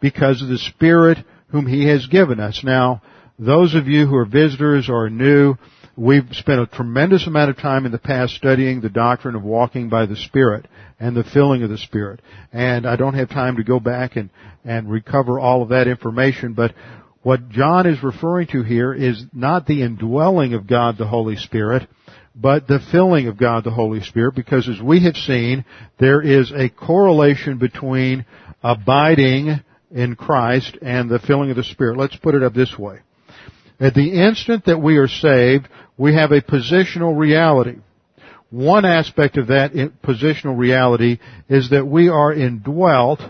Because 0.00 0.42
of 0.42 0.48
the 0.48 0.58
Spirit 0.58 1.18
whom 1.48 1.66
he 1.66 1.86
has 1.86 2.06
given 2.06 2.40
us. 2.40 2.62
Now, 2.64 3.02
those 3.38 3.74
of 3.74 3.86
you 3.86 4.06
who 4.06 4.16
are 4.16 4.26
visitors 4.26 4.88
or 4.88 5.08
new, 5.08 5.54
we've 5.96 6.26
spent 6.32 6.60
a 6.60 6.66
tremendous 6.66 7.26
amount 7.26 7.50
of 7.50 7.56
time 7.56 7.86
in 7.86 7.92
the 7.92 7.98
past 7.98 8.34
studying 8.34 8.80
the 8.80 8.88
doctrine 8.88 9.34
of 9.34 9.42
walking 9.42 9.88
by 9.88 10.06
the 10.06 10.16
Spirit 10.16 10.66
and 10.98 11.16
the 11.16 11.24
filling 11.24 11.62
of 11.62 11.70
the 11.70 11.78
Spirit. 11.78 12.20
And 12.52 12.86
I 12.86 12.96
don't 12.96 13.14
have 13.14 13.30
time 13.30 13.56
to 13.56 13.64
go 13.64 13.80
back 13.80 14.16
and, 14.16 14.30
and 14.64 14.90
recover 14.90 15.40
all 15.40 15.62
of 15.62 15.70
that 15.70 15.88
information, 15.88 16.52
but 16.52 16.74
what 17.22 17.50
John 17.50 17.86
is 17.86 18.02
referring 18.02 18.48
to 18.48 18.62
here 18.62 18.94
is 18.94 19.24
not 19.32 19.66
the 19.66 19.82
indwelling 19.82 20.54
of 20.54 20.66
God 20.66 20.96
the 20.96 21.06
Holy 21.06 21.36
Spirit, 21.36 21.88
but 22.34 22.66
the 22.66 22.80
filling 22.90 23.28
of 23.28 23.36
God 23.36 23.64
the 23.64 23.70
Holy 23.70 24.00
Spirit, 24.00 24.34
because 24.34 24.68
as 24.68 24.80
we 24.80 25.04
have 25.04 25.16
seen, 25.16 25.64
there 25.98 26.22
is 26.22 26.50
a 26.52 26.70
correlation 26.70 27.58
between 27.58 28.24
abiding 28.62 29.60
in 29.90 30.16
Christ 30.16 30.78
and 30.80 31.10
the 31.10 31.18
filling 31.18 31.50
of 31.50 31.56
the 31.56 31.64
Spirit. 31.64 31.98
Let's 31.98 32.16
put 32.16 32.34
it 32.34 32.42
up 32.42 32.54
this 32.54 32.78
way. 32.78 33.00
At 33.78 33.94
the 33.94 34.12
instant 34.26 34.66
that 34.66 34.78
we 34.78 34.96
are 34.96 35.08
saved, 35.08 35.68
we 35.98 36.14
have 36.14 36.32
a 36.32 36.40
positional 36.40 37.18
reality. 37.18 37.76
One 38.50 38.84
aspect 38.84 39.36
of 39.36 39.48
that 39.48 39.72
positional 40.02 40.58
reality 40.58 41.18
is 41.48 41.70
that 41.70 41.86
we 41.86 42.08
are 42.08 42.32
indwelt 42.32 43.20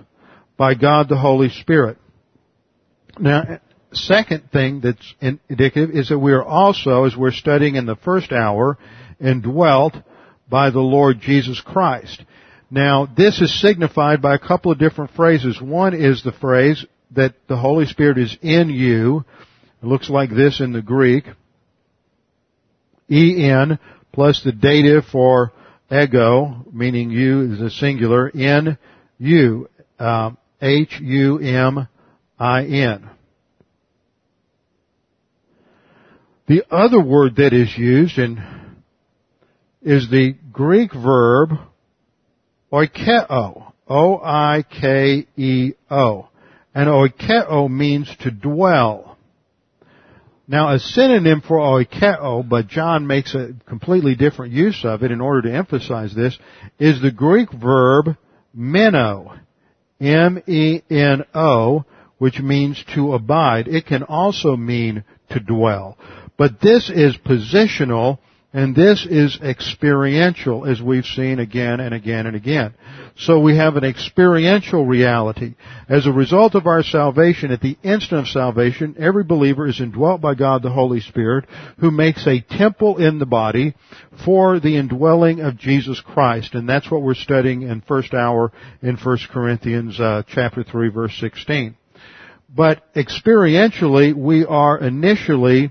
by 0.56 0.74
God 0.74 1.08
the 1.08 1.18
Holy 1.18 1.48
Spirit. 1.48 1.98
Now, 3.18 3.60
second 3.92 4.50
thing 4.52 4.80
that's 4.80 5.14
indicative 5.20 5.90
is 5.90 6.08
that 6.08 6.18
we 6.18 6.32
are 6.32 6.44
also, 6.44 7.04
as 7.04 7.16
we're 7.16 7.32
studying 7.32 7.76
in 7.76 7.86
the 7.86 7.96
first 7.96 8.32
hour, 8.32 8.78
indwelt 9.20 9.94
by 10.48 10.70
the 10.70 10.80
Lord 10.80 11.20
Jesus 11.20 11.60
Christ. 11.60 12.24
Now, 12.70 13.06
this 13.06 13.40
is 13.40 13.60
signified 13.60 14.22
by 14.22 14.34
a 14.34 14.38
couple 14.38 14.70
of 14.70 14.78
different 14.78 15.12
phrases. 15.12 15.60
One 15.60 15.94
is 15.94 16.22
the 16.22 16.32
phrase 16.32 16.84
that 17.12 17.34
the 17.48 17.56
Holy 17.56 17.86
Spirit 17.86 18.18
is 18.18 18.36
in 18.42 18.70
you. 18.70 19.24
It 19.82 19.86
looks 19.86 20.08
like 20.08 20.30
this 20.30 20.60
in 20.60 20.72
the 20.72 20.82
Greek. 20.82 21.24
En 23.10 23.78
plus 24.12 24.42
the 24.44 24.52
dative 24.52 25.04
for 25.10 25.52
ego, 25.90 26.64
meaning 26.72 27.10
you 27.10 27.52
is 27.52 27.60
a 27.60 27.70
singular, 27.70 28.28
in 28.28 28.78
you. 29.18 29.68
Um, 29.98 30.38
H-U-M-I-N. 30.62 31.88
The 36.50 36.66
other 36.68 37.00
word 37.00 37.36
that 37.36 37.52
is 37.52 37.78
used 37.78 38.18
in, 38.18 38.42
is 39.82 40.10
the 40.10 40.34
Greek 40.50 40.92
verb 40.92 41.50
oikeo. 42.72 43.72
O-I-K-E-O. 43.88 45.28
And 46.74 46.88
oikeo 46.88 47.70
means 47.70 48.12
to 48.22 48.32
dwell. 48.32 49.16
Now 50.48 50.74
a 50.74 50.80
synonym 50.80 51.40
for 51.40 51.58
oikeo, 51.58 52.48
but 52.48 52.66
John 52.66 53.06
makes 53.06 53.32
a 53.36 53.50
completely 53.68 54.16
different 54.16 54.52
use 54.52 54.80
of 54.82 55.04
it 55.04 55.12
in 55.12 55.20
order 55.20 55.42
to 55.48 55.54
emphasize 55.56 56.12
this, 56.16 56.36
is 56.80 57.00
the 57.00 57.12
Greek 57.12 57.52
verb 57.52 58.16
meno. 58.52 59.36
M-E-N-O, 60.00 61.84
which 62.18 62.40
means 62.40 62.84
to 62.96 63.14
abide. 63.14 63.68
It 63.68 63.86
can 63.86 64.02
also 64.02 64.56
mean 64.56 65.04
to 65.28 65.38
dwell. 65.38 65.96
But 66.40 66.58
this 66.58 66.88
is 66.88 67.18
positional 67.18 68.16
And 68.52 68.74
this 68.74 69.06
is 69.08 69.38
experiential 69.40 70.66
as 70.66 70.82
we've 70.82 71.04
seen 71.04 71.38
again 71.38 71.78
and 71.78 71.94
again 71.94 72.26
and 72.26 72.34
again. 72.34 72.74
So 73.16 73.38
we 73.38 73.56
have 73.56 73.76
an 73.76 73.84
experiential 73.84 74.84
reality. 74.84 75.54
As 75.88 76.06
a 76.06 76.12
result 76.12 76.56
of 76.56 76.66
our 76.66 76.82
salvation, 76.82 77.52
at 77.52 77.60
the 77.60 77.78
instant 77.84 78.22
of 78.22 78.26
salvation, 78.26 78.96
every 78.98 79.22
believer 79.22 79.68
is 79.68 79.80
indwelt 79.80 80.20
by 80.20 80.34
God 80.34 80.64
the 80.64 80.70
Holy 80.70 80.98
Spirit, 80.98 81.44
who 81.78 81.92
makes 81.92 82.26
a 82.26 82.40
temple 82.40 82.96
in 82.96 83.20
the 83.20 83.26
body 83.26 83.74
for 84.24 84.58
the 84.58 84.76
indwelling 84.76 85.40
of 85.40 85.56
Jesus 85.56 86.00
Christ. 86.00 86.54
And 86.54 86.68
that's 86.68 86.90
what 86.90 87.02
we're 87.02 87.14
studying 87.14 87.62
in 87.62 87.82
first 87.82 88.14
hour 88.14 88.50
in 88.82 88.96
1 88.96 89.18
Corinthians 89.30 90.00
uh, 90.00 90.24
chapter 90.26 90.64
3 90.64 90.88
verse 90.88 91.16
16. 91.20 91.76
But 92.52 92.92
experientially, 92.94 94.12
we 94.12 94.44
are 94.44 94.76
initially 94.76 95.70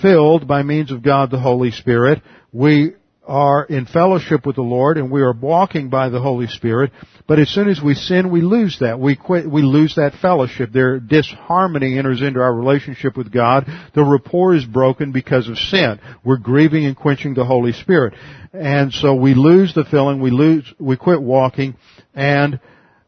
filled 0.00 0.46
by 0.46 0.62
means 0.62 0.90
of 0.90 1.02
God 1.02 1.30
the 1.30 1.38
Holy 1.38 1.70
Spirit. 1.70 2.22
We 2.52 2.94
are 3.28 3.64
in 3.64 3.84
fellowship 3.84 4.46
with 4.46 4.56
the 4.56 4.62
Lord 4.62 4.96
and 4.96 5.10
we 5.10 5.20
are 5.20 5.34
walking 5.34 5.90
by 5.90 6.08
the 6.08 6.20
Holy 6.20 6.46
Spirit. 6.46 6.90
But 7.26 7.38
as 7.38 7.50
soon 7.50 7.68
as 7.68 7.80
we 7.80 7.94
sin, 7.94 8.30
we 8.30 8.40
lose 8.40 8.78
that. 8.80 8.98
We 8.98 9.16
quit, 9.16 9.48
we 9.48 9.60
lose 9.60 9.96
that 9.96 10.14
fellowship. 10.14 10.70
There, 10.72 10.98
disharmony 10.98 11.98
enters 11.98 12.22
into 12.22 12.40
our 12.40 12.54
relationship 12.54 13.18
with 13.18 13.30
God. 13.30 13.66
The 13.94 14.02
rapport 14.02 14.54
is 14.54 14.64
broken 14.64 15.12
because 15.12 15.46
of 15.46 15.58
sin. 15.58 16.00
We're 16.24 16.38
grieving 16.38 16.86
and 16.86 16.96
quenching 16.96 17.34
the 17.34 17.44
Holy 17.44 17.72
Spirit. 17.72 18.14
And 18.54 18.94
so 18.94 19.14
we 19.14 19.34
lose 19.34 19.74
the 19.74 19.84
filling, 19.84 20.20
we 20.20 20.30
lose, 20.30 20.72
we 20.78 20.96
quit 20.96 21.20
walking, 21.20 21.76
and 22.14 22.58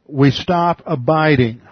we 0.06 0.30
stop 0.32 0.82
abiding. 0.84 1.62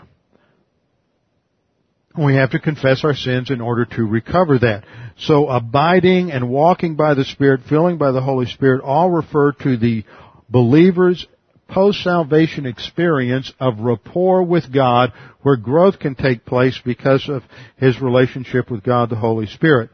We 2.19 2.35
have 2.35 2.51
to 2.51 2.59
confess 2.59 3.05
our 3.05 3.15
sins 3.15 3.51
in 3.51 3.61
order 3.61 3.85
to 3.85 4.03
recover 4.03 4.59
that. 4.59 4.85
So 5.19 5.49
abiding 5.49 6.33
and 6.33 6.49
walking 6.49 6.97
by 6.97 7.15
the 7.15 7.25
Spirit, 7.25 7.61
filling 7.69 7.97
by 7.97 8.11
the 8.11 8.21
Holy 8.21 8.47
Spirit, 8.47 8.83
all 8.83 9.11
refer 9.11 9.53
to 9.53 9.77
the 9.77 10.05
believer's 10.49 11.27
post-salvation 11.69 12.67
experience 12.67 13.53
of 13.61 13.81
rapport 13.81 14.43
with 14.43 14.73
God 14.73 15.13
where 15.43 15.57
growth 15.57 15.99
can 15.99 16.15
take 16.15 16.45
place 16.45 16.81
because 16.85 17.29
of 17.29 17.43
his 17.77 18.01
relationship 18.01 18.71
with 18.71 18.83
God 18.83 19.11
the 19.11 19.17
Holy 19.17 19.47
Spirit. 19.47 19.91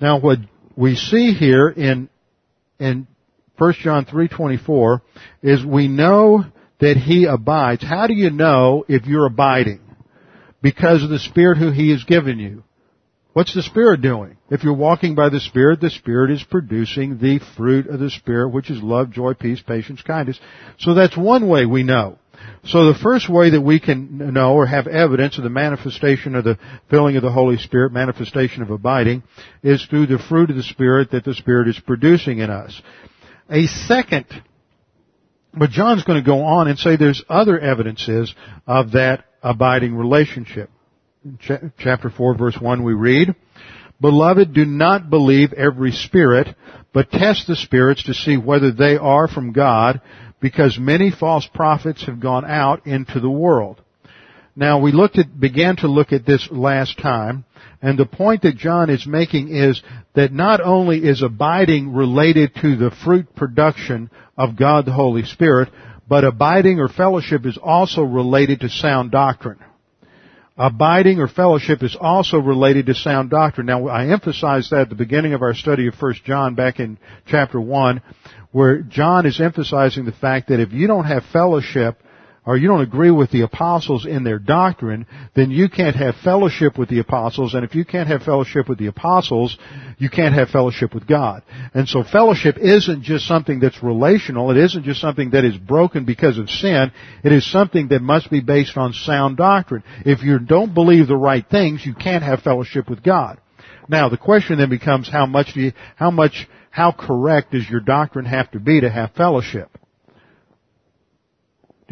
Now 0.00 0.18
what 0.18 0.38
we 0.74 0.96
see 0.96 1.32
here 1.34 1.68
in, 1.68 2.08
in 2.80 3.06
1 3.58 3.74
John 3.82 4.06
3.24 4.06 5.00
is 5.42 5.64
we 5.64 5.86
know 5.86 6.44
that 6.80 6.96
he 6.96 7.26
abides. 7.26 7.84
How 7.84 8.06
do 8.06 8.14
you 8.14 8.30
know 8.30 8.84
if 8.88 9.06
you're 9.06 9.26
abiding? 9.26 9.81
Because 10.62 11.02
of 11.02 11.10
the 11.10 11.18
Spirit 11.18 11.58
who 11.58 11.70
He 11.70 11.90
has 11.90 12.04
given 12.04 12.38
you. 12.38 12.62
What's 13.32 13.54
the 13.54 13.62
Spirit 13.62 14.02
doing? 14.02 14.36
If 14.50 14.62
you're 14.62 14.74
walking 14.74 15.14
by 15.14 15.30
the 15.30 15.40
Spirit, 15.40 15.80
the 15.80 15.88
Spirit 15.88 16.30
is 16.30 16.44
producing 16.44 17.18
the 17.18 17.40
fruit 17.56 17.86
of 17.86 17.98
the 17.98 18.10
Spirit, 18.10 18.50
which 18.50 18.70
is 18.70 18.82
love, 18.82 19.10
joy, 19.10 19.32
peace, 19.32 19.62
patience, 19.66 20.02
kindness. 20.02 20.38
So 20.78 20.92
that's 20.92 21.16
one 21.16 21.48
way 21.48 21.64
we 21.64 21.82
know. 21.82 22.18
So 22.64 22.86
the 22.86 22.98
first 23.02 23.30
way 23.30 23.50
that 23.50 23.60
we 23.60 23.80
can 23.80 24.34
know 24.34 24.54
or 24.54 24.66
have 24.66 24.86
evidence 24.86 25.38
of 25.38 25.44
the 25.44 25.50
manifestation 25.50 26.34
of 26.34 26.44
the 26.44 26.58
filling 26.90 27.16
of 27.16 27.22
the 27.22 27.32
Holy 27.32 27.56
Spirit, 27.56 27.92
manifestation 27.92 28.62
of 28.62 28.70
abiding, 28.70 29.22
is 29.62 29.84
through 29.86 30.06
the 30.06 30.18
fruit 30.18 30.50
of 30.50 30.56
the 30.56 30.62
Spirit 30.62 31.12
that 31.12 31.24
the 31.24 31.34
Spirit 31.34 31.68
is 31.68 31.80
producing 31.80 32.38
in 32.38 32.50
us. 32.50 32.80
A 33.48 33.66
second, 33.66 34.26
but 35.54 35.70
John's 35.70 36.04
going 36.04 36.22
to 36.22 36.26
go 36.26 36.42
on 36.44 36.68
and 36.68 36.78
say 36.78 36.96
there's 36.96 37.24
other 37.28 37.58
evidences 37.58 38.34
of 38.66 38.92
that 38.92 39.24
abiding 39.42 39.94
relationship. 39.94 40.70
In 41.24 41.38
chapter 41.78 42.10
4 42.10 42.36
verse 42.36 42.58
1 42.60 42.82
we 42.82 42.94
read, 42.94 43.34
Beloved, 44.00 44.52
do 44.52 44.64
not 44.64 45.10
believe 45.10 45.52
every 45.52 45.92
spirit, 45.92 46.48
but 46.92 47.10
test 47.10 47.46
the 47.46 47.54
spirits 47.54 48.02
to 48.04 48.14
see 48.14 48.36
whether 48.36 48.72
they 48.72 48.96
are 48.96 49.28
from 49.28 49.52
God, 49.52 50.00
because 50.40 50.76
many 50.76 51.12
false 51.12 51.46
prophets 51.54 52.04
have 52.06 52.18
gone 52.18 52.44
out 52.44 52.84
into 52.86 53.20
the 53.20 53.30
world. 53.30 53.80
Now 54.56 54.80
we 54.80 54.90
looked 54.90 55.18
at, 55.18 55.38
began 55.38 55.76
to 55.76 55.88
look 55.88 56.12
at 56.12 56.26
this 56.26 56.48
last 56.50 56.98
time, 56.98 57.44
and 57.80 57.96
the 57.96 58.04
point 58.04 58.42
that 58.42 58.56
John 58.56 58.90
is 58.90 59.06
making 59.06 59.54
is 59.54 59.80
that 60.14 60.32
not 60.32 60.60
only 60.60 60.98
is 60.98 61.22
abiding 61.22 61.94
related 61.94 62.54
to 62.60 62.76
the 62.76 62.90
fruit 63.04 63.34
production 63.34 64.10
of 64.36 64.56
God 64.56 64.84
the 64.84 64.92
Holy 64.92 65.22
Spirit, 65.22 65.68
but 66.08 66.24
abiding 66.24 66.80
or 66.80 66.88
fellowship 66.88 67.46
is 67.46 67.58
also 67.62 68.02
related 68.02 68.60
to 68.60 68.68
sound 68.68 69.10
doctrine. 69.10 69.58
Abiding 70.56 71.18
or 71.18 71.28
fellowship 71.28 71.82
is 71.82 71.96
also 71.98 72.38
related 72.38 72.86
to 72.86 72.94
sound 72.94 73.30
doctrine. 73.30 73.66
Now, 73.66 73.88
I 73.88 74.08
emphasized 74.08 74.70
that 74.70 74.82
at 74.82 74.88
the 74.90 74.94
beginning 74.94 75.32
of 75.32 75.42
our 75.42 75.54
study 75.54 75.86
of 75.86 75.94
1 75.94 76.14
John 76.24 76.54
back 76.54 76.78
in 76.78 76.98
chapter 77.26 77.60
1, 77.60 78.02
where 78.50 78.82
John 78.82 79.24
is 79.24 79.40
emphasizing 79.40 80.04
the 80.04 80.12
fact 80.12 80.48
that 80.48 80.60
if 80.60 80.72
you 80.72 80.86
don't 80.86 81.06
have 81.06 81.24
fellowship 81.32 81.98
or 82.44 82.56
you 82.56 82.66
don't 82.66 82.80
agree 82.80 83.10
with 83.10 83.30
the 83.30 83.42
apostles 83.42 84.04
in 84.04 84.24
their 84.24 84.38
doctrine, 84.38 85.06
then 85.34 85.50
you 85.50 85.68
can't 85.68 85.94
have 85.94 86.16
fellowship 86.24 86.76
with 86.76 86.88
the 86.88 86.98
apostles, 86.98 87.54
and 87.54 87.64
if 87.64 87.74
you 87.74 87.84
can't 87.84 88.08
have 88.08 88.22
fellowship 88.22 88.68
with 88.68 88.78
the 88.78 88.88
apostles, 88.88 89.56
you 89.98 90.10
can't 90.10 90.34
have 90.34 90.48
fellowship 90.48 90.92
with 90.92 91.06
God. 91.06 91.42
And 91.72 91.88
so 91.88 92.02
fellowship 92.02 92.56
isn't 92.58 93.02
just 93.02 93.26
something 93.26 93.60
that's 93.60 93.82
relational, 93.82 94.50
it 94.50 94.56
isn't 94.56 94.84
just 94.84 95.00
something 95.00 95.30
that 95.30 95.44
is 95.44 95.56
broken 95.56 96.04
because 96.04 96.38
of 96.38 96.50
sin, 96.50 96.90
it 97.22 97.32
is 97.32 97.48
something 97.50 97.88
that 97.88 98.02
must 98.02 98.28
be 98.28 98.40
based 98.40 98.76
on 98.76 98.92
sound 98.92 99.36
doctrine. 99.36 99.84
If 100.04 100.22
you 100.22 100.40
don't 100.40 100.74
believe 100.74 101.06
the 101.06 101.16
right 101.16 101.48
things, 101.48 101.86
you 101.86 101.94
can't 101.94 102.24
have 102.24 102.40
fellowship 102.40 102.90
with 102.90 103.04
God. 103.04 103.38
Now, 103.88 104.08
the 104.08 104.16
question 104.16 104.58
then 104.58 104.70
becomes 104.70 105.08
how 105.08 105.26
much 105.26 105.54
do 105.54 105.60
you, 105.60 105.72
how 105.96 106.10
much, 106.10 106.48
how 106.70 106.92
correct 106.92 107.52
does 107.52 107.68
your 107.68 107.80
doctrine 107.80 108.24
have 108.24 108.50
to 108.52 108.60
be 108.60 108.80
to 108.80 108.90
have 108.90 109.12
fellowship? 109.12 109.76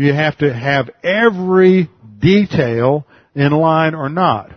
You 0.00 0.14
have 0.14 0.38
to 0.38 0.50
have 0.50 0.88
every 1.04 1.90
detail 2.18 3.06
in 3.34 3.52
line 3.52 3.94
or 3.94 4.08
not? 4.08 4.50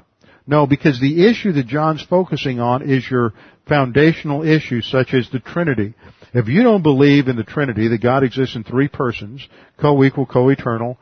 No, 0.47 0.65
because 0.65 1.01
the 1.01 1.29
issue 1.29 1.51
that 1.51 1.67
John's 1.67 2.01
focusing 2.01 2.61
on 2.61 2.89
is 2.89 3.05
your 3.11 3.33
foundational 3.67 4.47
issues 4.47 4.89
such 4.89 5.13
as 5.13 5.29
the 5.29 5.41
Trinity. 5.41 5.95
If 6.33 6.47
you 6.47 6.63
don't 6.63 6.81
believe 6.81 7.27
in 7.27 7.35
the 7.35 7.43
Trinity, 7.43 7.89
that 7.89 8.01
God 8.01 8.23
exists 8.23 8.55
in 8.55 8.63
three 8.63 8.87
persons, 8.87 9.45
co-equal, 9.81 10.27
co-eternal, 10.27 10.97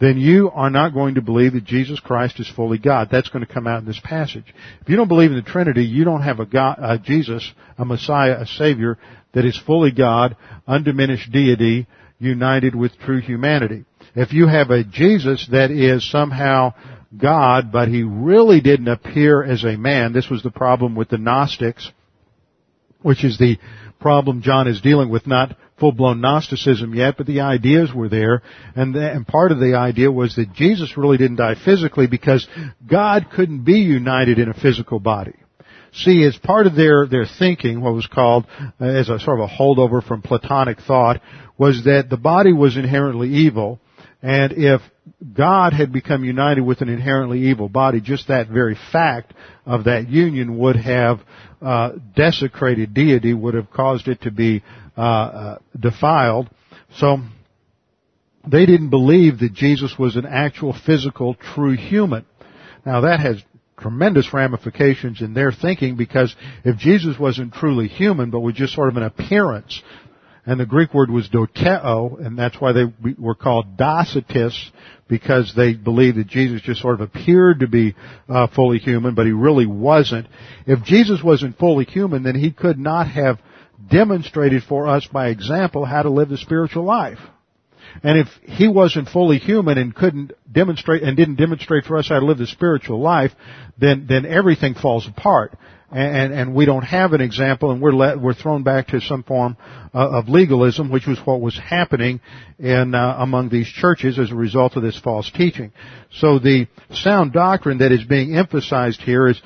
then 0.00 0.16
you 0.16 0.50
are 0.50 0.70
not 0.70 0.94
going 0.94 1.16
to 1.16 1.22
believe 1.22 1.52
that 1.52 1.64
Jesus 1.64 2.00
Christ 2.00 2.40
is 2.40 2.48
fully 2.48 2.78
God. 2.78 3.08
That's 3.12 3.28
going 3.28 3.44
to 3.44 3.52
come 3.52 3.66
out 3.66 3.80
in 3.80 3.86
this 3.86 4.00
passage. 4.02 4.54
If 4.80 4.88
you 4.88 4.96
don't 4.96 5.08
believe 5.08 5.32
in 5.32 5.36
the 5.36 5.42
Trinity, 5.42 5.84
you 5.84 6.04
don't 6.04 6.22
have 6.22 6.40
a 6.40 6.46
God, 6.46 6.78
a 6.80 6.98
Jesus, 6.98 7.52
a 7.76 7.84
Messiah, 7.84 8.40
a 8.40 8.46
Savior 8.46 8.96
that 9.34 9.44
is 9.44 9.60
fully 9.66 9.92
God, 9.92 10.34
undiminished 10.66 11.30
deity, 11.30 11.86
united 12.22 12.74
with 12.74 12.98
true 12.98 13.20
humanity. 13.20 13.84
If 14.14 14.32
you 14.32 14.46
have 14.46 14.70
a 14.70 14.84
Jesus 14.84 15.48
that 15.50 15.70
is 15.70 16.08
somehow 16.08 16.74
God, 17.16 17.72
but 17.72 17.88
he 17.88 18.02
really 18.02 18.60
didn't 18.60 18.88
appear 18.88 19.42
as 19.42 19.64
a 19.64 19.76
man, 19.76 20.12
this 20.12 20.30
was 20.30 20.42
the 20.42 20.50
problem 20.50 20.94
with 20.94 21.08
the 21.08 21.18
Gnostics, 21.18 21.90
which 23.02 23.24
is 23.24 23.38
the 23.38 23.58
problem 24.00 24.42
John 24.42 24.68
is 24.68 24.80
dealing 24.80 25.10
with, 25.10 25.26
not 25.26 25.56
full-blown 25.78 26.20
Gnosticism 26.20 26.94
yet, 26.94 27.16
but 27.16 27.26
the 27.26 27.40
ideas 27.40 27.92
were 27.92 28.08
there, 28.08 28.42
and, 28.76 28.94
the, 28.94 29.10
and 29.10 29.26
part 29.26 29.52
of 29.52 29.58
the 29.58 29.74
idea 29.74 30.10
was 30.10 30.36
that 30.36 30.52
Jesus 30.52 30.96
really 30.96 31.16
didn't 31.16 31.36
die 31.36 31.56
physically 31.64 32.06
because 32.06 32.46
God 32.86 33.26
couldn't 33.34 33.64
be 33.64 33.78
united 33.78 34.38
in 34.38 34.48
a 34.48 34.54
physical 34.54 35.00
body. 35.00 35.34
See, 35.94 36.24
as 36.24 36.36
part 36.36 36.66
of 36.66 36.74
their, 36.74 37.06
their 37.06 37.26
thinking, 37.26 37.82
what 37.82 37.92
was 37.92 38.06
called 38.06 38.46
uh, 38.80 38.84
as 38.84 39.10
a 39.10 39.18
sort 39.18 39.40
of 39.40 39.50
a 39.50 39.52
holdover 39.52 40.02
from 40.02 40.22
Platonic 40.22 40.80
thought, 40.80 41.20
was 41.58 41.84
that 41.84 42.08
the 42.08 42.16
body 42.16 42.52
was 42.52 42.76
inherently 42.76 43.28
evil, 43.28 43.78
and 44.22 44.52
if 44.52 44.80
God 45.34 45.72
had 45.72 45.92
become 45.92 46.24
united 46.24 46.62
with 46.62 46.80
an 46.80 46.88
inherently 46.88 47.50
evil 47.50 47.68
body, 47.68 48.00
just 48.00 48.28
that 48.28 48.48
very 48.48 48.76
fact 48.90 49.34
of 49.66 49.84
that 49.84 50.08
union 50.08 50.58
would 50.58 50.76
have 50.76 51.20
uh, 51.60 51.92
desecrated 52.16 52.94
deity, 52.94 53.34
would 53.34 53.54
have 53.54 53.70
caused 53.70 54.08
it 54.08 54.22
to 54.22 54.30
be 54.30 54.62
uh, 54.96 55.00
uh, 55.00 55.58
defiled. 55.78 56.48
So 56.96 57.18
they 58.50 58.64
didn't 58.64 58.90
believe 58.90 59.40
that 59.40 59.52
Jesus 59.52 59.94
was 59.98 60.16
an 60.16 60.26
actual 60.26 60.74
physical, 60.86 61.34
true 61.34 61.76
human. 61.76 62.24
Now 62.84 63.02
that 63.02 63.20
has 63.20 63.42
tremendous 63.82 64.32
ramifications 64.32 65.20
in 65.20 65.34
their 65.34 65.52
thinking 65.52 65.96
because 65.96 66.34
if 66.64 66.78
Jesus 66.78 67.18
wasn't 67.18 67.52
truly 67.52 67.88
human 67.88 68.30
but 68.30 68.40
was 68.40 68.54
just 68.54 68.74
sort 68.74 68.88
of 68.88 68.96
an 68.96 69.02
appearance, 69.02 69.82
and 70.44 70.58
the 70.58 70.66
Greek 70.66 70.92
word 70.92 71.10
was 71.10 71.28
dokeo, 71.28 72.24
and 72.24 72.36
that's 72.36 72.60
why 72.60 72.72
they 72.72 72.84
were 73.18 73.34
called 73.34 73.76
Docetists, 73.76 74.70
because 75.08 75.52
they 75.54 75.74
believed 75.74 76.16
that 76.16 76.26
Jesus 76.26 76.62
just 76.62 76.80
sort 76.80 76.94
of 76.94 77.00
appeared 77.00 77.60
to 77.60 77.68
be 77.68 77.94
uh, 78.28 78.48
fully 78.48 78.78
human, 78.78 79.14
but 79.14 79.26
he 79.26 79.32
really 79.32 79.66
wasn't. 79.66 80.26
If 80.66 80.82
Jesus 80.84 81.22
wasn't 81.22 81.58
fully 81.58 81.84
human, 81.84 82.22
then 82.22 82.34
he 82.34 82.50
could 82.50 82.78
not 82.78 83.08
have 83.08 83.38
demonstrated 83.90 84.62
for 84.64 84.88
us 84.88 85.06
by 85.12 85.28
example 85.28 85.84
how 85.84 86.02
to 86.02 86.10
live 86.10 86.28
the 86.28 86.38
spiritual 86.38 86.84
life. 86.84 87.18
And 88.02 88.18
if 88.18 88.28
he 88.42 88.68
wasn't 88.68 89.08
fully 89.08 89.38
human 89.38 89.78
and 89.78 89.94
couldn't 89.94 90.32
demonstrate 90.50 91.02
and 91.02 91.16
didn't 91.16 91.36
demonstrate 91.36 91.84
for 91.84 91.98
us 91.98 92.08
how 92.08 92.20
to 92.20 92.26
live 92.26 92.38
the 92.38 92.46
spiritual 92.46 93.00
life, 93.00 93.32
then 93.78 94.06
then 94.08 94.26
everything 94.26 94.74
falls 94.74 95.06
apart. 95.06 95.56
and, 95.92 96.32
and 96.32 96.54
we 96.54 96.64
don't 96.64 96.84
have 96.84 97.12
an 97.12 97.20
example, 97.20 97.70
and 97.70 97.82
we're 97.82 97.92
let, 97.92 98.18
we're 98.18 98.32
thrown 98.32 98.62
back 98.62 98.88
to 98.88 99.00
some 99.00 99.22
form 99.22 99.56
uh, 99.94 100.18
of 100.18 100.28
legalism, 100.28 100.90
which 100.90 101.06
was 101.06 101.18
what 101.26 101.40
was 101.40 101.58
happening 101.58 102.20
in 102.58 102.94
uh, 102.94 103.16
among 103.18 103.50
these 103.50 103.68
churches 103.68 104.18
as 104.18 104.30
a 104.30 104.34
result 104.34 104.76
of 104.76 104.82
this 104.82 104.98
false 104.98 105.30
teaching. 105.30 105.70
So 106.10 106.38
the 106.38 106.66
sound 106.92 107.32
doctrine 107.34 107.78
that 107.78 107.92
is 107.92 108.04
being 108.04 108.34
emphasized 108.36 109.02
here 109.02 109.28
is 109.28 109.40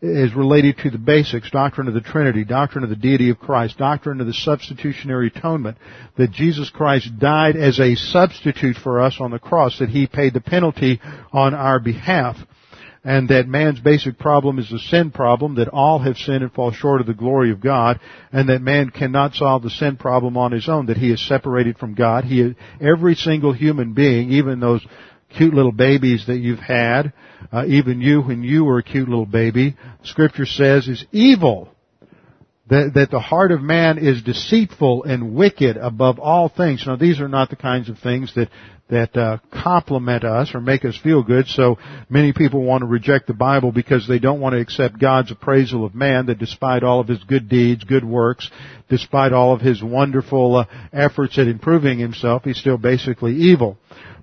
is 0.00 0.34
related 0.34 0.78
to 0.78 0.90
the 0.90 0.98
basics, 0.98 1.50
doctrine 1.50 1.88
of 1.88 1.94
the 1.94 2.00
Trinity, 2.00 2.44
doctrine 2.44 2.84
of 2.84 2.90
the 2.90 2.96
deity 2.96 3.30
of 3.30 3.38
Christ, 3.38 3.78
doctrine 3.78 4.20
of 4.20 4.26
the 4.26 4.32
substitutionary 4.32 5.32
atonement, 5.34 5.76
that 6.16 6.30
Jesus 6.30 6.70
Christ 6.70 7.18
died 7.18 7.56
as 7.56 7.80
a 7.80 7.96
substitute 7.96 8.76
for 8.76 9.00
us 9.00 9.16
on 9.18 9.32
the 9.32 9.40
cross, 9.40 9.78
that 9.80 9.88
He 9.88 10.06
paid 10.06 10.34
the 10.34 10.40
penalty 10.40 11.00
on 11.32 11.52
our 11.54 11.80
behalf 11.80 12.36
and 13.04 13.28
that 13.28 13.46
man's 13.46 13.80
basic 13.80 14.18
problem 14.18 14.58
is 14.58 14.70
a 14.72 14.78
sin 14.78 15.10
problem, 15.10 15.54
that 15.54 15.68
all 15.68 15.98
have 16.00 16.16
sinned 16.16 16.42
and 16.42 16.52
fall 16.52 16.72
short 16.72 17.00
of 17.00 17.06
the 17.06 17.14
glory 17.14 17.50
of 17.50 17.60
God, 17.60 18.00
and 18.32 18.48
that 18.48 18.60
man 18.60 18.90
cannot 18.90 19.34
solve 19.34 19.62
the 19.62 19.70
sin 19.70 19.96
problem 19.96 20.36
on 20.36 20.52
his 20.52 20.68
own, 20.68 20.86
that 20.86 20.96
he 20.96 21.10
is 21.10 21.26
separated 21.26 21.78
from 21.78 21.94
God. 21.94 22.24
He 22.24 22.40
is, 22.40 22.54
every 22.80 23.14
single 23.14 23.52
human 23.52 23.94
being, 23.94 24.32
even 24.32 24.60
those 24.60 24.86
cute 25.36 25.54
little 25.54 25.72
babies 25.72 26.24
that 26.26 26.38
you've 26.38 26.58
had, 26.58 27.12
uh, 27.52 27.64
even 27.66 28.00
you 28.00 28.20
when 28.22 28.42
you 28.42 28.64
were 28.64 28.78
a 28.78 28.82
cute 28.82 29.08
little 29.08 29.26
baby, 29.26 29.76
scripture 30.02 30.46
says 30.46 30.88
is 30.88 31.04
evil. 31.12 31.68
That, 32.70 32.92
that 32.94 33.10
the 33.10 33.20
heart 33.20 33.50
of 33.50 33.62
man 33.62 33.96
is 33.98 34.22
deceitful 34.22 35.04
and 35.04 35.34
wicked 35.34 35.76
above 35.78 36.18
all 36.18 36.48
things. 36.48 36.84
Now 36.86 36.96
these 36.96 37.20
are 37.20 37.28
not 37.28 37.48
the 37.50 37.56
kinds 37.56 37.88
of 37.88 37.98
things 37.98 38.34
that 38.34 38.50
that 38.88 39.14
uh, 39.16 39.38
compliment 39.62 40.24
us 40.24 40.54
or 40.54 40.60
make 40.60 40.84
us 40.84 40.98
feel 41.02 41.22
good. 41.22 41.46
So 41.46 41.78
many 42.08 42.32
people 42.32 42.62
want 42.62 42.80
to 42.80 42.86
reject 42.86 43.26
the 43.26 43.34
Bible 43.34 43.70
because 43.70 44.08
they 44.08 44.18
don't 44.18 44.40
want 44.40 44.54
to 44.54 44.60
accept 44.60 44.98
God's 44.98 45.30
appraisal 45.30 45.84
of 45.84 45.94
man. 45.94 46.26
That 46.26 46.38
despite 46.38 46.82
all 46.82 47.00
of 47.00 47.08
his 47.08 47.22
good 47.24 47.48
deeds, 47.48 47.84
good 47.84 48.04
works, 48.04 48.50
despite 48.88 49.32
all 49.32 49.52
of 49.52 49.60
his 49.60 49.82
wonderful 49.82 50.56
uh, 50.56 50.64
efforts 50.92 51.38
at 51.38 51.48
improving 51.48 51.98
himself, 51.98 52.44
he's 52.44 52.58
still 52.58 52.78
basically 52.78 53.34
evil. 53.34 53.76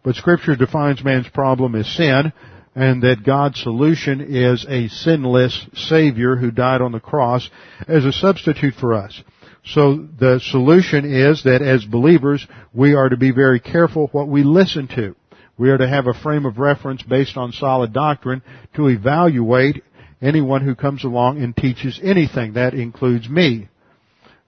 But 0.03 0.15
Scripture 0.15 0.55
defines 0.55 1.03
man's 1.03 1.29
problem 1.29 1.75
as 1.75 1.87
sin, 1.87 2.33
and 2.76 3.01
that 3.03 3.23
God's 3.23 3.61
solution 3.61 4.19
is 4.21 4.65
a 4.67 4.89
sinless 4.89 5.65
Savior 5.73 6.36
who 6.36 6.51
died 6.51 6.82
on 6.82 6.91
the 6.91 6.99
cross 6.99 7.49
as 7.88 8.03
a 8.03 8.11
substitute 8.11 8.76
for 8.76 8.93
us. 8.93 9.23
So 9.63 10.07
the 10.19 10.39
solution 10.39 11.05
is 11.05 11.43
that 11.43 11.61
as 11.61 11.86
believers, 11.86 12.45
we 12.73 12.93
are 12.93 13.09
to 13.09 13.17
be 13.17 13.32
very 13.32 13.59
careful 13.59 14.09
what 14.11 14.28
we 14.28 14.43
listen 14.43 14.88
to. 14.89 15.15
We 15.57 15.69
are 15.69 15.78
to 15.78 15.88
have 15.88 16.05
a 16.07 16.13
frame 16.13 16.45
of 16.45 16.59
reference 16.59 17.01
based 17.01 17.38
on 17.38 17.53
solid 17.53 17.93
doctrine 17.93 18.43
to 18.76 18.89
evaluate 18.89 19.84
anyone 20.21 20.61
who 20.61 20.76
comes 20.76 21.03
along 21.03 21.41
and 21.41 21.55
teaches 21.55 21.99
anything. 22.03 22.53
That 22.53 22.73
includes 22.73 23.30
me. 23.30 23.69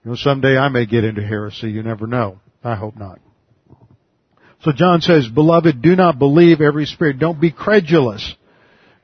You 0.04 0.10
know, 0.10 0.16
someday 0.16 0.56
I 0.56 0.68
may 0.68 0.86
get 0.86 1.04
into 1.04 1.22
heresy. 1.22 1.70
You 1.70 1.82
never 1.82 2.06
know. 2.06 2.40
I 2.62 2.74
hope 2.74 2.96
not. 2.96 3.20
So 4.62 4.72
John 4.72 5.00
says, 5.00 5.28
beloved, 5.28 5.82
do 5.82 5.94
not 5.94 6.18
believe 6.18 6.60
every 6.60 6.86
spirit. 6.86 7.18
Don't 7.18 7.40
be 7.40 7.52
credulous. 7.52 8.34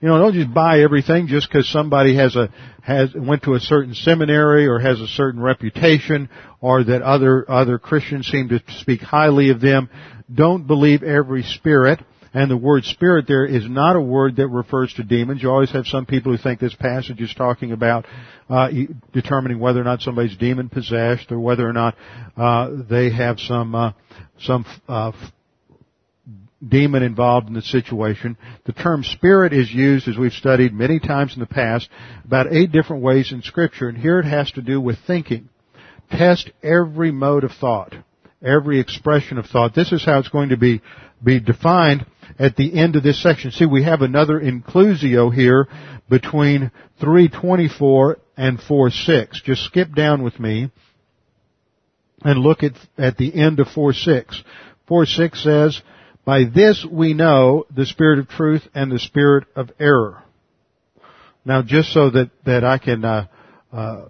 You 0.01 0.09
know, 0.09 0.19
don't 0.19 0.35
just 0.35 0.53
buy 0.53 0.81
everything 0.81 1.29
just 1.29 1.49
because 1.49 1.67
somebody 1.71 2.17
has 2.17 2.37
a 2.37 2.51
has 2.83 3.15
went 3.15 3.45
to 3.45 3.55
a 3.55 3.61
certain 3.61 3.95
seminary 3.95 4.67
or 4.67 4.79
has 4.79 5.01
a 5.01 5.07
certain 5.07 5.41
reputation 5.41 6.29
or 6.61 6.85
that 6.85 7.01
other 7.01 7.51
other 7.51 7.79
Christians 7.79 8.27
seem 8.27 8.51
to 8.51 8.61
speak 8.81 9.01
highly 9.01 9.51
of 9.51 9.63
them. 9.63 9.89
Don't 10.33 10.67
believe 10.67 11.03
every 11.03 11.43
spirit. 11.43 12.01
And 12.35 12.51
the 12.51 12.57
word 12.57 12.85
spirit 12.85 13.27
there 13.29 13.47
is 13.47 13.65
not 13.67 13.95
a 13.97 14.01
word 14.01 14.37
that 14.37 14.49
refers 14.49 14.93
to 14.95 15.05
demons. 15.05 15.41
You 15.41 15.51
always 15.51 15.71
have 15.71 15.87
some 15.87 16.05
people 16.05 16.33
who 16.33 16.39
think 16.39 16.59
this 16.59 16.75
passage 16.75 17.21
is 17.21 17.33
talking 17.33 17.71
about 17.71 18.07
uh, 18.51 18.69
determining 19.13 19.61
whether 19.61 19.81
or 19.81 19.85
not 19.85 20.03
somebody's 20.03 20.37
demon 20.37 20.69
possessed 20.69 21.31
or 21.31 21.39
whether 21.39 21.67
or 21.67 21.73
not 21.73 21.95
uh, 22.37 22.71
they 22.91 23.11
have 23.11 23.39
some 23.39 23.75
uh, 23.75 23.93
some 24.41 24.67
uh, 24.89 25.13
demon 26.69 27.03
involved 27.03 27.49
in 27.49 27.55
the 27.55 27.63
situation. 27.63 28.37
The 28.65 28.73
term 28.73 29.03
spirit 29.03 29.53
is 29.53 29.73
used, 29.73 30.09
as 30.09 30.17
we've 30.17 30.33
studied 30.33 30.73
many 30.73 30.99
times 30.99 31.35
in 31.35 31.41
the 31.41 31.47
past, 31.47 31.89
about 32.25 32.53
eight 32.53 32.73
different 32.73 33.03
ways 33.03 33.33
in 33.33 33.43
scripture, 33.43 33.89
and 33.89 33.99
here 33.99 34.19
it 34.19 34.27
has 34.27 34.51
to 34.53 34.63
do 34.63 34.81
with 34.81 34.99
thinking. 35.07 35.49
Test 36.11 36.51
every 36.63 37.11
mode 37.11 37.45
of 37.45 37.53
thought, 37.53 37.95
every 38.43 38.79
expression 38.79 39.39
of 39.39 39.47
thought. 39.47 39.75
This 39.75 39.93
is 39.93 40.05
how 40.05 40.19
it's 40.19 40.29
going 40.29 40.51
to 40.51 40.57
be, 40.57 40.83
be 41.23 41.41
defined 41.41 42.07
at 42.39 42.57
the 42.57 42.79
end 42.79 42.97
of 42.97 43.03
this 43.03 43.23
section. 43.23 43.51
See, 43.51 43.67
we 43.67 43.85
have 43.85 44.03
another 44.03 44.41
inclusio 44.41 45.35
here 45.35 45.69
between 46.09 46.71
324 47.01 48.19
and 48.37 48.61
46. 48.61 49.43
Just 49.43 49.65
skip 49.65 49.95
down 49.95 50.23
with 50.23 50.39
me 50.39 50.71
and 52.23 52.41
look 52.41 52.63
at, 52.63 52.73
at 52.99 53.17
the 53.17 53.35
end 53.35 53.61
of 53.61 53.69
4.6. 53.69 54.43
4.6 54.89 55.43
says, 55.43 55.83
by 56.25 56.45
this 56.45 56.87
we 56.91 57.15
know 57.15 57.67
the 57.75 57.87
spirit 57.87 58.19
of 58.19 58.29
truth 58.29 58.63
and 58.75 58.91
the 58.91 58.99
spirit 58.99 59.45
of 59.55 59.71
error. 59.79 60.23
Now, 61.45 61.63
just 61.63 61.93
so 61.93 62.11
that 62.11 62.31
that 62.47 62.65
I 62.65 62.79
can 62.79 63.05
uh, 63.05 63.27
uh, 63.73 64.07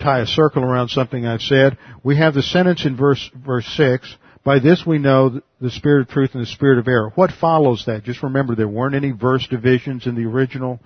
tie 0.00 0.20
a 0.20 0.26
circle 0.26 0.62
around 0.62 0.88
something 0.90 1.26
I've 1.26 1.40
said, 1.40 1.76
we 2.04 2.16
have 2.16 2.34
the 2.34 2.42
sentence 2.42 2.84
in 2.86 2.96
verse 2.96 3.30
verse 3.34 3.66
six. 3.76 4.14
By 4.44 4.60
this 4.60 4.84
we 4.86 4.98
know 4.98 5.40
the 5.60 5.70
spirit 5.70 6.02
of 6.02 6.08
truth 6.08 6.30
and 6.34 6.42
the 6.42 6.46
spirit 6.46 6.78
of 6.78 6.88
error. 6.88 7.10
What 7.14 7.32
follows 7.32 7.84
that? 7.86 8.04
Just 8.04 8.22
remember 8.22 8.54
there 8.54 8.68
weren't 8.68 8.94
any 8.94 9.10
verse 9.10 9.46
divisions 9.48 10.06
in 10.06 10.14
the 10.14 10.24
original 10.24 10.80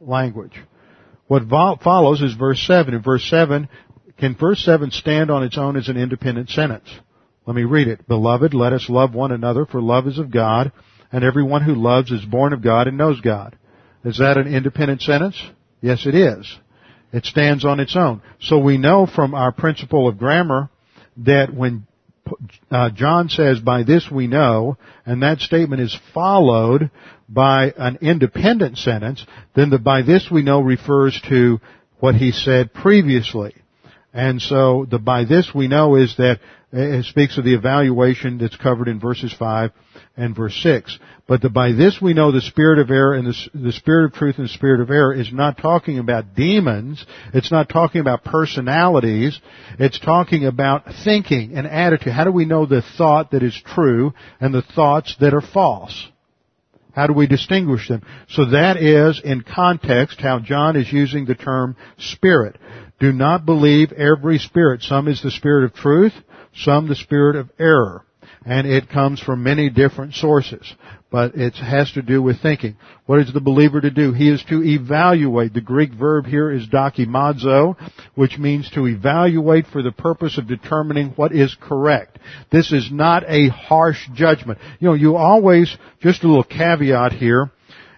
language. 0.00 0.52
What 1.26 1.44
vo- 1.44 1.78
follows 1.82 2.22
is 2.22 2.34
verse 2.34 2.62
7. 2.66 2.94
In 2.94 3.02
verse 3.02 3.24
7, 3.28 3.68
can 4.18 4.36
verse 4.36 4.64
7 4.64 4.90
stand 4.90 5.30
on 5.30 5.42
its 5.42 5.58
own 5.58 5.76
as 5.76 5.88
an 5.88 5.96
independent 5.96 6.50
sentence? 6.50 6.88
Let 7.48 7.56
me 7.56 7.64
read 7.64 7.88
it. 7.88 8.06
Beloved, 8.06 8.52
let 8.52 8.74
us 8.74 8.90
love 8.90 9.14
one 9.14 9.32
another, 9.32 9.64
for 9.64 9.80
love 9.80 10.06
is 10.06 10.18
of 10.18 10.30
God, 10.30 10.70
and 11.10 11.24
everyone 11.24 11.62
who 11.62 11.74
loves 11.74 12.10
is 12.10 12.22
born 12.22 12.52
of 12.52 12.60
God 12.60 12.88
and 12.88 12.98
knows 12.98 13.22
God. 13.22 13.56
Is 14.04 14.18
that 14.18 14.36
an 14.36 14.54
independent 14.54 15.00
sentence? 15.00 15.42
Yes, 15.80 16.04
it 16.04 16.14
is. 16.14 16.58
It 17.10 17.24
stands 17.24 17.64
on 17.64 17.80
its 17.80 17.96
own. 17.96 18.20
So 18.38 18.58
we 18.58 18.76
know 18.76 19.06
from 19.06 19.32
our 19.32 19.50
principle 19.50 20.08
of 20.08 20.18
grammar 20.18 20.68
that 21.24 21.54
when 21.54 21.86
uh, 22.70 22.90
John 22.90 23.30
says, 23.30 23.60
by 23.60 23.82
this 23.82 24.10
we 24.12 24.26
know, 24.26 24.76
and 25.06 25.22
that 25.22 25.38
statement 25.38 25.80
is 25.80 25.98
followed 26.12 26.90
by 27.30 27.72
an 27.78 27.96
independent 28.02 28.76
sentence, 28.76 29.24
then 29.56 29.70
the 29.70 29.78
by 29.78 30.02
this 30.02 30.28
we 30.30 30.42
know 30.42 30.60
refers 30.60 31.18
to 31.30 31.60
what 31.98 32.14
he 32.14 32.30
said 32.30 32.74
previously. 32.74 33.54
And 34.18 34.42
so 34.42 34.84
the 34.84 34.98
by 34.98 35.26
this 35.26 35.52
we 35.54 35.68
know 35.68 35.94
is 35.94 36.16
that 36.16 36.40
eh, 36.72 36.98
it 36.98 37.04
speaks 37.04 37.38
of 37.38 37.44
the 37.44 37.54
evaluation 37.54 38.38
that's 38.38 38.56
covered 38.56 38.88
in 38.88 38.98
verses 38.98 39.32
5 39.32 39.70
and 40.16 40.34
verse 40.34 40.60
6. 40.60 40.98
But 41.28 41.40
the, 41.40 41.50
by 41.50 41.70
this 41.70 42.00
we 42.02 42.14
know 42.14 42.32
the 42.32 42.40
spirit 42.40 42.80
of 42.80 42.90
error 42.90 43.14
and 43.14 43.28
the, 43.28 43.50
the 43.54 43.70
spirit 43.70 44.06
of 44.06 44.14
truth 44.14 44.38
and 44.38 44.46
the 44.46 44.52
spirit 44.52 44.80
of 44.80 44.90
error 44.90 45.14
is 45.14 45.32
not 45.32 45.58
talking 45.58 46.00
about 46.00 46.34
demons. 46.34 47.06
It's 47.32 47.52
not 47.52 47.68
talking 47.68 48.00
about 48.00 48.24
personalities. 48.24 49.40
It's 49.78 50.00
talking 50.00 50.46
about 50.46 50.86
thinking 51.04 51.52
and 51.54 51.68
attitude. 51.68 52.12
How 52.12 52.24
do 52.24 52.32
we 52.32 52.44
know 52.44 52.66
the 52.66 52.82
thought 52.82 53.30
that 53.30 53.44
is 53.44 53.56
true 53.64 54.14
and 54.40 54.52
the 54.52 54.62
thoughts 54.62 55.14
that 55.20 55.32
are 55.32 55.40
false? 55.40 56.08
How 56.92 57.06
do 57.06 57.12
we 57.12 57.28
distinguish 57.28 57.86
them? 57.86 58.04
So 58.30 58.46
that 58.46 58.78
is, 58.78 59.20
in 59.24 59.42
context, 59.42 60.20
how 60.20 60.40
John 60.40 60.74
is 60.74 60.92
using 60.92 61.26
the 61.26 61.36
term 61.36 61.76
spirit. 61.98 62.56
Do 63.00 63.12
not 63.12 63.46
believe 63.46 63.92
every 63.92 64.38
spirit. 64.38 64.82
Some 64.82 65.08
is 65.08 65.22
the 65.22 65.30
spirit 65.30 65.64
of 65.64 65.74
truth, 65.74 66.12
some 66.54 66.88
the 66.88 66.96
spirit 66.96 67.36
of 67.36 67.50
error. 67.58 68.04
And 68.44 68.66
it 68.66 68.88
comes 68.88 69.20
from 69.20 69.42
many 69.42 69.68
different 69.68 70.14
sources. 70.14 70.74
But 71.10 71.34
it 71.34 71.54
has 71.54 71.92
to 71.92 72.02
do 72.02 72.20
with 72.22 72.40
thinking. 72.40 72.76
What 73.06 73.20
is 73.20 73.32
the 73.32 73.40
believer 73.40 73.80
to 73.80 73.90
do? 73.90 74.12
He 74.12 74.30
is 74.30 74.42
to 74.44 74.62
evaluate. 74.62 75.54
The 75.54 75.60
Greek 75.60 75.92
verb 75.92 76.26
here 76.26 76.50
is 76.50 76.66
dokimazo, 76.66 77.76
which 78.14 78.38
means 78.38 78.70
to 78.70 78.86
evaluate 78.86 79.66
for 79.66 79.82
the 79.82 79.92
purpose 79.92 80.38
of 80.38 80.48
determining 80.48 81.10
what 81.10 81.32
is 81.32 81.56
correct. 81.60 82.18
This 82.50 82.72
is 82.72 82.90
not 82.92 83.24
a 83.26 83.48
harsh 83.48 84.08
judgment. 84.14 84.58
You 84.80 84.88
know, 84.88 84.94
you 84.94 85.16
always, 85.16 85.74
just 86.00 86.24
a 86.24 86.28
little 86.28 86.44
caveat 86.44 87.12
here, 87.12 87.50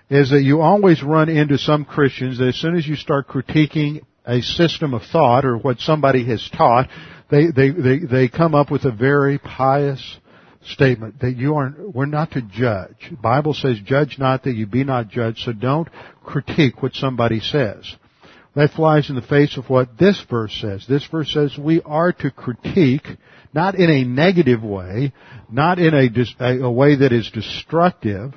is 0.09 0.31
that 0.31 0.43
you 0.43 0.61
always 0.61 1.03
run 1.03 1.29
into 1.29 1.59
some 1.59 1.85
Christians 1.85 2.39
that 2.39 2.49
as 2.49 2.57
soon 2.57 2.77
as 2.77 2.87
you 2.87 2.97
start 2.97 3.29
critiquing 3.29 4.01
a 4.27 4.41
system 4.43 4.95
of 4.95 5.03
thought 5.11 5.45
or 5.45 5.57
what 5.57 5.79
somebody 5.79 6.25
has 6.27 6.49
taught, 6.57 6.89
they, 7.31 7.47
they, 7.47 7.71
they, 7.71 7.99
they 7.99 8.29
come 8.29 8.55
up 8.55 8.71
with 8.71 8.85
a 8.85 8.93
very 8.93 9.39
pious 9.39 10.19
statement 10.63 11.21
that 11.21 11.37
you 11.37 11.55
aren't, 11.55 11.95
we're 11.95 12.07
not 12.07 12.33
to 12.33 12.43
judge. 12.43 13.09
The 13.11 13.17
Bible 13.17 13.55
says, 13.55 13.79
judge 13.85 14.17
not 14.19 14.45
that 14.45 14.55
you 14.55 14.67
be 14.67 14.85
not 14.85 15.09
judged, 15.09 15.39
so 15.39 15.53
don't 15.53 15.89
critique 16.25 16.83
what 16.83 16.95
somebody 16.95 17.41
says. 17.41 17.97
That 18.57 18.73
flies 18.73 19.09
in 19.09 19.17
the 19.17 19.23
face 19.23 19.57
of 19.57 19.71
what 19.71 19.97
this 19.97 20.23
verse 20.29 20.53
says. 20.61 20.85
This 20.89 21.07
verse 21.07 21.33
says 21.33 21.57
we 21.57 21.81
are 21.83 22.13
to 22.15 22.31
critique, 22.31 23.07
not 23.55 23.77
in 23.77 23.89
a 23.89 24.05
negative 24.05 24.63
way, 24.63 25.13
not 25.51 25.79
in 25.79 25.95
a, 25.95 26.59
a 26.65 26.71
way 26.71 26.97
that 26.97 27.13
is 27.13 27.31
destructive, 27.31 28.35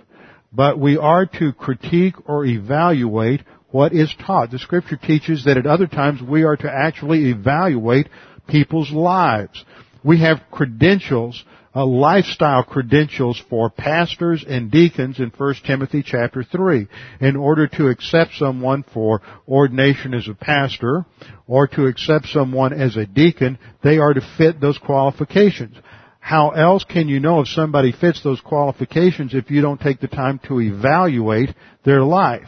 but 0.52 0.80
we 0.80 0.98
are 0.98 1.26
to 1.26 1.52
critique 1.52 2.16
or 2.30 2.46
evaluate 2.46 3.42
what 3.74 3.92
is 3.92 4.14
taught. 4.24 4.52
The 4.52 4.60
scripture 4.60 4.98
teaches 4.98 5.46
that 5.46 5.58
at 5.58 5.66
other 5.66 5.88
times 5.88 6.22
we 6.22 6.44
are 6.44 6.56
to 6.56 6.72
actually 6.72 7.32
evaluate 7.32 8.08
people's 8.48 8.92
lives. 8.92 9.66
We 10.04 10.20
have 10.22 10.44
credentials, 10.52 11.44
uh, 11.76 11.84
lifestyle 11.84 12.64
credentials 12.64 13.42
for 13.50 13.72
pastors 13.72 14.46
and 14.48 14.70
deacons 14.70 15.18
in 15.18 15.32
1 15.36 15.56
Timothy 15.66 16.04
chapter 16.06 16.44
3. 16.44 16.88
In 17.20 17.36
order 17.36 17.68
to 17.70 17.88
accept 17.88 18.36
someone 18.36 18.86
for 18.94 19.24
ordination 19.48 20.14
as 20.14 20.28
a 20.28 20.36
pastor 20.36 21.08
or 21.48 21.68
to 21.70 21.88
accept 21.88 22.28
someone 22.28 22.74
as 22.74 22.96
a 22.96 23.08
deacon, 23.08 23.58
they 23.84 23.98
are 23.98 24.14
to 24.14 24.22
fit 24.38 24.62
those 24.62 24.78
qualifications. 24.78 25.76
How 26.20 26.52
else 26.52 26.84
can 26.84 27.08
you 27.08 27.20
know 27.20 27.42
if 27.42 27.48
somebody 27.48 27.92
fits 27.92 28.22
those 28.24 28.40
qualifications 28.40 29.34
if 29.34 29.50
you 29.50 29.62
don't 29.62 29.82
take 29.82 30.00
the 30.00 30.08
time 30.08 30.40
to 30.48 30.62
evaluate 30.62 31.56
their 31.84 32.04
life? 32.04 32.48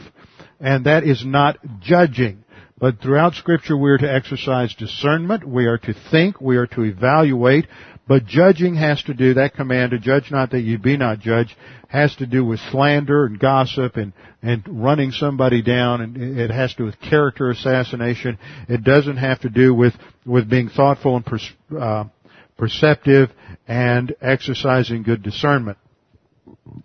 And 0.59 0.85
that 0.85 1.03
is 1.03 1.25
not 1.25 1.57
judging. 1.81 2.43
But 2.77 2.99
throughout 3.01 3.35
scripture 3.35 3.77
we 3.77 3.89
are 3.91 3.97
to 3.97 4.13
exercise 4.13 4.73
discernment, 4.75 5.47
we 5.47 5.65
are 5.65 5.77
to 5.77 5.93
think, 6.11 6.41
we 6.41 6.57
are 6.57 6.67
to 6.67 6.83
evaluate, 6.83 7.67
but 8.07 8.25
judging 8.25 8.75
has 8.75 9.01
to 9.03 9.13
do, 9.13 9.35
that 9.35 9.55
command 9.55 9.91
to 9.91 9.99
judge 9.99 10.29
not 10.29 10.51
that 10.51 10.61
you 10.61 10.77
be 10.77 10.97
not 10.97 11.19
judged, 11.19 11.55
has 11.87 12.15
to 12.17 12.25
do 12.25 12.43
with 12.45 12.59
slander 12.71 13.25
and 13.25 13.39
gossip 13.39 13.95
and, 13.95 14.13
and 14.43 14.63
running 14.67 15.11
somebody 15.11 15.61
down 15.61 16.01
and 16.01 16.17
it 16.39 16.51
has 16.51 16.71
to 16.71 16.77
do 16.79 16.85
with 16.85 16.99
character 16.99 17.49
assassination. 17.49 18.37
It 18.67 18.83
doesn't 18.83 19.17
have 19.17 19.39
to 19.41 19.49
do 19.49 19.73
with, 19.73 19.93
with 20.25 20.49
being 20.49 20.69
thoughtful 20.69 21.15
and 21.15 21.25
pers- 21.25 21.53
uh, 21.79 22.05
perceptive 22.57 23.31
and 23.67 24.13
exercising 24.21 25.03
good 25.03 25.23
discernment. 25.23 25.77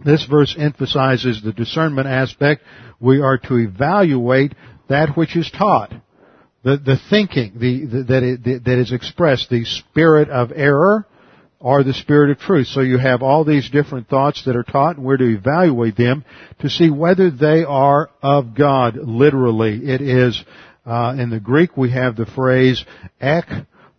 This 0.05 0.25
verse 0.25 0.55
emphasizes 0.59 1.43
the 1.43 1.53
discernment 1.53 2.09
aspect. 2.09 2.63
We 2.99 3.21
are 3.21 3.39
to 3.39 3.57
evaluate 3.57 4.55
that 4.89 5.17
which 5.17 5.37
is 5.37 5.51
taught. 5.51 5.93
The, 6.63 6.77
the 6.77 6.97
thinking 7.09 7.53
the, 7.57 7.87
the, 7.87 8.03
that, 8.05 8.23
it, 8.23 8.65
that 8.65 8.79
is 8.79 8.93
expressed, 8.93 9.49
the 9.49 9.65
spirit 9.65 10.29
of 10.29 10.53
error 10.55 11.07
or 11.59 11.83
the 11.83 11.95
spirit 11.95 12.31
of 12.31 12.39
truth. 12.39 12.67
So 12.69 12.81
you 12.81 12.99
have 12.99 13.23
all 13.23 13.45
these 13.45 13.69
different 13.71 14.09
thoughts 14.09 14.45
that 14.45 14.57
are 14.57 14.63
taught 14.63 14.97
and 14.97 15.05
we're 15.05 15.19
to 15.19 15.37
evaluate 15.37 15.97
them 15.97 16.25
to 16.61 16.71
see 16.71 16.91
whether 16.91 17.31
they 17.31 17.65
are 17.65 18.11
of 18.23 18.55
God, 18.55 18.97
literally. 18.97 19.81
It 19.85 20.01
is, 20.01 20.43
uh, 20.87 21.15
in 21.19 21.31
the 21.31 21.41
Greek 21.41 21.77
we 21.77 21.93
have 21.93 22.17
the 22.17 22.27
phrase 22.27 22.83
ek 23.21 23.47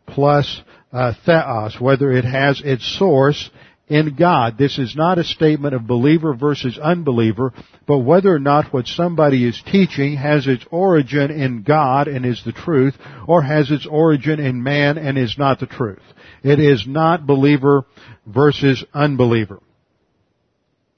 plus 0.07 0.61
uh, 0.91 1.13
theos, 1.25 1.79
whether 1.79 2.11
it 2.11 2.25
has 2.25 2.61
its 2.65 2.97
source 2.97 3.49
in 3.91 4.15
God. 4.15 4.57
This 4.57 4.79
is 4.79 4.95
not 4.95 5.17
a 5.17 5.23
statement 5.25 5.75
of 5.75 5.85
believer 5.85 6.33
versus 6.33 6.79
unbeliever, 6.81 7.51
but 7.85 7.97
whether 7.97 8.33
or 8.33 8.39
not 8.39 8.71
what 8.71 8.87
somebody 8.87 9.45
is 9.45 9.61
teaching 9.69 10.15
has 10.15 10.47
its 10.47 10.63
origin 10.71 11.29
in 11.29 11.63
God 11.63 12.07
and 12.07 12.25
is 12.25 12.41
the 12.45 12.53
truth, 12.53 12.95
or 13.27 13.41
has 13.41 13.69
its 13.69 13.85
origin 13.85 14.39
in 14.39 14.63
man 14.63 14.97
and 14.97 15.17
is 15.17 15.35
not 15.37 15.59
the 15.59 15.65
truth. 15.65 15.99
It 16.41 16.61
is 16.61 16.85
not 16.87 17.27
believer 17.27 17.83
versus 18.25 18.81
unbeliever. 18.93 19.59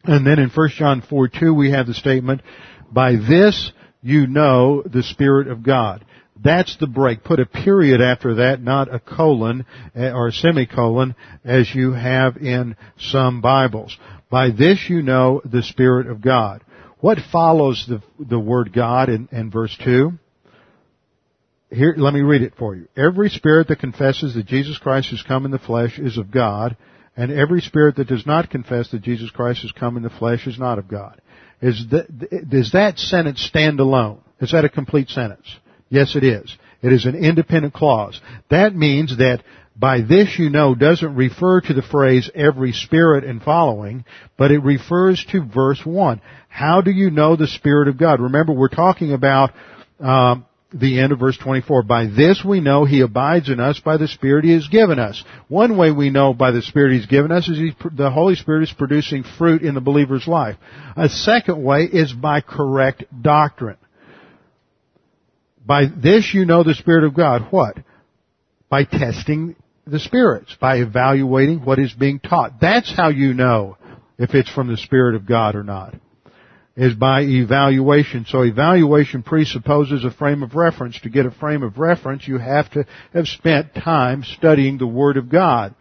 And 0.04 0.28
then 0.28 0.38
in 0.38 0.50
1 0.50 0.70
John 0.78 1.02
4 1.02 1.30
2 1.30 1.52
we 1.52 1.72
have 1.72 1.88
the 1.88 1.96
statement, 1.96 2.42
by 2.92 3.14
this 3.16 3.72
you 4.04 4.28
know 4.28 4.84
the 4.84 5.02
Spirit 5.02 5.48
of 5.48 5.64
God. 5.64 6.06
That's 6.44 6.76
the 6.78 6.88
break. 6.88 7.24
Put 7.24 7.40
a 7.40 7.46
period 7.46 8.02
after 8.02 8.36
that, 8.36 8.62
not 8.62 8.94
a 8.94 9.00
colon 9.00 9.66
eh, 9.96 10.12
or 10.12 10.28
a 10.28 10.32
semicolon 10.32 11.16
as 11.44 11.74
you 11.74 11.94
have 11.94 12.38
in 12.38 12.76
some 12.98 13.42
Bibles. 13.42 13.98
By 14.30 14.50
this 14.50 14.90
you 14.90 15.02
know 15.02 15.42
the 15.46 15.64
Spirit 15.64 16.08
of 16.08 16.22
God. 16.22 16.64
What 17.00 17.20
follows 17.32 17.86
the, 17.88 18.02
the 18.20 18.40
word 18.40 18.74
God 18.74 19.10
in, 19.10 19.30
in 19.32 19.52
verse 19.52 19.78
2? 19.84 20.12
Here, 21.70 21.96
let 21.98 22.14
me 22.14 22.22
read 22.22 22.44
it 22.44 22.54
for 22.58 22.76
you. 22.76 22.88
Every 22.96 23.30
spirit 23.30 23.68
that 23.70 23.80
confesses 23.80 24.36
that 24.36 24.46
Jesus 24.46 24.78
Christ 24.78 25.10
has 25.10 25.24
come 25.24 25.46
in 25.46 25.52
the 25.52 25.60
flesh 25.60 25.98
is 25.98 26.18
of 26.18 26.30
God, 26.30 26.78
and 27.18 27.32
every 27.32 27.62
spirit 27.62 27.96
that 27.96 28.08
does 28.08 28.26
not 28.26 28.50
confess 28.50 28.90
that 28.92 29.02
Jesus 29.02 29.30
Christ 29.32 29.62
has 29.62 29.72
come 29.72 29.98
in 29.98 30.04
the 30.04 30.10
flesh 30.10 30.46
is 30.46 30.60
not 30.60 30.78
of 30.78 30.88
God. 30.88 31.20
Is 31.62 31.86
that, 31.92 32.50
does 32.50 32.72
that 32.74 33.00
sentence 33.00 33.42
stand 33.42 33.80
alone? 33.80 34.22
Is 34.40 34.52
that 34.52 34.66
a 34.66 34.70
complete 34.70 35.10
sentence? 35.10 35.48
Yes, 35.94 36.16
it 36.16 36.24
is. 36.24 36.58
It 36.82 36.92
is 36.92 37.06
an 37.06 37.14
independent 37.14 37.76
clause. 37.76 38.20
That 38.50 38.76
means 38.76 39.16
that 39.20 39.44
by 39.76 40.02
this 40.02 40.40
you 40.40 40.50
know 40.50 40.74
doesn't 40.74 41.14
refer 41.14 41.62
to 41.62 41.74
the 41.76 41.84
phrase 41.84 42.32
every 42.34 42.72
spirit 42.72 43.24
and 43.24 43.40
following, 43.40 44.04
but 44.36 44.50
it 44.50 44.64
refers 44.64 45.24
to 45.26 45.46
verse 45.46 45.86
1. 45.86 46.20
How 46.50 46.82
do 46.82 46.90
you 46.90 47.12
know 47.12 47.36
the 47.36 47.46
Spirit 47.46 47.90
of 47.90 48.00
God? 48.00 48.22
Remember, 48.22 48.54
we're 48.54 48.70
talking 48.70 49.14
about 49.14 49.52
um, 50.00 50.48
the 50.74 51.00
end 51.00 51.12
of 51.12 51.20
verse 51.20 51.38
24. 51.38 51.84
By 51.84 52.08
this 52.08 52.44
we 52.44 52.60
know 52.60 52.86
He 52.86 53.02
abides 53.02 53.48
in 53.48 53.60
us 53.60 53.80
by 53.80 53.98
the 53.98 54.08
Spirit 54.08 54.46
He 54.46 54.54
has 54.54 54.68
given 54.68 54.98
us. 54.98 55.24
One 55.48 55.78
way 55.78 55.92
we 55.92 56.10
know 56.10 56.34
by 56.34 56.50
the 56.50 56.64
Spirit 56.64 56.94
He's 56.94 57.06
given 57.06 57.32
us 57.32 57.48
is 57.48 57.60
he, 57.60 57.76
the 57.92 58.10
Holy 58.10 58.34
Spirit 58.34 58.64
is 58.64 58.74
producing 58.74 59.24
fruit 59.38 59.62
in 59.62 59.76
the 59.76 59.82
believer's 59.82 60.28
life. 60.28 60.56
A 60.98 61.08
second 61.08 61.64
way 61.64 61.84
is 61.84 62.12
by 62.12 62.42
correct 62.42 63.04
doctrine. 63.22 63.78
By 65.66 65.86
this 65.86 66.34
you 66.34 66.46
know 66.46 66.64
the 66.64 66.74
Spirit 66.74 67.06
of 67.06 67.16
God. 67.16 67.48
What? 67.50 67.78
By 68.70 68.84
testing 68.84 69.56
the 69.86 70.00
spirits, 70.00 70.56
by 70.60 70.78
evaluating 70.78 71.60
what 71.66 71.80
is 71.80 71.94
being 71.94 72.20
taught. 72.20 72.60
That's 72.60 72.94
how 72.96 73.10
you 73.10 73.34
know 73.34 73.78
if 74.18 74.34
it's 74.34 74.50
from 74.52 74.68
the 74.68 74.78
Spirit 74.78 75.16
of 75.16 75.26
God 75.26 75.56
or 75.56 75.64
not. 75.64 75.96
Is 76.76 76.96
by 76.96 77.22
evaluation. 77.22 78.26
So 78.28 78.42
evaluation 78.42 79.22
presupposes 79.22 80.04
a 80.04 80.10
frame 80.10 80.42
of 80.42 80.56
reference. 80.56 81.00
To 81.02 81.10
get 81.10 81.28
a 81.28 81.32
frame 81.32 81.62
of 81.62 81.78
reference, 81.78 82.28
you 82.28 82.40
have 82.40 82.72
to 82.72 82.88
have 83.14 83.28
spent 83.28 83.76
time 83.76 84.24
studying 84.24 84.80
the 84.80 84.88
Word 84.88 85.18
of 85.18 85.30
God. 85.30 85.76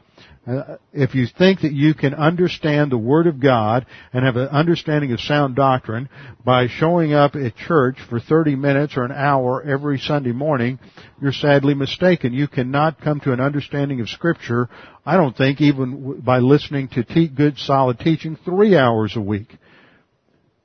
Uh, 0.45 0.77
if 0.93 1.15
you 1.15 1.27
think 1.39 1.61
that 1.61 1.73
you 1.73 1.95
can 1.95 2.15
understand 2.15 2.91
the 2.91 2.99
Word 2.99 3.29
of 3.29 3.39
God 3.39 3.87
and 4.13 4.25
have 4.25 4.35
an 4.35 4.49
understanding 4.49 5.13
of 5.13 5.21
sound 5.21 5.55
doctrine 5.55 6.09
by 6.45 6.67
showing 6.67 7.13
up 7.13 7.37
at 7.37 7.55
church 7.55 7.97
for 8.11 8.19
30 8.19 8.57
minutes 8.57 8.97
or 8.97 9.05
an 9.05 9.13
hour 9.13 9.63
every 9.63 9.99
Sunday 10.01 10.33
morning, 10.33 10.81
you're 11.21 11.31
sadly 11.31 11.75
mistaken. 11.75 12.33
You 12.33 12.49
cannot 12.49 13.01
come 13.01 13.21
to 13.21 13.33
an 13.33 13.41
understanding 13.41 14.01
of 14.01 14.09
Scripture, 14.09 14.69
I 15.07 15.17
don't 15.17 15.37
think, 15.37 15.61
even 15.61 16.21
by 16.21 16.41
listening 16.41 16.89
to 16.89 17.05
te- 17.05 17.29
good 17.29 17.57
solid 17.57 18.01
teaching 18.01 18.37
three 18.45 18.77
hours 18.77 19.17
a 19.17 19.21
week. 19.21 19.57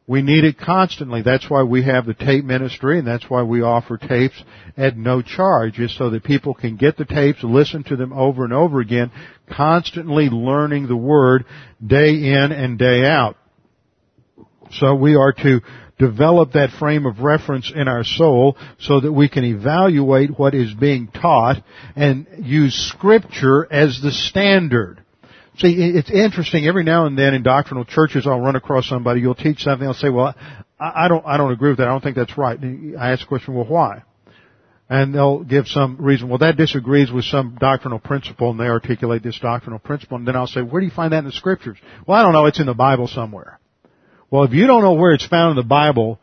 We 0.10 0.22
need 0.22 0.46
it 0.46 0.58
constantly. 0.58 1.22
That's 1.22 1.50
why 1.50 1.64
we 1.64 1.84
have 1.84 2.06
the 2.06 2.14
tape 2.14 2.46
ministry 2.46 2.98
and 2.98 3.06
that's 3.06 3.30
why 3.30 3.44
we 3.44 3.62
offer 3.62 3.98
tapes 3.98 4.42
at 4.78 4.96
no 4.96 5.22
charge 5.22 5.80
is 5.80 5.96
so 5.98 6.10
that 6.12 6.24
people 6.24 6.54
can 6.54 6.78
get 6.78 6.96
the 6.96 7.04
tapes, 7.04 7.44
listen 7.44 7.84
to 7.86 7.98
them 7.98 8.14
over 8.14 8.46
and 8.46 8.54
over 8.54 8.80
again, 8.80 9.12
constantly 9.52 10.30
learning 10.30 10.88
the 10.88 10.96
Word 10.96 11.44
day 11.86 12.12
in 12.12 12.54
and 12.54 12.80
day 12.80 13.06
out. 13.06 13.36
So 14.72 14.96
we 14.96 15.16
are 15.16 15.34
to 15.34 15.60
develop 16.00 16.54
that 16.54 16.70
frame 16.80 17.06
of 17.06 17.20
reference 17.20 17.70
in 17.74 17.90
our 17.90 18.06
soul 18.06 18.56
so 18.80 19.02
that 19.02 19.12
we 19.12 19.28
can 19.28 19.44
evaluate 19.44 20.40
what 20.40 20.54
is 20.54 20.74
being 20.74 21.08
taught 21.08 21.58
and 21.98 22.28
use 22.40 22.74
scripture 22.94 23.68
as 23.70 24.00
the 24.02 24.12
standard. 24.12 25.04
See, 25.58 25.74
it's 25.74 26.12
interesting. 26.12 26.68
Every 26.68 26.84
now 26.84 27.08
and 27.08 27.18
then 27.18 27.34
in 27.34 27.42
doctrinal 27.42 27.84
churches, 27.84 28.28
I'll 28.28 28.40
run 28.40 28.56
across 28.56 28.88
somebody. 28.88 29.22
You'll 29.22 29.34
teach 29.34 29.64
something. 29.64 29.88
I'll 29.88 29.96
say, 29.96 30.10
"Well, 30.10 30.36
I 30.80 31.08
don't, 31.08 31.26
I 31.26 31.38
don't 31.38 31.52
agree 31.52 31.70
with 31.70 31.80
that. 31.80 31.88
I 31.88 31.92
don't 31.92 32.04
think 32.04 32.16
that's 32.16 32.38
right." 32.38 32.60
And 32.60 32.98
I 32.98 33.12
ask 33.12 33.22
the 33.22 33.28
question, 33.28 33.56
"Well, 33.56 33.66
why?" 33.66 34.04
And 34.88 35.16
they'll 35.16 35.44
give 35.44 35.68
some 35.68 35.98
reason. 36.00 36.30
Well, 36.30 36.38
that 36.40 36.58
disagrees 36.58 37.12
with 37.12 37.26
some 37.26 37.58
doctrinal 37.60 37.98
principle, 37.98 38.52
and 38.52 38.60
they 38.60 38.68
articulate 38.68 39.24
this 39.24 39.40
doctrinal 39.40 39.80
principle. 39.80 40.18
And 40.18 40.28
then 40.28 40.36
I'll 40.36 40.46
say, 40.46 40.62
"Where 40.62 40.80
do 40.80 40.86
you 40.86 40.92
find 40.92 41.12
that 41.14 41.20
in 41.20 41.26
the 41.26 41.32
scriptures?" 41.32 41.78
Well, 42.06 42.20
I 42.20 42.22
don't 42.22 42.34
know. 42.34 42.46
It's 42.46 42.60
in 42.60 42.68
the 42.68 42.76
Bible 42.76 43.08
somewhere. 43.08 43.60
Well, 44.30 44.44
if 44.44 44.54
you 44.54 44.68
don't 44.68 44.84
know 44.84 44.94
where 44.94 45.14
it's 45.14 45.26
found 45.26 45.52
in 45.52 45.56
the 45.56 45.68
Bible, 45.68 46.20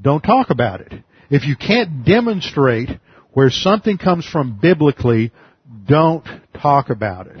don't 0.00 0.22
talk 0.22 0.50
about 0.50 0.82
it. 0.82 0.92
If 1.30 1.46
you 1.46 1.56
can't 1.56 2.04
demonstrate 2.04 2.90
where 3.32 3.48
something 3.48 3.96
comes 3.96 4.26
from 4.26 4.58
biblically, 4.60 5.32
don't 5.86 6.24
talk 6.60 6.90
about 6.90 7.28
it. 7.28 7.38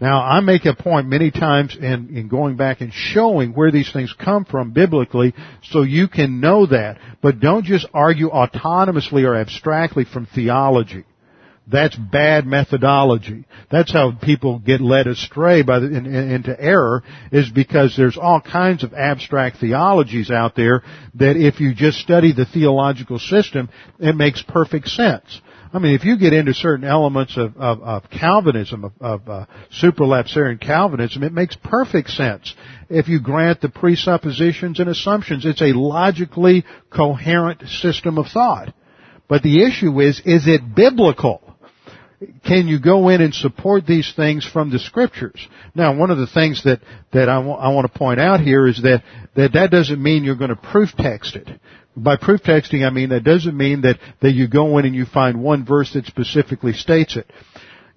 Now, 0.00 0.22
I 0.22 0.40
make 0.40 0.64
a 0.64 0.74
point 0.74 1.08
many 1.08 1.30
times 1.30 1.76
in, 1.76 2.16
in 2.16 2.28
going 2.28 2.56
back 2.56 2.80
and 2.80 2.92
showing 2.92 3.52
where 3.52 3.70
these 3.70 3.92
things 3.92 4.14
come 4.18 4.46
from 4.46 4.72
biblically 4.72 5.34
so 5.64 5.82
you 5.82 6.08
can 6.08 6.40
know 6.40 6.64
that. 6.66 6.98
But 7.20 7.38
don't 7.38 7.66
just 7.66 7.86
argue 7.92 8.30
autonomously 8.30 9.24
or 9.24 9.36
abstractly 9.36 10.04
from 10.04 10.26
theology. 10.26 11.04
That's 11.70 11.96
bad 11.96 12.46
methodology. 12.46 13.44
That's 13.70 13.92
how 13.92 14.12
people 14.12 14.58
get 14.58 14.80
led 14.80 15.06
astray 15.06 15.62
by 15.62 15.78
the, 15.78 15.86
in, 15.86 16.06
in, 16.06 16.30
into 16.30 16.60
error 16.60 17.02
is 17.30 17.48
because 17.48 17.96
there's 17.96 18.18
all 18.18 18.40
kinds 18.40 18.82
of 18.82 18.92
abstract 18.94 19.58
theologies 19.58 20.30
out 20.30 20.56
there 20.56 20.82
that 21.14 21.36
if 21.36 21.60
you 21.60 21.74
just 21.74 21.98
study 21.98 22.32
the 22.32 22.46
theological 22.46 23.18
system, 23.18 23.68
it 23.98 24.16
makes 24.16 24.42
perfect 24.42 24.88
sense. 24.88 25.40
I 25.72 25.78
mean, 25.78 25.94
if 25.94 26.04
you 26.04 26.18
get 26.18 26.32
into 26.32 26.52
certain 26.52 26.84
elements 26.84 27.36
of, 27.36 27.56
of, 27.56 27.80
of 27.82 28.10
Calvinism, 28.10 28.84
of, 28.84 28.92
of 29.00 29.28
uh, 29.28 29.46
Calvinism, 30.60 31.22
it 31.22 31.32
makes 31.32 31.56
perfect 31.62 32.10
sense. 32.10 32.52
If 32.88 33.06
you 33.06 33.20
grant 33.20 33.60
the 33.60 33.68
presuppositions 33.68 34.80
and 34.80 34.88
assumptions, 34.88 35.46
it's 35.46 35.62
a 35.62 35.72
logically 35.72 36.64
coherent 36.92 37.62
system 37.68 38.18
of 38.18 38.26
thought. 38.26 38.74
But 39.28 39.44
the 39.44 39.62
issue 39.64 40.00
is, 40.00 40.20
is 40.24 40.48
it 40.48 40.74
biblical? 40.74 41.49
Can 42.44 42.68
you 42.68 42.78
go 42.78 43.08
in 43.08 43.22
and 43.22 43.34
support 43.34 43.86
these 43.86 44.12
things 44.14 44.46
from 44.46 44.70
the 44.70 44.78
scriptures? 44.78 45.40
Now, 45.74 45.96
one 45.96 46.10
of 46.10 46.18
the 46.18 46.26
things 46.26 46.62
that, 46.64 46.80
that 47.12 47.30
I, 47.30 47.36
w- 47.36 47.56
I 47.56 47.68
want 47.72 47.90
to 47.90 47.98
point 47.98 48.20
out 48.20 48.40
here 48.40 48.66
is 48.66 48.82
that, 48.82 49.02
that 49.36 49.54
that 49.54 49.70
doesn't 49.70 50.02
mean 50.02 50.24
you're 50.24 50.36
going 50.36 50.50
to 50.50 50.56
proof 50.56 50.90
text 50.98 51.34
it. 51.34 51.48
By 51.96 52.16
proof 52.16 52.42
texting, 52.42 52.86
I 52.86 52.90
mean 52.90 53.08
that 53.08 53.24
doesn't 53.24 53.56
mean 53.56 53.82
that, 53.82 53.98
that 54.20 54.32
you 54.32 54.48
go 54.48 54.76
in 54.76 54.84
and 54.84 54.94
you 54.94 55.06
find 55.06 55.42
one 55.42 55.64
verse 55.64 55.94
that 55.94 56.06
specifically 56.06 56.74
states 56.74 57.16
it. 57.16 57.26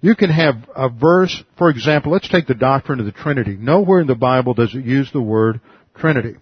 You 0.00 0.16
can 0.16 0.30
have 0.30 0.54
a 0.74 0.88
verse, 0.88 1.42
for 1.58 1.68
example, 1.68 2.12
let's 2.12 2.28
take 2.28 2.46
the 2.46 2.54
doctrine 2.54 3.00
of 3.00 3.06
the 3.06 3.12
Trinity. 3.12 3.56
Nowhere 3.58 4.00
in 4.00 4.06
the 4.06 4.14
Bible 4.14 4.54
does 4.54 4.74
it 4.74 4.84
use 4.84 5.10
the 5.12 5.22
word 5.22 5.60
Trinity. 5.96 6.36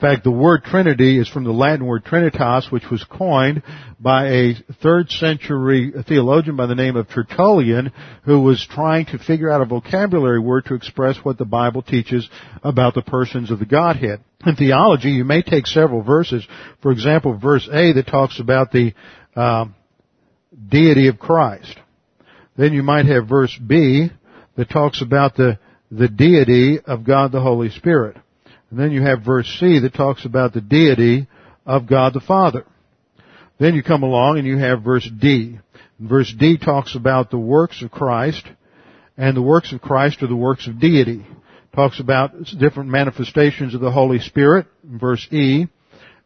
In 0.00 0.08
fact, 0.08 0.24
the 0.24 0.30
word 0.30 0.64
Trinity 0.64 1.18
is 1.18 1.28
from 1.28 1.44
the 1.44 1.52
Latin 1.52 1.84
word 1.84 2.06
Trinitas, 2.06 2.72
which 2.72 2.88
was 2.90 3.04
coined 3.04 3.62
by 4.00 4.28
a 4.28 4.54
third 4.82 5.10
century 5.10 5.92
theologian 6.08 6.56
by 6.56 6.64
the 6.64 6.74
name 6.74 6.96
of 6.96 7.06
Tertullian, 7.10 7.92
who 8.24 8.40
was 8.40 8.66
trying 8.66 9.04
to 9.06 9.18
figure 9.18 9.50
out 9.50 9.60
a 9.60 9.66
vocabulary 9.66 10.40
word 10.40 10.64
to 10.64 10.74
express 10.74 11.18
what 11.18 11.36
the 11.36 11.44
Bible 11.44 11.82
teaches 11.82 12.26
about 12.64 12.94
the 12.94 13.02
persons 13.02 13.50
of 13.50 13.58
the 13.58 13.66
Godhead. 13.66 14.20
In 14.46 14.56
theology, 14.56 15.10
you 15.10 15.24
may 15.24 15.42
take 15.42 15.66
several 15.66 16.02
verses. 16.02 16.46
For 16.80 16.92
example, 16.92 17.36
verse 17.36 17.68
A 17.70 17.92
that 17.92 18.06
talks 18.06 18.40
about 18.40 18.72
the 18.72 18.94
um, 19.36 19.74
deity 20.66 21.08
of 21.08 21.18
Christ. 21.18 21.76
Then 22.56 22.72
you 22.72 22.82
might 22.82 23.04
have 23.04 23.28
verse 23.28 23.54
B 23.54 24.08
that 24.56 24.70
talks 24.70 25.02
about 25.02 25.36
the 25.36 25.58
the 25.90 26.08
deity 26.08 26.78
of 26.80 27.04
God 27.04 27.32
the 27.32 27.40
Holy 27.42 27.68
Spirit. 27.68 28.16
And 28.70 28.78
then 28.78 28.92
you 28.92 29.02
have 29.02 29.22
verse 29.22 29.48
C 29.58 29.80
that 29.80 29.94
talks 29.94 30.24
about 30.24 30.52
the 30.52 30.60
deity 30.60 31.26
of 31.66 31.86
God 31.88 32.14
the 32.14 32.20
Father. 32.20 32.64
Then 33.58 33.74
you 33.74 33.82
come 33.82 34.02
along 34.02 34.38
and 34.38 34.46
you 34.46 34.56
have 34.58 34.82
verse 34.82 35.08
D. 35.18 35.58
Verse 35.98 36.32
D 36.38 36.56
talks 36.56 36.94
about 36.94 37.30
the 37.30 37.38
works 37.38 37.82
of 37.82 37.90
Christ, 37.90 38.44
and 39.16 39.36
the 39.36 39.42
works 39.42 39.72
of 39.72 39.82
Christ 39.82 40.22
are 40.22 40.28
the 40.28 40.36
works 40.36 40.66
of 40.66 40.80
deity. 40.80 41.26
Talks 41.74 42.00
about 42.00 42.32
different 42.58 42.88
manifestations 42.90 43.74
of 43.74 43.80
the 43.80 43.90
Holy 43.90 44.18
Spirit, 44.18 44.66
verse 44.82 45.26
E, 45.30 45.66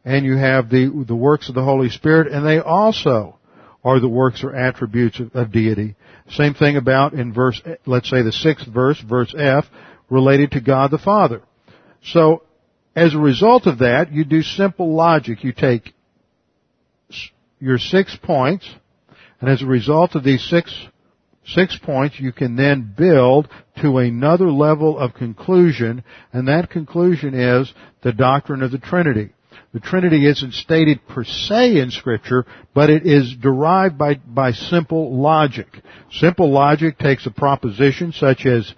and 0.05 0.25
you 0.25 0.37
have 0.37 0.71
the, 0.71 1.05
the 1.07 1.17
works 1.17 1.49
of 1.49 1.55
the 1.55 1.65
Holy 1.65 1.89
Spirit, 1.89 2.31
and 2.31 2.47
they 2.47 2.59
also 2.61 3.39
are 3.83 4.01
the 4.01 4.09
works 4.09 4.45
or 4.45 4.55
attributes 4.55 5.19
of, 5.19 5.35
of 5.35 5.53
deity. 5.53 5.97
Same 6.31 6.55
thing 6.55 6.77
about 6.77 7.15
in 7.15 7.35
verse, 7.35 7.61
let's 7.85 8.09
say 8.09 8.23
the 8.23 8.33
sixth 8.33 8.67
verse, 8.67 9.01
verse 9.01 9.35
F, 9.37 9.65
related 10.09 10.53
to 10.53 10.61
God 10.61 10.91
the 10.91 10.99
Father. 10.99 11.43
So, 12.05 12.43
as 12.95 13.15
a 13.15 13.19
result 13.19 13.67
of 13.67 13.79
that, 13.79 14.13
you 14.13 14.25
do 14.25 14.43
simple 14.43 14.95
logic. 14.95 15.43
You 15.43 15.53
take 15.53 15.95
your 17.59 17.79
six 17.79 18.17
points, 18.23 18.69
and 19.41 19.51
as 19.51 19.63
a 19.63 19.67
result 19.67 20.15
of 20.15 20.23
these 20.23 20.45
six, 20.49 20.73
six 21.47 21.79
points, 21.79 22.21
you 22.21 22.33
can 22.33 22.57
then 22.57 22.95
build 22.97 23.49
to 23.81 23.99
another 23.99 24.51
level 24.51 24.99
of 24.99 25.15
conclusion, 25.15 26.05
and 26.33 26.49
that 26.49 26.71
conclusion 26.71 27.35
is 27.35 27.73
the 28.03 28.13
doctrine 28.13 28.63
of 28.63 28.71
the 28.71 28.79
Trinity. 28.79 29.31
The 29.73 29.81
Trinity 29.81 30.27
isn't 30.29 30.55
stated 30.55 31.01
per 31.09 31.25
se 31.25 31.79
in 31.81 31.91
Scripture, 31.91 32.47
but 32.75 32.91
it 32.91 33.07
is 33.07 33.35
derived 33.35 33.99
by, 33.99 34.15
by 34.15 34.53
simple 34.53 35.21
logic. 35.21 35.67
Simple 36.13 36.53
logic 36.53 36.99
takes 36.99 37.27
a 37.27 37.31
proposition 37.31 38.13
such 38.13 38.47
as 38.47 38.73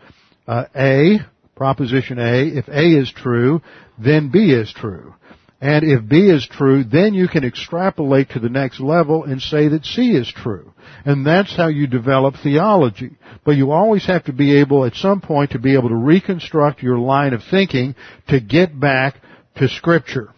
uh, 0.47 0.65
A, 0.75 1.19
proposition 1.57 2.19
A, 2.19 2.47
if 2.47 2.69
A 2.69 2.85
is 2.85 3.11
true, 3.11 3.63
then 3.99 4.31
B 4.31 4.53
is 4.53 4.73
true. 4.73 5.15
And 5.59 5.85
if 5.85 6.07
B 6.07 6.29
is 6.29 6.47
true, 6.47 6.85
then 6.85 7.15
you 7.15 7.29
can 7.29 7.43
extrapolate 7.43 8.31
to 8.31 8.41
the 8.41 8.51
next 8.51 8.79
level 8.79 9.25
and 9.25 9.41
say 9.41 9.69
that 9.69 9.87
C 9.87 10.11
is 10.11 10.31
true. 10.31 10.73
And 11.07 11.27
that's 11.27 11.57
how 11.57 11.69
you 11.69 11.87
develop 11.87 12.35
theology. 12.43 13.17
But 13.43 13.57
you 13.57 13.71
always 13.71 14.05
have 14.07 14.25
to 14.25 14.35
be 14.35 14.59
able 14.59 14.85
at 14.85 14.95
some 14.95 15.23
point 15.23 15.53
to 15.53 15.59
be 15.59 15.75
able 15.75 15.89
to 15.89 15.97
reconstruct 15.97 16.83
your 16.83 16.99
line 16.99 17.33
of 17.33 17.41
thinking 17.51 17.95
to 18.29 18.39
get 18.39 18.79
back 18.79 19.17
to 19.57 19.67
Scripture. 19.69 20.29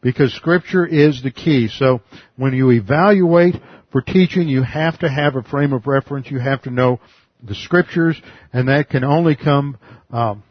Because 0.00 0.32
Scripture 0.32 0.86
is 0.86 1.22
the 1.22 1.30
key. 1.30 1.68
So 1.68 2.00
when 2.36 2.54
you 2.54 2.70
evaluate 2.70 3.56
for 3.92 4.00
teaching, 4.00 4.48
you 4.48 4.62
have 4.62 4.98
to 5.00 5.10
have 5.10 5.36
a 5.36 5.42
frame 5.42 5.74
of 5.74 5.86
reference. 5.86 6.30
You 6.30 6.38
have 6.38 6.62
to 6.62 6.70
know 6.70 7.00
the 7.42 7.54
Scriptures, 7.54 8.20
and 8.52 8.68
that 8.68 8.88
can 8.88 9.04
only 9.04 9.36
come 9.36 9.76
um, 10.10 10.42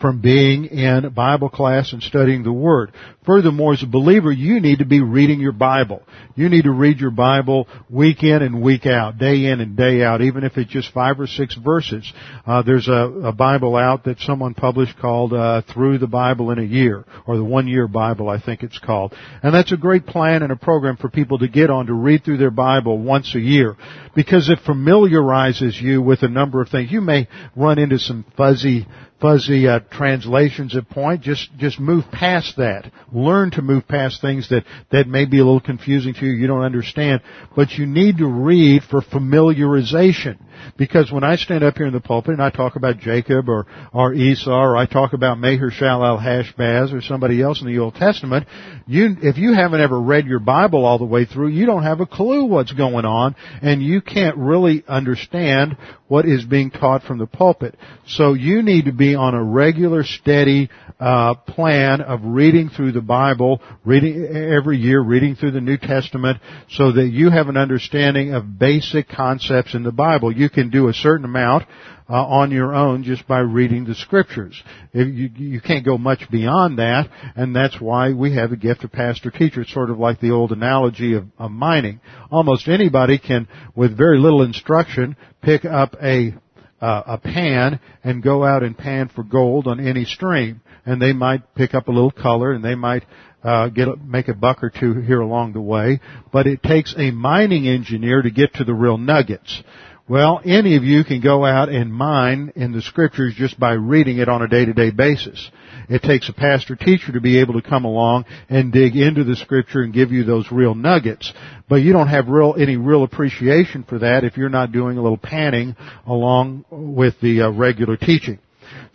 from 0.00 0.20
being 0.20 0.66
in 0.66 1.08
Bible 1.10 1.48
class 1.48 1.92
and 1.92 2.02
studying 2.02 2.44
the 2.44 2.52
Word. 2.52 2.92
Furthermore, 3.26 3.72
as 3.72 3.82
a 3.82 3.86
believer, 3.86 4.30
you 4.30 4.60
need 4.60 4.78
to 4.78 4.84
be 4.84 5.00
reading 5.00 5.40
your 5.40 5.52
Bible. 5.52 6.02
You 6.34 6.48
need 6.48 6.64
to 6.64 6.70
read 6.70 6.98
your 6.98 7.10
Bible 7.10 7.66
week 7.90 8.22
in 8.22 8.42
and 8.42 8.62
week 8.62 8.86
out, 8.86 9.18
day 9.18 9.46
in 9.46 9.60
and 9.60 9.76
day 9.76 10.02
out, 10.02 10.22
even 10.22 10.44
if 10.44 10.56
it's 10.56 10.70
just 10.70 10.92
five 10.92 11.18
or 11.18 11.26
six 11.26 11.54
verses. 11.54 12.10
Uh, 12.46 12.62
there's 12.62 12.88
a, 12.88 12.92
a, 13.24 13.32
Bible 13.32 13.76
out 13.76 14.04
that 14.04 14.18
someone 14.20 14.54
published 14.54 14.98
called 14.98 15.32
uh, 15.32 15.62
Through 15.62 15.98
the 15.98 16.06
Bible 16.06 16.50
in 16.50 16.58
a 16.58 16.62
Year, 16.62 17.04
or 17.26 17.36
the 17.36 17.44
One 17.44 17.66
Year 17.66 17.88
Bible, 17.88 18.28
I 18.28 18.40
think 18.40 18.62
it's 18.62 18.78
called. 18.78 19.14
And 19.42 19.52
that's 19.52 19.72
a 19.72 19.76
great 19.76 20.06
plan 20.06 20.42
and 20.42 20.52
a 20.52 20.56
program 20.56 20.96
for 20.96 21.08
people 21.08 21.38
to 21.38 21.48
get 21.48 21.70
on 21.70 21.86
to 21.86 21.92
read 21.92 22.24
through 22.24 22.38
their 22.38 22.50
Bible 22.50 22.98
once 22.98 23.34
a 23.34 23.40
year, 23.40 23.76
because 24.14 24.48
it 24.48 24.60
familiarizes 24.64 25.78
you 25.80 26.00
with 26.00 26.22
a 26.22 26.28
number 26.28 26.62
of 26.62 26.68
things. 26.68 26.90
You 26.90 27.00
may 27.00 27.28
run 27.56 27.78
into 27.78 27.98
some 27.98 28.24
fuzzy 28.36 28.86
fuzzy 29.20 29.66
uh, 29.68 29.80
translations 29.90 30.76
at 30.76 30.88
point. 30.88 31.22
Just 31.22 31.48
just 31.58 31.80
move 31.80 32.04
past 32.12 32.56
that. 32.56 32.90
Learn 33.12 33.50
to 33.52 33.62
move 33.62 33.86
past 33.88 34.20
things 34.20 34.48
that 34.50 34.64
that 34.90 35.06
may 35.06 35.24
be 35.24 35.38
a 35.38 35.44
little 35.44 35.60
confusing 35.60 36.14
to 36.14 36.26
you. 36.26 36.32
You 36.32 36.46
don't 36.46 36.62
understand, 36.62 37.22
but 37.56 37.72
you 37.72 37.86
need 37.86 38.18
to 38.18 38.26
read 38.26 38.82
for 38.84 39.00
familiarization. 39.00 40.38
Because 40.76 41.10
when 41.10 41.24
I 41.24 41.36
stand 41.36 41.64
up 41.64 41.76
here 41.76 41.86
in 41.86 41.92
the 41.92 42.00
pulpit 42.00 42.34
and 42.34 42.42
I 42.42 42.50
talk 42.50 42.76
about 42.76 42.98
Jacob 42.98 43.48
or, 43.48 43.66
or 43.92 44.14
Esau 44.14 44.50
or 44.50 44.76
I 44.76 44.86
talk 44.86 45.12
about 45.12 45.38
Maher-shalal-hash-baz 45.38 46.92
or 46.92 47.00
somebody 47.00 47.42
else 47.42 47.60
in 47.60 47.66
the 47.66 47.78
Old 47.78 47.94
Testament, 47.94 48.46
you, 48.86 49.16
if 49.22 49.38
you 49.38 49.54
haven't 49.54 49.80
ever 49.80 50.00
read 50.00 50.26
your 50.26 50.40
Bible 50.40 50.84
all 50.84 50.98
the 50.98 51.04
way 51.04 51.24
through, 51.24 51.48
you 51.48 51.66
don't 51.66 51.82
have 51.82 52.00
a 52.00 52.06
clue 52.06 52.44
what's 52.44 52.72
going 52.72 53.04
on 53.04 53.36
and 53.62 53.82
you 53.82 54.00
can't 54.00 54.36
really 54.36 54.84
understand 54.86 55.76
what 56.08 56.26
is 56.26 56.44
being 56.44 56.70
taught 56.70 57.02
from 57.02 57.18
the 57.18 57.26
pulpit. 57.26 57.76
So 58.06 58.32
you 58.32 58.62
need 58.62 58.86
to 58.86 58.92
be 58.92 59.14
on 59.14 59.34
a 59.34 59.42
regular, 59.42 60.02
steady 60.02 60.70
uh, 60.98 61.34
plan 61.34 62.00
of 62.00 62.20
reading 62.24 62.70
through 62.70 62.92
the 62.92 63.00
Bible, 63.00 63.62
reading 63.84 64.26
every 64.26 64.78
year, 64.78 65.00
reading 65.00 65.36
through 65.36 65.52
the 65.52 65.60
New 65.60 65.76
Testament, 65.76 66.38
so 66.70 66.92
that 66.92 67.08
you 67.08 67.30
have 67.30 67.48
an 67.48 67.56
understanding 67.56 68.34
of 68.34 68.58
basic 68.58 69.08
concepts 69.08 69.74
in 69.74 69.82
the 69.84 69.92
Bible. 69.92 70.32
You 70.32 70.50
can 70.50 70.70
do 70.70 70.88
a 70.88 70.94
certain 70.94 71.24
amount 71.24 71.68
uh, 72.08 72.24
on 72.24 72.50
your 72.50 72.74
own 72.74 73.04
just 73.04 73.26
by 73.26 73.40
reading 73.40 73.84
the 73.84 73.94
scriptures. 73.94 74.62
If 74.92 75.08
You, 75.08 75.30
you, 75.34 75.60
can't 75.60 75.84
go 75.84 75.98
much 75.98 76.30
beyond 76.30 76.78
that, 76.78 77.08
and 77.36 77.54
that's 77.54 77.80
why 77.80 78.12
we 78.12 78.34
have 78.34 78.52
a 78.52 78.56
gift 78.56 78.84
of 78.84 78.92
pastor 78.92 79.30
teacher. 79.30 79.60
It's 79.62 79.72
sort 79.72 79.90
of 79.90 79.98
like 79.98 80.20
the 80.20 80.30
old 80.30 80.52
analogy 80.52 81.14
of, 81.14 81.26
of 81.38 81.50
mining. 81.50 82.00
Almost 82.30 82.68
anybody 82.68 83.18
can, 83.18 83.46
with 83.74 83.96
very 83.96 84.18
little 84.18 84.42
instruction, 84.42 85.16
pick 85.42 85.64
up 85.64 85.96
a 86.02 86.34
uh, 86.80 87.02
a 87.06 87.18
pan 87.18 87.80
and 88.04 88.22
go 88.22 88.44
out 88.44 88.62
and 88.62 88.78
pan 88.78 89.08
for 89.08 89.24
gold 89.24 89.66
on 89.66 89.84
any 89.84 90.04
stream, 90.04 90.60
and 90.86 91.02
they 91.02 91.12
might 91.12 91.54
pick 91.56 91.74
up 91.74 91.88
a 91.88 91.92
little 91.92 92.12
color, 92.12 92.52
and 92.52 92.64
they 92.64 92.76
might 92.76 93.04
uh, 93.42 93.68
get 93.68 93.88
make 94.04 94.28
a 94.28 94.34
buck 94.34 94.62
or 94.62 94.70
two 94.70 95.00
here 95.00 95.20
along 95.20 95.52
the 95.52 95.60
way. 95.60 96.00
But 96.32 96.46
it 96.46 96.62
takes 96.62 96.94
a 96.96 97.10
mining 97.10 97.66
engineer 97.66 98.22
to 98.22 98.30
get 98.30 98.54
to 98.54 98.64
the 98.64 98.74
real 98.74 98.98
nuggets. 98.98 99.62
Well, 100.08 100.40
any 100.42 100.76
of 100.76 100.84
you 100.84 101.04
can 101.04 101.20
go 101.20 101.44
out 101.44 101.68
and 101.68 101.92
mine 101.92 102.52
in 102.56 102.72
the 102.72 102.80
scriptures 102.80 103.34
just 103.36 103.60
by 103.60 103.72
reading 103.72 104.16
it 104.16 104.28
on 104.30 104.40
a 104.40 104.48
day-to-day 104.48 104.92
basis. 104.92 105.50
It 105.90 106.02
takes 106.02 106.30
a 106.30 106.32
pastor 106.32 106.76
teacher 106.76 107.12
to 107.12 107.20
be 107.20 107.40
able 107.40 107.60
to 107.60 107.68
come 107.68 107.84
along 107.84 108.24
and 108.48 108.72
dig 108.72 108.96
into 108.96 109.24
the 109.24 109.36
scripture 109.36 109.82
and 109.82 109.92
give 109.92 110.10
you 110.10 110.24
those 110.24 110.50
real 110.50 110.74
nuggets. 110.74 111.30
But 111.68 111.82
you 111.82 111.92
don't 111.92 112.08
have 112.08 112.28
real, 112.28 112.54
any 112.58 112.78
real 112.78 113.02
appreciation 113.02 113.84
for 113.84 113.98
that 113.98 114.24
if 114.24 114.38
you're 114.38 114.48
not 114.48 114.72
doing 114.72 114.96
a 114.96 115.02
little 115.02 115.18
panning 115.18 115.76
along 116.06 116.64
with 116.70 117.20
the 117.20 117.42
uh, 117.42 117.50
regular 117.50 117.98
teaching. 117.98 118.38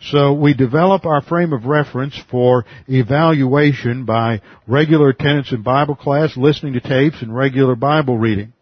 So 0.00 0.32
we 0.32 0.52
develop 0.52 1.06
our 1.06 1.22
frame 1.22 1.52
of 1.52 1.64
reference 1.64 2.20
for 2.28 2.64
evaluation 2.88 4.04
by 4.04 4.40
regular 4.66 5.10
attendance 5.10 5.52
in 5.52 5.62
Bible 5.62 5.94
class, 5.94 6.36
listening 6.36 6.72
to 6.72 6.80
tapes, 6.80 7.22
and 7.22 7.34
regular 7.34 7.76
Bible 7.76 8.18
reading. 8.18 8.52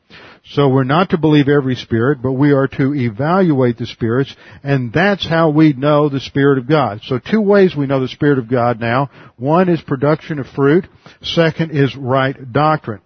So 0.44 0.68
we're 0.68 0.84
not 0.84 1.10
to 1.10 1.18
believe 1.18 1.48
every 1.48 1.76
spirit, 1.76 2.20
but 2.20 2.32
we 2.32 2.52
are 2.52 2.66
to 2.66 2.94
evaluate 2.94 3.78
the 3.78 3.86
spirits, 3.86 4.34
and 4.64 4.92
that's 4.92 5.26
how 5.26 5.50
we 5.50 5.72
know 5.72 6.08
the 6.08 6.20
Spirit 6.20 6.58
of 6.58 6.68
God. 6.68 7.00
So 7.04 7.20
two 7.20 7.40
ways 7.40 7.76
we 7.76 7.86
know 7.86 8.00
the 8.00 8.08
Spirit 8.08 8.38
of 8.38 8.50
God 8.50 8.80
now. 8.80 9.08
One 9.36 9.68
is 9.68 9.80
production 9.80 10.40
of 10.40 10.46
fruit. 10.48 10.86
Second 11.22 11.70
is 11.70 11.96
right 11.96 12.52
doctrine. 12.52 13.02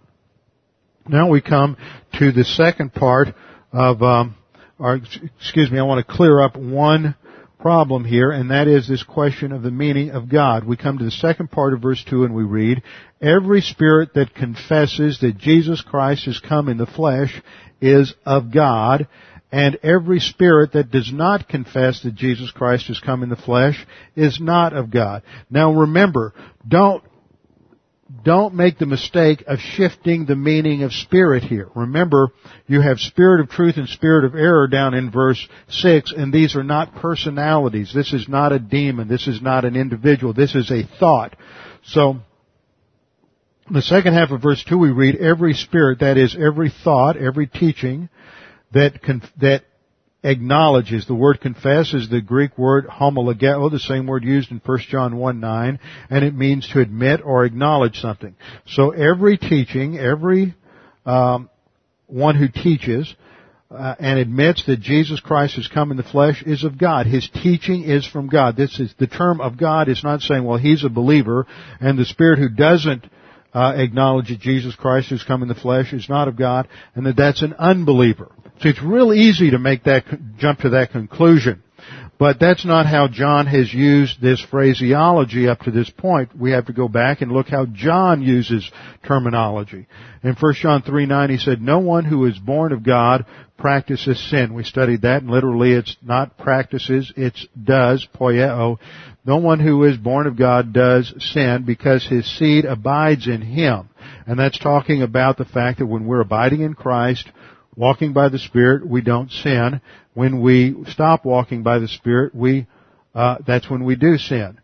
Now 1.07 1.29
we 1.29 1.41
come 1.41 1.77
to 2.19 2.31
the 2.31 2.43
second 2.43 2.93
part 2.93 3.29
of, 3.71 4.01
um, 4.01 4.35
or 4.79 4.95
excuse 5.39 5.71
me, 5.71 5.77
I 5.77 5.83
want 5.83 6.05
to 6.05 6.13
clear 6.13 6.41
up 6.41 6.57
one 6.57 7.15
problem 7.59 8.03
here, 8.03 8.31
and 8.31 8.51
that 8.51 8.67
is 8.67 8.87
this 8.87 9.03
question 9.03 9.51
of 9.51 9.61
the 9.61 9.71
meaning 9.71 10.11
of 10.11 10.29
God. 10.29 10.63
We 10.63 10.77
come 10.77 10.97
to 10.97 11.05
the 11.05 11.11
second 11.11 11.51
part 11.51 11.73
of 11.73 11.81
verse 11.81 12.03
2 12.09 12.23
and 12.23 12.33
we 12.33 12.43
read, 12.43 12.81
Every 13.21 13.61
spirit 13.61 14.13
that 14.13 14.35
confesses 14.35 15.19
that 15.21 15.37
Jesus 15.37 15.81
Christ 15.81 16.25
has 16.25 16.39
come 16.39 16.69
in 16.69 16.77
the 16.77 16.85
flesh 16.85 17.33
is 17.81 18.13
of 18.25 18.53
God, 18.53 19.07
and 19.51 19.77
every 19.81 20.19
spirit 20.19 20.73
that 20.73 20.91
does 20.91 21.11
not 21.11 21.47
confess 21.47 22.03
that 22.03 22.15
Jesus 22.15 22.51
Christ 22.51 22.87
has 22.87 22.99
come 22.99 23.23
in 23.23 23.29
the 23.29 23.35
flesh 23.35 23.85
is 24.15 24.39
not 24.41 24.73
of 24.73 24.91
God. 24.91 25.23
Now 25.49 25.71
remember, 25.71 26.33
don't 26.67 27.03
don't 28.23 28.53
make 28.53 28.77
the 28.77 28.85
mistake 28.85 29.43
of 29.47 29.59
shifting 29.59 30.25
the 30.25 30.35
meaning 30.35 30.83
of 30.83 30.93
spirit 30.93 31.43
here. 31.43 31.67
Remember, 31.75 32.29
you 32.65 32.79
have 32.79 32.99
spirit 32.99 33.41
of 33.41 33.49
truth 33.49 33.75
and 33.75 33.87
spirit 33.89 34.23
of 34.23 34.33
error 34.33 34.67
down 34.67 34.93
in 34.93 35.11
verse 35.11 35.45
6, 35.67 36.13
and 36.13 36.31
these 36.31 36.55
are 36.55 36.63
not 36.63 36.95
personalities. 36.95 37.91
This 37.93 38.13
is 38.13 38.29
not 38.29 38.53
a 38.53 38.59
demon. 38.59 39.09
This 39.09 39.27
is 39.27 39.41
not 39.41 39.65
an 39.65 39.75
individual. 39.75 40.31
This 40.31 40.55
is 40.55 40.71
a 40.71 40.87
thought. 40.99 41.35
So, 41.83 42.19
in 43.67 43.73
the 43.73 43.81
second 43.81 44.13
half 44.13 44.31
of 44.31 44.41
verse 44.41 44.63
2 44.63 44.77
we 44.77 44.91
read, 44.91 45.17
every 45.17 45.53
spirit, 45.53 45.99
that 45.99 46.17
is 46.17 46.35
every 46.39 46.71
thought, 46.83 47.17
every 47.17 47.47
teaching, 47.47 48.09
that, 48.73 48.93
that 49.39 49.63
acknowledges. 50.23 51.05
The 51.05 51.15
word 51.15 51.41
confess 51.41 51.93
is 51.93 52.09
the 52.09 52.21
Greek 52.21 52.57
word 52.57 52.87
homologeo, 52.87 53.69
the 53.69 53.79
same 53.79 54.07
word 54.07 54.23
used 54.23 54.51
in 54.51 54.61
1 54.63 54.79
John 54.89 55.17
1 55.17 55.39
9, 55.39 55.79
and 56.09 56.25
it 56.25 56.33
means 56.33 56.67
to 56.69 56.79
admit 56.79 57.21
or 57.23 57.45
acknowledge 57.45 57.99
something. 57.99 58.35
So 58.67 58.91
every 58.91 59.37
teaching, 59.37 59.97
every 59.97 60.55
um, 61.05 61.49
one 62.07 62.35
who 62.35 62.47
teaches 62.47 63.13
uh, 63.69 63.95
and 63.99 64.17
admits 64.17 64.65
that 64.65 64.79
Jesus 64.79 65.19
Christ 65.19 65.55
has 65.57 65.67
come 65.67 65.91
in 65.91 65.97
the 65.97 66.03
flesh 66.03 66.41
is 66.45 66.63
of 66.63 66.77
God. 66.77 67.05
His 67.05 67.29
teaching 67.29 67.83
is 67.83 68.07
from 68.07 68.29
God. 68.29 68.55
This 68.55 68.79
is 68.79 68.93
the 68.97 69.07
term 69.07 69.41
of 69.41 69.57
God 69.57 69.89
is 69.89 70.03
not 70.03 70.21
saying, 70.21 70.45
well, 70.45 70.57
he's 70.57 70.85
a 70.85 70.89
believer, 70.89 71.45
and 71.81 71.97
the 71.97 72.05
spirit 72.05 72.39
who 72.39 72.49
doesn't 72.49 73.05
uh, 73.57 73.73
acknowledge 73.75 74.29
that 74.29 74.39
Jesus 74.39 74.75
Christ 74.75 75.09
has 75.09 75.23
come 75.23 75.41
in 75.41 75.47
the 75.47 75.55
flesh 75.55 75.91
is 75.91 76.07
not 76.07 76.27
of 76.27 76.35
God, 76.35 76.67
and 76.93 77.07
that 77.07 77.15
that's 77.15 77.41
an 77.41 77.55
unbeliever. 77.55 78.31
So 78.61 78.69
it's 78.69 78.83
real 78.83 79.11
easy 79.11 79.51
to 79.51 79.57
make 79.57 79.85
that 79.85 80.05
jump 80.37 80.59
to 80.59 80.69
that 80.69 80.91
conclusion. 80.91 81.63
But 82.19 82.39
that's 82.39 82.65
not 82.65 82.85
how 82.85 83.07
John 83.07 83.47
has 83.47 83.71
used 83.73 84.21
this 84.21 84.41
phraseology 84.41 85.47
up 85.47 85.61
to 85.61 85.71
this 85.71 85.89
point. 85.89 86.35
We 86.39 86.51
have 86.51 86.65
to 86.65 86.73
go 86.73 86.87
back 86.87 87.21
and 87.21 87.31
look 87.31 87.47
how 87.47 87.65
John 87.65 88.21
uses 88.21 88.69
terminology. 89.07 89.87
In 90.23 90.35
1 90.39 90.53
John 90.55 90.81
3 90.83 91.05
9 91.05 91.29
he 91.29 91.37
said, 91.37 91.61
No 91.61 91.79
one 91.79 92.05
who 92.05 92.25
is 92.25 92.37
born 92.37 92.73
of 92.73 92.83
God 92.83 93.25
practices 93.57 94.19
sin. 94.29 94.53
We 94.53 94.63
studied 94.63 95.01
that 95.01 95.21
and 95.21 95.31
literally 95.31 95.73
it's 95.73 95.95
not 96.03 96.37
practices, 96.37 97.11
it's 97.15 97.45
does, 97.61 98.07
poieo. 98.19 98.77
No 99.27 99.37
one 99.37 99.59
who 99.59 99.83
is 99.83 99.97
born 99.97 100.25
of 100.25 100.37
God 100.37 100.71
does 100.71 101.13
sin 101.33 101.63
because 101.65 102.07
his 102.07 102.25
seed 102.37 102.63
abides 102.63 103.27
in 103.27 103.41
him. 103.41 103.89
And 104.25 104.39
that's 104.39 104.57
talking 104.57 105.01
about 105.01 105.37
the 105.37 105.43
fact 105.43 105.79
that 105.79 105.85
when 105.85 106.05
we're 106.05 106.21
abiding 106.21 106.61
in 106.61 106.75
Christ, 106.75 107.29
walking 107.75 108.13
by 108.13 108.29
the 108.29 108.39
Spirit, 108.39 108.87
we 108.87 109.01
don't 109.01 109.29
sin. 109.29 109.81
When 110.13 110.41
we 110.41 110.77
stop 110.87 111.25
walking 111.25 111.61
by 111.61 111.79
the 111.79 111.89
Spirit, 111.89 112.33
we, 112.33 112.67
uh, 113.13 113.39
that's 113.45 113.69
when 113.69 113.83
we 113.83 113.97
do 113.97 114.17
sin. 114.17 114.59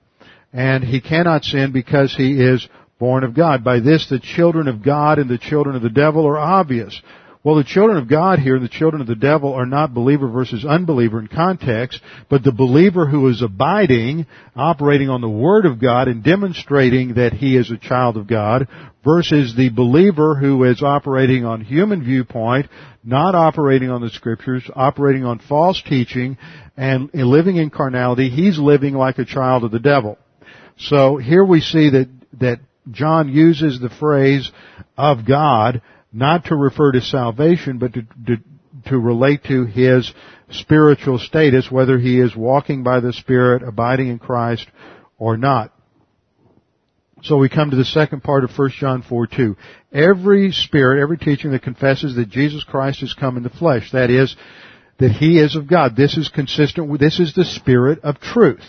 And 0.53 0.82
he 0.82 1.01
cannot 1.01 1.43
sin 1.43 1.74
because 1.74 2.16
he 2.16 2.39
is 2.41 2.66
born 2.99 3.26
of 3.26 3.34
God. 3.34 3.66
By 3.66 3.82
this, 3.82 4.07
the 4.09 4.20
children 4.20 4.70
of 4.70 4.82
God 4.82 5.20
and 5.20 5.30
the 5.30 5.38
children 5.38 5.76
of 5.76 5.82
the 5.82 5.89
devil 5.89 6.26
are 6.26 6.38
obvious. 6.38 7.01
Well, 7.43 7.55
the 7.55 7.65
children 7.65 7.97
of 7.97 8.07
God 8.07 8.39
here 8.39 8.55
and 8.55 8.63
the 8.63 8.69
children 8.69 9.01
of 9.01 9.07
the 9.07 9.15
devil 9.15 9.53
are 9.53 9.65
not 9.65 9.93
believer 9.93 10.29
versus 10.29 10.63
unbeliever 10.63 11.19
in 11.19 11.27
context, 11.27 11.99
but 12.29 12.41
the 12.41 12.53
believer 12.53 13.05
who 13.05 13.27
is 13.27 13.41
abiding, 13.41 14.27
operating 14.55 15.09
on 15.09 15.19
the 15.19 15.29
Word 15.29 15.65
of 15.65 15.81
God 15.81 16.07
and 16.07 16.23
demonstrating 16.23 17.15
that 17.15 17.33
he 17.33 17.57
is 17.57 17.69
a 17.69 17.77
child 17.77 18.15
of 18.15 18.27
God, 18.27 18.69
versus 19.03 19.55
the 19.57 19.67
believer 19.67 20.35
who 20.35 20.63
is 20.63 20.81
operating 20.81 21.43
on 21.43 21.59
human 21.59 22.01
viewpoint, 22.01 22.69
not 23.03 23.35
operating 23.35 23.89
on 23.89 23.99
the 23.99 24.09
Scriptures, 24.09 24.63
operating 24.73 25.25
on 25.25 25.39
false 25.39 25.81
teaching, 25.85 26.37
and 26.77 27.09
living 27.13 27.57
in 27.57 27.69
carnality, 27.69 28.29
he's 28.29 28.57
living 28.57 28.93
like 28.93 29.17
a 29.17 29.25
child 29.25 29.65
of 29.65 29.71
the 29.71 29.79
devil. 29.79 30.17
So 30.77 31.17
here 31.17 31.43
we 31.43 31.59
see 31.59 31.89
that, 31.89 32.09
that 32.39 32.59
John 32.89 33.27
uses 33.27 33.81
the 33.81 33.89
phrase 33.89 34.49
of 34.97 35.27
God 35.27 35.81
not 36.14 36.45
to 36.45 36.55
refer 36.55 36.91
to 36.91 37.01
salvation, 37.01 37.80
but 37.80 37.93
to, 37.93 38.03
to, 38.28 38.38
to 38.89 38.97
relate 38.97 39.43
to 39.45 39.66
his 39.66 40.14
spiritual 40.51 41.18
status, 41.18 41.72
whether 41.72 41.97
he 41.97 42.20
is 42.20 42.36
walking 42.36 42.84
by 42.84 42.99
the 42.99 43.11
Spirit, 43.11 43.64
abiding 43.64 44.09
in 44.09 44.20
Christ, 44.20 44.68
or 45.18 45.38
not. 45.38 45.74
So 47.24 47.38
we 47.38 47.47
come 47.47 47.72
to 47.72 47.78
the 47.78 47.86
second 47.86 48.22
part 48.22 48.43
of 48.43 48.51
1 48.55 48.72
John 48.80 49.01
4 49.01 49.28
2. 49.28 49.55
Every 49.93 50.51
spirit, 50.51 51.01
every 51.01 51.18
teaching 51.18 51.51
that 51.51 51.64
confesses 51.64 52.16
that 52.16 52.30
Jesus 52.30 52.64
Christ 52.64 52.99
has 52.99 53.14
come 53.14 53.38
in 53.38 53.43
the 53.43 53.49
flesh, 53.49 53.91
that 53.93 54.09
is, 54.09 54.36
that 54.99 55.11
He 55.11 55.39
is 55.39 55.55
of 55.55 55.68
God. 55.68 55.95
This 55.95 56.18
is 56.18 56.30
consistent 56.30 56.89
with, 56.89 56.99
this 56.99 57.20
is 57.20 57.34
the 57.34 57.45
spirit 57.45 57.99
of 58.03 58.20
truth. 58.20 58.66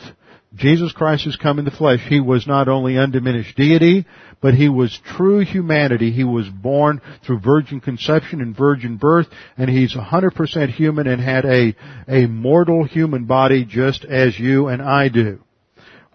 Jesus 0.54 0.92
Christ 0.92 1.24
has 1.24 1.36
come 1.36 1.58
in 1.58 1.64
the 1.64 1.70
flesh. 1.70 2.00
He 2.08 2.20
was 2.20 2.46
not 2.46 2.68
only 2.68 2.96
undiminished 2.96 3.56
deity, 3.56 4.06
but 4.40 4.54
he 4.54 4.68
was 4.68 5.00
true 5.16 5.40
humanity. 5.40 6.12
He 6.12 6.24
was 6.24 6.48
born 6.48 7.00
through 7.24 7.40
virgin 7.40 7.80
conception 7.80 8.40
and 8.40 8.56
virgin 8.56 8.96
birth, 8.96 9.26
and 9.56 9.68
he's 9.68 9.94
100% 9.94 10.70
human 10.70 11.06
and 11.06 11.20
had 11.20 11.44
a, 11.44 11.74
a 12.06 12.26
mortal 12.26 12.84
human 12.84 13.24
body 13.24 13.64
just 13.64 14.04
as 14.04 14.38
you 14.38 14.68
and 14.68 14.80
I 14.80 15.08
do. 15.08 15.40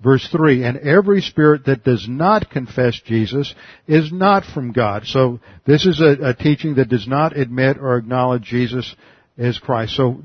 Verse 0.02 0.26
3, 0.32 0.64
and 0.64 0.78
every 0.78 1.20
spirit 1.20 1.66
that 1.66 1.84
does 1.84 2.08
not 2.08 2.50
confess 2.50 2.98
Jesus 3.06 3.54
is 3.86 4.14
not 4.14 4.46
from 4.46 4.72
God. 4.72 5.06
So 5.06 5.42
this 5.66 5.86
is 5.86 6.00
a, 6.00 6.30
a 6.30 6.34
teaching 6.34 6.76
that 6.76 6.88
does 6.88 7.06
not 7.06 7.36
admit 7.36 7.78
or 7.78 7.98
acknowledge 7.98 8.44
Jesus 8.44 8.96
as 9.38 9.60
Christ. 9.60 9.96
So 9.98 10.24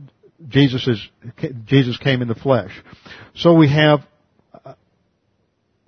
Jesus 0.49 0.87
is, 0.87 1.09
Jesus 1.65 1.97
came 1.99 2.23
in 2.23 2.29
the 2.29 2.35
flesh. 2.35 2.71
So 3.35 3.55
we 3.55 3.71
have 3.71 4.01
uh, 4.65 4.75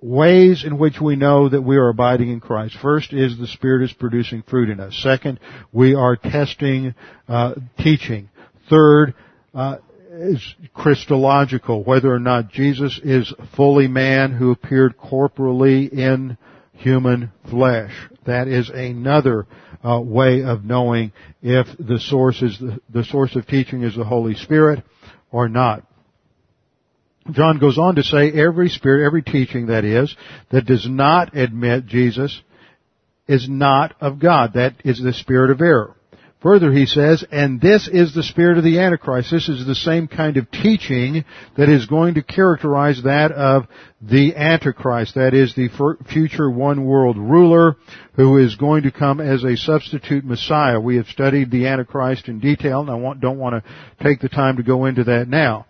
ways 0.01 0.63
in 0.65 0.77
which 0.77 0.99
we 1.01 1.15
know 1.15 1.49
that 1.49 1.61
we 1.61 1.77
are 1.77 1.89
abiding 1.89 2.29
in 2.29 2.39
Christ. 2.39 2.75
First 2.81 3.13
is 3.13 3.37
the 3.37 3.47
Spirit 3.47 3.83
is 3.83 3.93
producing 3.93 4.43
fruit 4.43 4.69
in 4.69 4.79
us. 4.79 4.97
Second, 5.01 5.39
we 5.71 5.93
are 5.95 6.15
testing 6.15 6.95
uh, 7.27 7.53
teaching. 7.79 8.29
Third 8.69 9.13
uh, 9.53 9.77
is 10.11 10.55
Christological, 10.73 11.83
whether 11.83 12.11
or 12.11 12.19
not 12.19 12.49
Jesus 12.49 12.99
is 13.03 13.31
fully 13.55 13.87
man 13.87 14.33
who 14.33 14.51
appeared 14.51 14.97
corporally 14.97 15.85
in 15.85 16.37
human 16.73 17.31
flesh. 17.49 17.91
That 18.25 18.47
is 18.47 18.69
another 18.69 19.45
uh, 19.87 20.01
way 20.01 20.43
of 20.43 20.65
knowing 20.65 21.13
if 21.41 21.67
the 21.79 21.99
source 21.99 22.41
is 22.41 22.57
the, 22.59 22.79
the 22.89 23.03
source 23.05 23.35
of 23.35 23.47
teaching 23.47 23.83
is 23.83 23.95
the 23.95 24.03
Holy 24.03 24.35
Spirit 24.35 24.83
or 25.31 25.47
not. 25.47 25.83
John 27.31 27.59
goes 27.59 27.77
on 27.77 27.95
to 27.95 28.03
say 28.03 28.31
every 28.31 28.69
spirit, 28.69 29.05
every 29.05 29.21
teaching 29.21 29.67
that 29.67 29.85
is, 29.85 30.15
that 30.51 30.65
does 30.65 30.87
not 30.89 31.35
admit 31.35 31.85
Jesus 31.85 32.41
is 33.27 33.47
not 33.49 33.95
of 33.99 34.19
God. 34.19 34.53
That 34.53 34.75
is 34.85 35.01
the 35.01 35.13
spirit 35.13 35.51
of 35.51 35.61
error. 35.61 35.96
Further, 36.41 36.71
he 36.71 36.85
says, 36.85 37.25
and 37.31 37.59
this 37.59 37.89
is 37.91 38.13
the 38.13 38.21
spirit 38.21 38.59
of 38.59 38.63
the 38.63 38.79
Antichrist. 38.79 39.31
This 39.31 39.49
is 39.49 39.65
the 39.65 39.73
same 39.73 40.07
kind 40.07 40.37
of 40.37 40.51
teaching 40.51 41.25
that 41.57 41.67
is 41.67 41.87
going 41.87 42.13
to 42.13 42.21
characterize 42.21 43.01
that 43.03 43.31
of 43.31 43.65
the 44.03 44.35
Antichrist. 44.35 45.15
That 45.15 45.33
is 45.33 45.55
the 45.55 45.69
future 46.11 46.49
one 46.49 46.85
world 46.85 47.17
ruler 47.17 47.75
who 48.13 48.37
is 48.37 48.55
going 48.55 48.83
to 48.83 48.91
come 48.91 49.19
as 49.19 49.43
a 49.43 49.57
substitute 49.57 50.23
Messiah. 50.23 50.79
We 50.79 50.97
have 50.97 51.07
studied 51.07 51.49
the 51.49 51.65
Antichrist 51.65 52.27
in 52.27 52.39
detail 52.39 52.81
and 52.81 52.91
I 52.91 53.13
don't 53.19 53.39
want 53.39 53.63
to 53.63 54.03
take 54.03 54.19
the 54.21 54.29
time 54.29 54.57
to 54.57 54.63
go 54.63 54.85
into 54.85 55.05
that 55.05 55.27
now. 55.27 55.65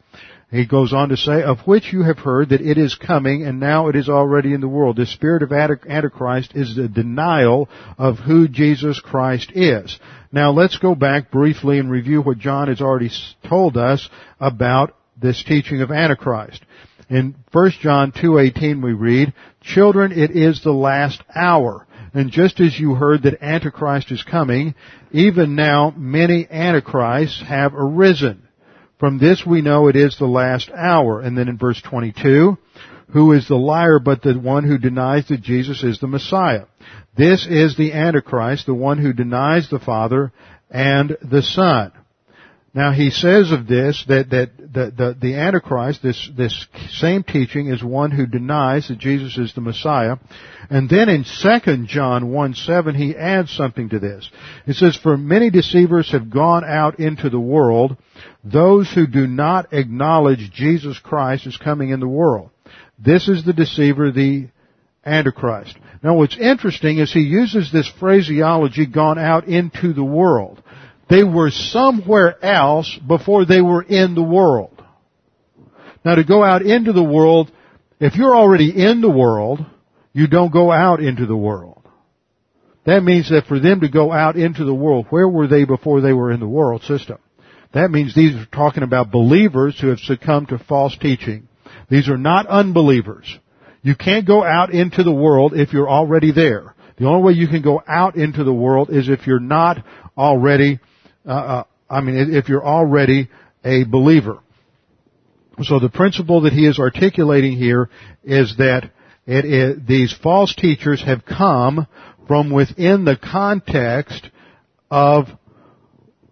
He 0.49 0.65
goes 0.65 0.93
on 0.93 1.09
to 1.09 1.17
say, 1.17 1.43
of 1.43 1.59
which 1.65 1.91
you 1.91 2.03
have 2.03 2.19
heard 2.19 2.49
that 2.49 2.61
it 2.61 2.77
is 2.77 2.95
coming 2.95 3.45
and 3.45 3.59
now 3.59 3.89
it 3.89 3.97
is 3.97 4.07
already 4.07 4.53
in 4.53 4.61
the 4.61 4.67
world. 4.67 4.95
The 4.95 5.05
spirit 5.05 5.43
of 5.43 5.51
Antichrist 5.51 6.55
is 6.55 6.75
the 6.75 6.87
denial 6.87 7.67
of 7.97 8.17
who 8.19 8.47
Jesus 8.47 8.99
Christ 9.01 9.51
is. 9.53 9.99
Now 10.31 10.51
let's 10.51 10.77
go 10.77 10.93
back 10.95 11.31
briefly 11.31 11.79
and 11.79 11.89
review 11.89 12.21
what 12.21 12.39
John 12.39 12.67
has 12.67 12.81
already 12.81 13.11
told 13.47 13.77
us 13.77 14.07
about 14.39 14.95
this 15.19 15.43
teaching 15.43 15.81
of 15.81 15.91
Antichrist. 15.91 16.61
In 17.09 17.35
1 17.53 17.71
John 17.81 18.11
2.18 18.11 18.83
we 18.83 18.93
read, 18.93 19.33
Children, 19.61 20.11
it 20.11 20.31
is 20.31 20.61
the 20.61 20.73
last 20.73 21.21
hour. 21.33 21.87
And 22.13 22.31
just 22.31 22.59
as 22.59 22.77
you 22.77 22.95
heard 22.95 23.23
that 23.23 23.41
Antichrist 23.41 24.11
is 24.11 24.23
coming, 24.23 24.75
even 25.11 25.55
now 25.55 25.93
many 25.95 26.47
Antichrists 26.49 27.41
have 27.43 27.73
arisen. 27.73 28.47
From 28.99 29.19
this 29.19 29.45
we 29.45 29.61
know 29.61 29.87
it 29.87 29.95
is 29.95 30.17
the 30.17 30.25
last 30.25 30.69
hour. 30.71 31.21
And 31.21 31.37
then 31.37 31.47
in 31.47 31.57
verse 31.57 31.81
22, 31.81 32.57
who 33.09 33.31
is 33.31 33.47
the 33.47 33.55
liar 33.55 33.99
but 33.99 34.21
the 34.21 34.33
one 34.33 34.63
who 34.63 34.77
denies 34.77 35.27
that 35.27 35.41
Jesus 35.41 35.83
is 35.83 35.99
the 35.99 36.07
Messiah? 36.07 36.65
This 37.17 37.47
is 37.49 37.75
the 37.75 37.93
Antichrist, 37.93 38.65
the 38.65 38.73
one 38.73 38.97
who 38.97 39.13
denies 39.13 39.69
the 39.69 39.79
Father 39.79 40.31
and 40.69 41.17
the 41.21 41.41
Son. 41.41 41.91
Now 42.73 42.91
he 42.91 43.09
says 43.09 43.51
of 43.51 43.65
this 43.65 44.03
that, 44.07 44.29
that 44.29 44.51
the, 44.57 44.91
the, 44.95 45.17
the 45.19 45.35
Antichrist, 45.35 46.03
this, 46.03 46.29
this 46.37 46.67
same 46.91 47.23
teaching 47.23 47.69
is 47.69 47.83
one 47.83 48.11
who 48.11 48.27
denies 48.27 48.89
that 48.89 48.99
Jesus 48.99 49.35
is 49.37 49.51
the 49.55 49.61
Messiah. 49.61 50.17
And 50.69 50.87
then 50.87 51.09
in 51.09 51.23
2 51.23 51.85
John 51.87 52.31
1 52.31 52.53
7, 52.53 52.93
he 52.93 53.15
adds 53.15 53.51
something 53.51 53.89
to 53.89 53.99
this. 53.99 54.29
It 54.67 54.75
says, 54.75 54.95
For 54.95 55.17
many 55.17 55.49
deceivers 55.49 56.11
have 56.11 56.29
gone 56.29 56.63
out 56.65 56.99
into 56.99 57.31
the 57.31 57.39
world, 57.39 57.97
those 58.43 58.91
who 58.91 59.07
do 59.07 59.25
not 59.25 59.73
acknowledge 59.73 60.51
Jesus 60.51 60.99
Christ 60.99 61.47
is 61.47 61.57
coming 61.57 61.89
in 61.89 61.99
the 61.99 62.07
world. 62.07 62.51
This 62.97 63.27
is 63.27 63.45
the 63.45 63.53
deceiver, 63.53 64.11
the 64.11 64.47
Antichrist. 65.05 65.77
Now 66.03 66.15
what's 66.15 66.37
interesting 66.37 66.99
is 66.99 67.11
he 67.11 67.21
uses 67.21 67.71
this 67.71 67.89
phraseology, 67.99 68.85
gone 68.85 69.17
out 69.17 69.47
into 69.47 69.93
the 69.93 70.03
world. 70.03 70.61
They 71.09 71.23
were 71.23 71.51
somewhere 71.51 72.43
else 72.43 72.93
before 73.07 73.45
they 73.45 73.61
were 73.61 73.81
in 73.81 74.15
the 74.15 74.23
world. 74.23 74.83
Now 76.03 76.15
to 76.15 76.23
go 76.23 76.43
out 76.43 76.61
into 76.61 76.91
the 76.91 77.03
world, 77.03 77.51
if 77.99 78.15
you're 78.15 78.35
already 78.35 78.69
in 78.69 79.01
the 79.01 79.09
world, 79.09 79.65
you 80.13 80.27
don't 80.27 80.51
go 80.51 80.71
out 80.71 80.99
into 80.99 81.25
the 81.25 81.37
world. 81.37 81.81
That 82.85 83.03
means 83.03 83.29
that 83.29 83.45
for 83.47 83.59
them 83.59 83.81
to 83.81 83.89
go 83.89 84.11
out 84.11 84.37
into 84.37 84.63
the 84.63 84.73
world, 84.73 85.07
where 85.09 85.27
were 85.27 85.47
they 85.47 85.65
before 85.65 86.01
they 86.01 86.13
were 86.13 86.31
in 86.31 86.39
the 86.39 86.47
world 86.47 86.83
system? 86.83 87.17
That 87.73 87.91
means 87.91 88.15
these 88.15 88.35
are 88.35 88.45
talking 88.45 88.83
about 88.83 89.11
believers 89.11 89.79
who 89.79 89.87
have 89.87 89.99
succumbed 89.99 90.49
to 90.49 90.59
false 90.59 90.97
teaching. 90.97 91.46
These 91.89 92.09
are 92.09 92.17
not 92.17 92.47
unbelievers. 92.47 93.37
You 93.81 93.95
can't 93.95 94.27
go 94.27 94.43
out 94.43 94.71
into 94.71 95.03
the 95.03 95.13
world 95.13 95.53
if 95.53 95.71
you're 95.71 95.89
already 95.89 96.31
there. 96.31 96.75
The 96.97 97.05
only 97.05 97.23
way 97.23 97.33
you 97.33 97.47
can 97.47 97.61
go 97.61 97.81
out 97.87 98.15
into 98.15 98.43
the 98.43 98.53
world 98.53 98.89
is 98.89 99.07
if 99.07 99.27
you're 99.27 99.39
not 99.39 99.83
already 100.17 100.79
uh, 101.27 101.31
uh, 101.31 101.63
I 101.89 102.01
mean, 102.01 102.33
if 102.33 102.49
you're 102.49 102.65
already 102.65 103.29
a 103.63 103.83
believer. 103.83 104.39
So 105.63 105.79
the 105.79 105.89
principle 105.89 106.41
that 106.41 106.53
he 106.53 106.65
is 106.67 106.79
articulating 106.79 107.57
here 107.57 107.89
is 108.23 108.55
that 108.57 108.91
it 109.25 109.45
is, 109.45 109.77
these 109.87 110.13
false 110.13 110.55
teachers 110.55 111.03
have 111.03 111.25
come 111.25 111.87
from 112.27 112.51
within 112.51 113.05
the 113.05 113.17
context 113.17 114.29
of 114.91 115.27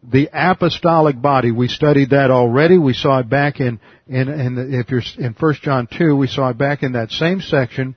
the 0.10 0.30
apostolic 0.34 1.22
body. 1.22 1.52
We 1.52 1.68
studied 1.68 2.12
that 2.12 2.32
already. 2.32 2.78
We 2.78 2.94
saw 2.94 3.20
it 3.20 3.30
back 3.30 3.60
in, 3.60 3.80
in, 4.08 4.30
in 4.30 4.74
if 4.74 4.90
you're 4.90 5.02
in 5.18 5.34
1 5.34 5.54
John 5.62 5.88
2, 5.92 6.16
we 6.16 6.28
saw 6.28 6.50
it 6.50 6.58
back 6.58 6.84
in 6.84 6.94
that 6.94 7.12
same 7.12 7.42
section. 7.42 7.96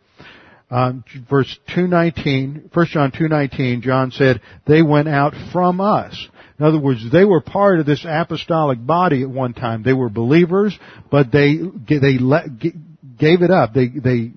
Um, 0.71 1.03
verse 1.31 1.59
219, 1.75 2.71
1 2.73 2.87
John 2.87 3.11
219, 3.11 3.81
John 3.83 4.11
said, 4.11 4.41
they 4.67 4.83
went 4.83 5.09
out 5.09 5.35
from 5.53 5.81
us. 5.81 6.29
In 6.59 6.67
other 6.67 6.79
words, 6.79 7.11
they 7.11 7.25
were 7.25 7.41
part 7.41 7.79
of 7.79 7.87
this 7.87 8.05
apostolic 8.07 8.85
body 8.85 9.23
at 9.23 9.31
one 9.31 9.55
time. 9.55 9.83
They 9.83 9.93
were 9.93 10.09
believers, 10.09 10.77
but 11.11 11.31
they 11.31 11.59
they 11.89 12.19
let, 12.19 12.59
gave 12.59 13.43
it 13.43 13.51
up. 13.51 13.73
They 13.75 13.89
they 13.89 14.33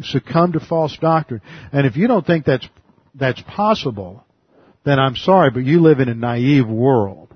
succumbed 0.00 0.54
to 0.54 0.60
false 0.60 0.96
doctrine. 0.98 1.42
And 1.72 1.86
if 1.86 1.96
you 1.96 2.08
don't 2.08 2.26
think 2.26 2.46
that's 2.46 2.66
that's 3.14 3.42
possible, 3.42 4.24
then 4.86 5.00
I'm 5.00 5.16
sorry, 5.16 5.50
but 5.50 5.64
you 5.64 5.80
live 5.80 5.98
in 5.98 6.08
a 6.08 6.14
naive 6.14 6.68
world. 6.68 7.34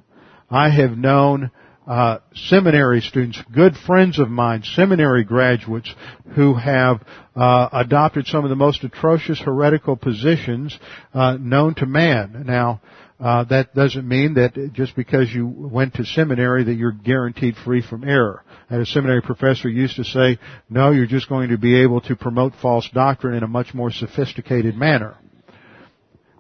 I 0.48 0.70
have 0.70 0.96
known 0.96 1.51
uh, 1.86 2.18
seminary 2.34 3.01
students, 3.01 3.42
good 3.53 3.74
friends 3.86 4.20
of 4.20 4.30
mine, 4.30 4.62
seminary 4.62 5.24
graduates, 5.24 5.92
who 6.36 6.55
have 6.55 7.03
uh, 7.34 7.68
adopted 7.72 8.28
some 8.28 8.44
of 8.44 8.51
the 8.51 8.57
most 8.57 8.84
atrocious 8.84 9.40
heretical 9.40 9.96
positions 9.96 10.78
uh, 11.12 11.36
known 11.40 11.74
to 11.74 11.86
man. 11.86 12.44
Now, 12.46 12.80
uh, 13.18 13.44
that 13.44 13.74
doesn't 13.74 14.07
mean 14.07 14.34
that 14.34 14.70
just 14.72 14.94
because 14.94 15.32
you 15.32 15.46
went 15.46 15.94
to 15.94 16.05
seminary 16.05 16.62
that 16.64 16.74
you're 16.74 16.92
guaranteed 16.92 17.57
free 17.57 17.82
from 17.82 18.09
error. 18.09 18.44
And 18.70 18.80
a 18.80 18.86
seminary 18.86 19.22
professor 19.22 19.68
used 19.68 19.96
to 19.96 20.05
say, 20.05 20.38
no, 20.68 20.92
you're 20.92 21.07
just 21.07 21.28
going 21.28 21.51
to 21.51 21.59
be 21.59 21.82
able 21.82 22.01
to 22.03 22.14
promote 22.14 22.53
false 22.62 22.88
doctrine 22.94 23.34
in 23.34 23.42
a 23.42 23.48
much 23.48 23.74
more 23.74 23.90
sophisticated 23.90 24.76
manner. 24.76 25.16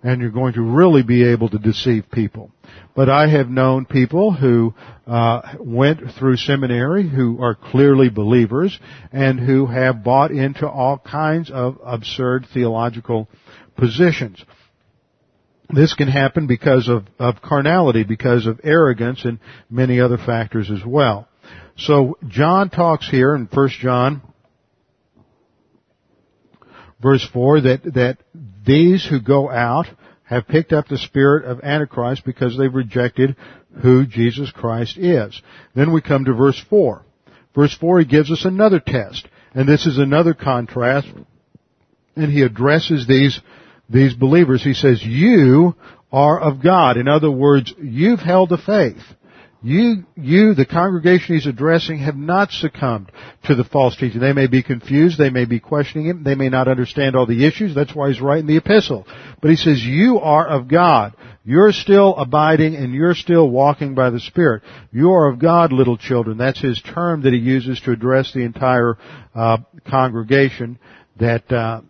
And 0.02 0.20
you're 0.22 0.30
going 0.30 0.54
to 0.54 0.62
really 0.62 1.02
be 1.02 1.24
able 1.24 1.50
to 1.50 1.58
deceive 1.58 2.10
people. 2.10 2.50
But 2.96 3.10
I 3.10 3.28
have 3.28 3.48
known 3.48 3.84
people 3.84 4.32
who 4.32 4.74
uh, 5.06 5.56
went 5.58 6.00
through 6.18 6.36
seminary 6.38 7.08
who 7.08 7.42
are 7.42 7.54
clearly 7.54 8.08
believers 8.08 8.78
and 9.12 9.38
who 9.38 9.66
have 9.66 10.02
bought 10.02 10.30
into 10.30 10.68
all 10.68 10.98
kinds 10.98 11.50
of 11.50 11.78
absurd 11.84 12.46
theological 12.52 13.28
positions. 13.76 14.42
This 15.68 15.94
can 15.94 16.08
happen 16.08 16.46
because 16.46 16.88
of, 16.88 17.06
of 17.18 17.42
carnality, 17.42 18.02
because 18.02 18.46
of 18.46 18.60
arrogance, 18.64 19.24
and 19.24 19.38
many 19.68 20.00
other 20.00 20.18
factors 20.18 20.70
as 20.70 20.84
well. 20.84 21.28
So 21.76 22.18
John 22.26 22.70
talks 22.70 23.08
here 23.08 23.34
in 23.34 23.48
1 23.52 23.68
John 23.80 24.22
verse 27.00 27.26
4 27.32 27.62
that, 27.62 27.82
that 27.94 28.18
these 28.64 29.04
who 29.04 29.20
go 29.20 29.50
out 29.50 29.86
have 30.24 30.46
picked 30.46 30.72
up 30.72 30.86
the 30.86 30.98
spirit 30.98 31.44
of 31.44 31.60
Antichrist 31.62 32.24
because 32.24 32.56
they've 32.56 32.72
rejected 32.72 33.36
who 33.82 34.06
Jesus 34.06 34.50
Christ 34.52 34.96
is. 34.96 35.40
Then 35.74 35.92
we 35.92 36.00
come 36.00 36.24
to 36.24 36.34
verse 36.34 36.62
4. 36.70 37.04
Verse 37.54 37.76
4 37.76 38.00
he 38.00 38.04
gives 38.04 38.30
us 38.30 38.44
another 38.44 38.80
test. 38.80 39.26
And 39.54 39.68
this 39.68 39.86
is 39.86 39.98
another 39.98 40.34
contrast. 40.34 41.08
And 42.14 42.30
he 42.30 42.42
addresses 42.42 43.06
these 43.06 43.40
these 43.88 44.14
believers. 44.14 44.62
He 44.62 44.74
says, 44.74 45.02
you 45.02 45.74
are 46.12 46.40
of 46.40 46.62
God. 46.62 46.96
In 46.96 47.08
other 47.08 47.30
words, 47.30 47.74
you've 47.80 48.20
held 48.20 48.50
the 48.50 48.58
faith. 48.58 49.02
You, 49.62 50.04
you, 50.16 50.54
the 50.54 50.64
congregation 50.64 51.34
he's 51.34 51.46
addressing, 51.46 51.98
have 51.98 52.16
not 52.16 52.50
succumbed 52.50 53.12
to 53.44 53.54
the 53.54 53.64
false 53.64 53.94
teaching. 53.94 54.20
They 54.20 54.32
may 54.32 54.46
be 54.46 54.62
confused, 54.62 55.18
they 55.18 55.28
may 55.28 55.44
be 55.44 55.60
questioning 55.60 56.06
him, 56.06 56.24
they 56.24 56.34
may 56.34 56.48
not 56.48 56.66
understand 56.66 57.14
all 57.14 57.26
the 57.26 57.44
issues, 57.46 57.74
that's 57.74 57.94
why 57.94 58.08
he's 58.08 58.22
writing 58.22 58.46
the 58.46 58.56
epistle. 58.56 59.06
But 59.42 59.50
he 59.50 59.56
says, 59.56 59.82
you 59.84 60.18
are 60.20 60.48
of 60.48 60.68
God. 60.68 61.14
You're 61.44 61.72
still 61.72 62.16
abiding 62.16 62.74
and 62.74 62.94
you're 62.94 63.14
still 63.14 63.48
walking 63.48 63.94
by 63.94 64.10
the 64.10 64.20
Spirit. 64.20 64.62
You 64.92 65.10
are 65.12 65.28
of 65.28 65.38
God, 65.38 65.72
little 65.72 65.96
children. 65.96 66.38
That's 66.38 66.60
his 66.60 66.80
term 66.80 67.22
that 67.22 67.32
he 67.32 67.38
uses 67.38 67.80
to 67.80 67.92
address 67.92 68.32
the 68.32 68.40
entire 68.40 68.96
uh, 69.34 69.58
congregation 69.86 70.78
that, 71.18 71.50
uh, 71.50 71.82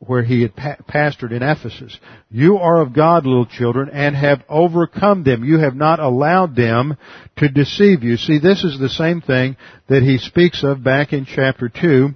where 0.00 0.22
he 0.22 0.40
had 0.42 0.56
pa- 0.56 0.76
pastored 0.88 1.30
in 1.30 1.42
Ephesus. 1.42 1.98
You 2.30 2.56
are 2.56 2.80
of 2.80 2.94
God, 2.94 3.26
little 3.26 3.46
children, 3.46 3.90
and 3.90 4.16
have 4.16 4.42
overcome 4.48 5.24
them. 5.24 5.44
You 5.44 5.58
have 5.58 5.76
not 5.76 6.00
allowed 6.00 6.56
them 6.56 6.96
to 7.36 7.48
deceive 7.48 8.02
you. 8.02 8.16
See, 8.16 8.38
this 8.38 8.64
is 8.64 8.78
the 8.78 8.88
same 8.88 9.20
thing 9.20 9.56
that 9.88 10.02
he 10.02 10.16
speaks 10.16 10.64
of 10.64 10.82
back 10.82 11.12
in 11.12 11.26
chapter 11.26 11.68
2, 11.68 12.08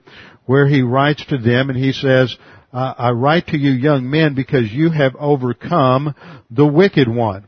where 0.47 0.67
he 0.67 0.81
writes 0.81 1.25
to 1.27 1.37
them 1.37 1.69
and 1.69 1.79
he 1.79 1.93
says, 1.93 2.35
I 2.73 3.11
write 3.11 3.49
to 3.49 3.59
you 3.59 3.71
young 3.71 4.11
men 4.11 4.35
because 4.35 4.73
you 4.73 4.91
have 4.91 5.15
overcome 5.17 6.15
the 6.51 6.67
wicked 6.67 7.07
one. 7.07 7.47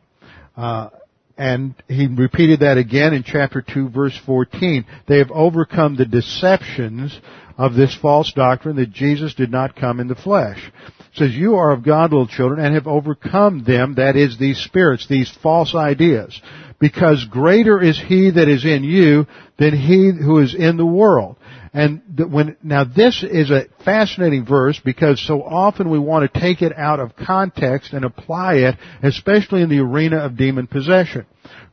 Uh, 0.57 0.91
and 1.37 1.75
he 1.89 2.07
repeated 2.07 2.61
that 2.61 2.79
again 2.79 3.13
in 3.13 3.25
chapter 3.25 3.61
2 3.63 3.91
verse 3.91 4.19
14. 4.25 4.87
They 5.09 5.19
have 5.19 5.31
overcome 5.31 5.97
the 5.97 6.07
deceptions 6.07 7.19
of 7.57 7.75
this 7.75 7.95
false 7.95 8.33
doctrine 8.33 8.77
that 8.77 8.93
Jesus 8.93 9.35
did 9.35 9.51
not 9.51 9.77
come 9.77 10.01
in 10.01 10.09
the 10.09 10.15
flesh. 10.15 10.59
It 10.87 11.19
says, 11.19 11.35
you 11.35 11.55
are 11.57 11.73
of 11.73 11.83
God, 11.83 12.13
little 12.13 12.27
children, 12.27 12.65
and 12.65 12.75
have 12.75 12.87
overcome 12.87 13.65
them, 13.65 13.95
that 13.95 14.17
is, 14.17 14.39
these 14.39 14.59
spirits, 14.59 15.07
these 15.09 15.31
false 15.43 15.75
ideas. 15.75 16.39
Because 16.79 17.25
greater 17.31 17.83
is 17.83 17.99
he 17.99 18.31
that 18.31 18.49
is 18.49 18.65
in 18.67 18.85
you 18.85 19.27
than 19.59 19.75
he 19.75 20.13
who 20.13 20.41
is 20.41 20.55
in 20.55 20.77
the 20.77 20.85
world. 20.85 21.37
And 21.73 22.03
when, 22.31 22.57
now 22.63 22.85
this 22.85 23.23
is 23.23 23.51
a 23.51 23.67
fascinating 23.85 24.45
verse 24.45 24.81
because 24.85 25.21
so 25.21 25.43
often 25.43 25.91
we 25.91 25.99
want 25.99 26.33
to 26.33 26.41
take 26.41 26.63
it 26.63 26.77
out 26.77 27.01
of 27.01 27.17
context 27.17 27.93
and 27.93 28.05
apply 28.05 28.55
it, 28.55 28.77
especially 29.03 29.63
in 29.63 29.69
the 29.69 29.81
arena 29.81 30.19
of 30.19 30.37
demon 30.37 30.67
possession. 30.67 31.27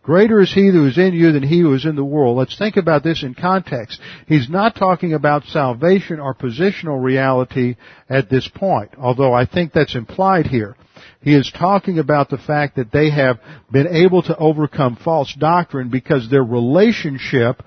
Greater 0.04 0.42
is 0.42 0.54
he 0.54 0.68
who 0.68 0.86
is 0.86 0.98
in 0.98 1.14
you 1.14 1.32
than 1.32 1.44
he 1.44 1.62
who 1.62 1.74
is 1.74 1.86
in 1.86 1.96
the 1.96 2.04
world. 2.04 2.38
Let's 2.38 2.58
think 2.58 2.76
about 2.76 3.04
this 3.04 3.24
in 3.24 3.36
context. 3.36 4.02
He's 4.28 4.50
not 4.50 4.76
talking 4.76 5.14
about 5.14 5.46
salvation 5.46 6.20
or 6.20 6.36
positional 6.36 7.02
reality 7.02 7.78
at 8.10 8.30
this 8.30 8.48
point, 8.54 8.92
although 8.98 9.34
I 9.34 9.46
think 9.46 9.72
that's 9.72 9.96
implied 9.96 10.48
here. 10.48 10.76
He 11.22 11.34
is 11.34 11.50
talking 11.58 12.00
about 12.00 12.30
the 12.30 12.38
fact 12.38 12.76
that 12.76 12.92
they 12.92 13.10
have 13.12 13.40
been 13.72 13.88
able 13.88 14.22
to 14.24 14.36
overcome 14.36 14.98
false 14.98 15.34
doctrine 15.40 15.90
because 15.90 16.30
their 16.30 16.44
relationship 16.44 17.64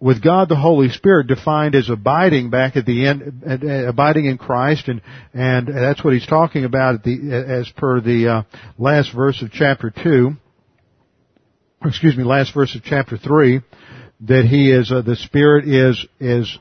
with 0.00 0.22
God 0.22 0.48
the 0.48 0.56
Holy 0.56 0.88
Spirit 0.90 1.26
defined 1.26 1.74
as 1.74 1.90
abiding 1.90 2.50
back 2.50 2.76
at 2.76 2.86
the 2.86 3.06
end, 3.06 3.42
abiding 3.88 4.26
in 4.26 4.38
Christ, 4.38 4.88
and 4.88 5.00
and 5.34 5.68
that's 5.68 6.02
what 6.04 6.12
he's 6.12 6.26
talking 6.26 6.64
about 6.64 6.96
at 6.96 7.02
the, 7.02 7.54
as 7.60 7.68
per 7.70 8.00
the 8.00 8.28
uh, 8.28 8.42
last 8.78 9.12
verse 9.14 9.42
of 9.42 9.50
chapter 9.50 9.90
two. 9.90 10.32
Excuse 11.84 12.16
me, 12.16 12.24
last 12.24 12.54
verse 12.54 12.74
of 12.74 12.82
chapter 12.82 13.16
three, 13.16 13.60
that 14.20 14.44
he 14.44 14.70
is 14.70 14.90
uh, 14.92 15.02
the 15.02 15.16
Spirit 15.16 15.68
is 15.68 16.06
is 16.20 16.58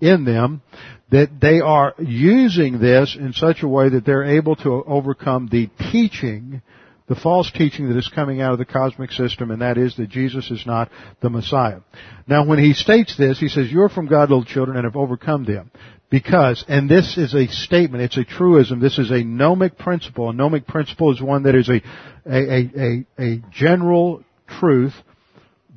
in 0.00 0.24
them, 0.24 0.62
that 1.10 1.40
they 1.40 1.60
are 1.60 1.94
using 1.98 2.80
this 2.80 3.16
in 3.18 3.32
such 3.32 3.62
a 3.62 3.68
way 3.68 3.90
that 3.90 4.04
they're 4.04 4.36
able 4.36 4.56
to 4.56 4.84
overcome 4.84 5.48
the 5.50 5.68
teaching 5.90 6.62
the 7.10 7.16
false 7.16 7.50
teaching 7.50 7.88
that 7.88 7.98
is 7.98 8.08
coming 8.14 8.40
out 8.40 8.52
of 8.52 8.60
the 8.60 8.64
cosmic 8.64 9.10
system, 9.10 9.50
and 9.50 9.62
that 9.62 9.76
is 9.76 9.96
that 9.96 10.08
Jesus 10.08 10.48
is 10.48 10.64
not 10.64 10.88
the 11.20 11.28
Messiah. 11.28 11.80
Now, 12.28 12.46
when 12.46 12.60
he 12.60 12.72
states 12.72 13.16
this, 13.18 13.40
he 13.40 13.48
says, 13.48 13.68
You're 13.68 13.88
from 13.88 14.06
God, 14.06 14.30
little 14.30 14.44
children, 14.44 14.76
and 14.76 14.84
have 14.84 14.94
overcome 14.94 15.44
them. 15.44 15.72
Because, 16.08 16.64
and 16.68 16.88
this 16.88 17.18
is 17.18 17.34
a 17.34 17.48
statement, 17.48 18.04
it's 18.04 18.16
a 18.16 18.22
truism, 18.22 18.78
this 18.78 18.96
is 18.96 19.10
a 19.10 19.24
gnomic 19.24 19.76
principle. 19.76 20.30
A 20.30 20.32
gnomic 20.32 20.68
principle 20.68 21.12
is 21.12 21.20
one 21.20 21.42
that 21.42 21.56
is 21.56 21.68
a, 21.68 21.82
a, 22.26 22.38
a, 22.38 22.70
a, 22.78 23.06
a 23.18 23.42
general 23.50 24.22
truth 24.60 24.94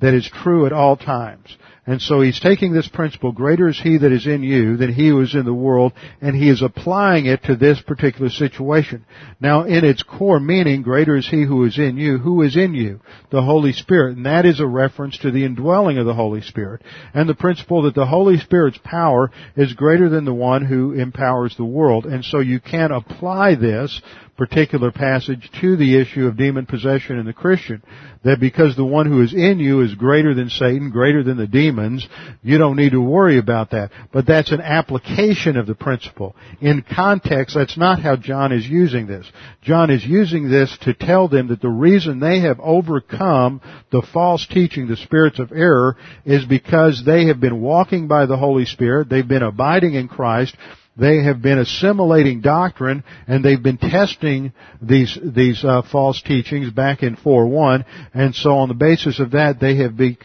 that 0.01 0.13
is 0.13 0.29
true 0.43 0.67
at 0.67 0.71
all 0.71 0.95
times. 0.97 1.57
And 1.85 2.01
so 2.01 2.21
he's 2.21 2.39
taking 2.39 2.71
this 2.71 2.87
principle, 2.87 3.33
greater 3.33 3.67
is 3.67 3.77
he 3.77 3.97
that 3.97 4.11
is 4.13 4.25
in 4.25 4.41
you 4.41 4.77
than 4.77 4.93
he 4.93 5.09
who 5.09 5.19
is 5.19 5.35
in 5.35 5.43
the 5.43 5.53
world, 5.53 5.91
and 6.21 6.33
he 6.33 6.49
is 6.49 6.61
applying 6.61 7.25
it 7.25 7.43
to 7.43 7.57
this 7.57 7.81
particular 7.81 8.29
situation. 8.29 9.05
Now, 9.41 9.63
in 9.63 9.83
its 9.83 10.01
core 10.01 10.39
meaning, 10.39 10.81
greater 10.81 11.17
is 11.17 11.27
he 11.27 11.43
who 11.43 11.65
is 11.65 11.77
in 11.77 11.97
you. 11.97 12.19
Who 12.19 12.41
is 12.41 12.55
in 12.55 12.73
you? 12.73 13.01
The 13.31 13.41
Holy 13.41 13.73
Spirit. 13.73 14.15
And 14.15 14.25
that 14.25 14.45
is 14.45 14.61
a 14.61 14.65
reference 14.65 15.17
to 15.19 15.31
the 15.31 15.43
indwelling 15.43 15.97
of 15.97 16.05
the 16.05 16.13
Holy 16.13 16.41
Spirit. 16.41 16.83
And 17.13 17.27
the 17.27 17.35
principle 17.35 17.81
that 17.81 17.95
the 17.95 18.05
Holy 18.05 18.37
Spirit's 18.37 18.79
power 18.81 19.29
is 19.57 19.73
greater 19.73 20.07
than 20.07 20.23
the 20.23 20.33
one 20.33 20.63
who 20.65 20.93
empowers 20.93 21.57
the 21.57 21.65
world. 21.65 22.05
And 22.05 22.23
so 22.23 22.39
you 22.39 22.61
can 22.61 22.91
apply 22.91 23.55
this 23.55 24.01
particular 24.37 24.91
passage 24.91 25.49
to 25.61 25.75
the 25.75 25.99
issue 25.99 26.25
of 26.25 26.37
demon 26.37 26.65
possession 26.65 27.19
in 27.19 27.25
the 27.25 27.33
Christian. 27.33 27.83
That 28.23 28.39
because 28.39 28.75
the 28.75 28.85
one 28.85 29.05
who 29.05 29.21
is 29.21 29.33
in 29.33 29.59
you 29.59 29.81
is 29.81 29.93
greater 29.95 30.33
than 30.33 30.49
Satan, 30.49 30.89
greater 30.89 31.23
than 31.23 31.37
the 31.37 31.47
demons, 31.47 32.07
you 32.41 32.57
don't 32.57 32.77
need 32.77 32.93
to 32.93 33.01
worry 33.01 33.37
about 33.37 33.71
that. 33.71 33.91
But 34.11 34.25
that's 34.25 34.51
an 34.51 34.61
application 34.61 35.57
of 35.57 35.67
the 35.67 35.75
principle. 35.75 36.35
In 36.61 36.83
context, 36.83 37.55
that's 37.55 37.77
not 37.77 38.01
how 38.01 38.15
John 38.15 38.51
is 38.51 38.67
using 38.67 39.07
this. 39.07 39.29
John 39.61 39.89
is 39.89 40.05
using 40.05 40.49
this 40.49 40.75
to 40.81 40.93
tell 40.93 41.27
them 41.27 41.49
that 41.49 41.61
the 41.61 41.69
reason 41.69 42.19
they 42.19 42.39
have 42.39 42.59
overcome 42.59 43.61
the 43.91 44.05
false 44.13 44.47
teaching, 44.47 44.87
the 44.87 44.97
spirits 44.97 45.39
of 45.39 45.51
error, 45.51 45.97
is 46.25 46.45
because 46.45 47.03
they 47.05 47.27
have 47.27 47.39
been 47.39 47.61
walking 47.61 48.07
by 48.07 48.25
the 48.25 48.37
Holy 48.37 48.65
Spirit, 48.65 49.09
they've 49.09 49.27
been 49.27 49.43
abiding 49.43 49.93
in 49.93 50.07
Christ, 50.07 50.55
they 50.95 51.23
have 51.23 51.41
been 51.41 51.57
assimilating 51.57 52.41
doctrine 52.41 53.03
and 53.27 53.43
they've 53.43 53.61
been 53.61 53.77
testing 53.77 54.53
these 54.81 55.17
these 55.23 55.63
uh, 55.63 55.81
false 55.91 56.21
teachings 56.21 56.71
back 56.71 57.01
in 57.01 57.15
4:1 57.15 57.85
and 58.13 58.35
so 58.35 58.57
on 58.57 58.67
the 58.67 58.75
basis 58.75 59.19
of 59.19 59.31
that 59.31 59.59
they 59.59 59.77
have 59.77 59.97
be, 59.97 60.17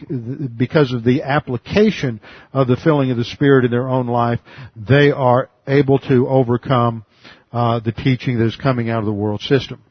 because 0.57 0.93
of 0.93 1.03
the 1.03 1.23
application 1.23 2.21
of 2.53 2.67
the 2.67 2.77
filling 2.77 3.11
of 3.11 3.17
the 3.17 3.25
spirit 3.25 3.65
in 3.65 3.71
their 3.71 3.89
own 3.89 4.07
life 4.07 4.39
they 4.75 5.11
are 5.11 5.49
able 5.67 5.99
to 5.99 6.27
overcome 6.27 7.05
uh, 7.51 7.79
the 7.79 7.91
teaching 7.91 8.37
that 8.37 8.45
is 8.45 8.55
coming 8.55 8.89
out 8.89 8.99
of 8.99 9.05
the 9.05 9.13
world 9.13 9.41
system. 9.41 9.81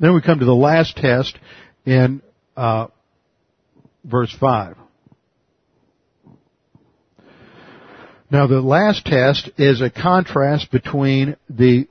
Then 0.00 0.14
we 0.14 0.22
come 0.22 0.38
to 0.38 0.44
the 0.44 0.54
last 0.54 0.96
test 0.96 1.36
in 1.84 2.22
uh, 2.56 2.88
verse 4.04 4.34
5. 4.38 4.76
Now 8.30 8.46
the 8.46 8.60
last 8.60 9.06
test 9.06 9.50
is 9.56 9.80
a 9.80 9.88
contrast 9.88 10.70
between 10.70 11.36
the 11.48 11.88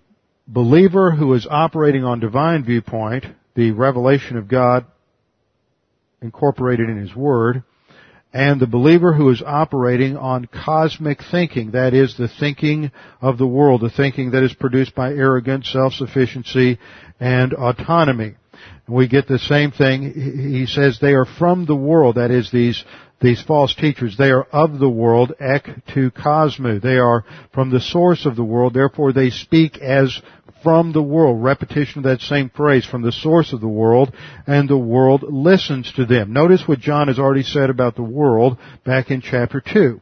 believer 0.48 1.12
who 1.12 1.34
is 1.34 1.48
operating 1.50 2.04
on 2.04 2.20
divine 2.20 2.64
viewpoint, 2.64 3.26
the 3.56 3.72
revelation 3.72 4.38
of 4.38 4.48
God 4.48 4.86
incorporated 6.22 6.90
in 6.90 6.98
His 6.98 7.16
Word, 7.16 7.64
and 8.34 8.62
the 8.62 8.68
believer 8.68 9.14
who 9.14 9.32
is 9.32 9.42
operating 9.44 10.16
on 10.16 10.46
cosmic 10.46 11.22
thinking, 11.32 11.72
that 11.72 11.96
is 11.96 12.16
the 12.18 12.28
thinking 12.28 12.92
of 13.20 13.40
the 13.40 13.48
world, 13.48 13.82
the 13.82 13.90
thinking 13.90 14.32
that 14.32 14.44
is 14.44 14.54
produced 14.54 14.94
by 14.94 15.14
arrogance, 15.14 15.68
self-sufficiency, 15.72 16.78
and 17.20 17.54
autonomy. 17.54 18.36
And 18.86 18.96
we 18.96 19.08
get 19.08 19.28
the 19.28 19.40
same 19.40 19.72
thing. 19.72 20.14
He 20.14 20.68
says 20.68 21.00
they 21.00 21.14
are 21.14 21.26
from 21.26 21.66
the 21.66 21.76
world, 21.76 22.16
that 22.18 22.30
is 22.30 22.52
these 22.52 22.84
these 23.20 23.42
false 23.42 23.74
teachers. 23.74 24.16
They 24.18 24.32
are 24.32 24.48
of 24.52 24.80
the 24.80 24.90
world, 24.90 25.34
ek 25.40 25.70
tou 25.94 26.12
kosmou. 26.12 26.82
They 26.82 26.98
are 26.98 27.26
from 27.54 27.70
the 27.70 27.80
source 27.80 28.26
of 28.26 28.36
the 28.36 28.44
world, 28.44 28.74
therefore 28.74 29.14
they 29.14 29.30
speak 29.30 29.78
as 29.80 30.22
from 30.64 30.92
the 30.92 31.02
world. 31.02 31.44
Repetition 31.44 32.00
of 32.00 32.04
that 32.06 32.22
same 32.22 32.50
phrase, 32.50 32.86
from 32.86 33.02
the 33.02 33.12
source 33.12 33.54
of 33.54 33.62
the 33.62 33.68
world, 33.68 34.12
and 34.46 34.70
the 34.70 34.78
world 34.78 35.24
listens 35.24 35.92
to 35.94 36.06
them. 36.06 36.34
Notice 36.34 36.68
what 36.68 36.80
John 36.80 37.08
has 37.08 37.20
already 37.20 37.44
said 37.44 37.70
about 37.70 37.96
the 37.96 38.04
world 38.04 38.58
back 38.86 39.12
in 39.12 39.22
chapter 39.22 39.62
2. 39.62 40.02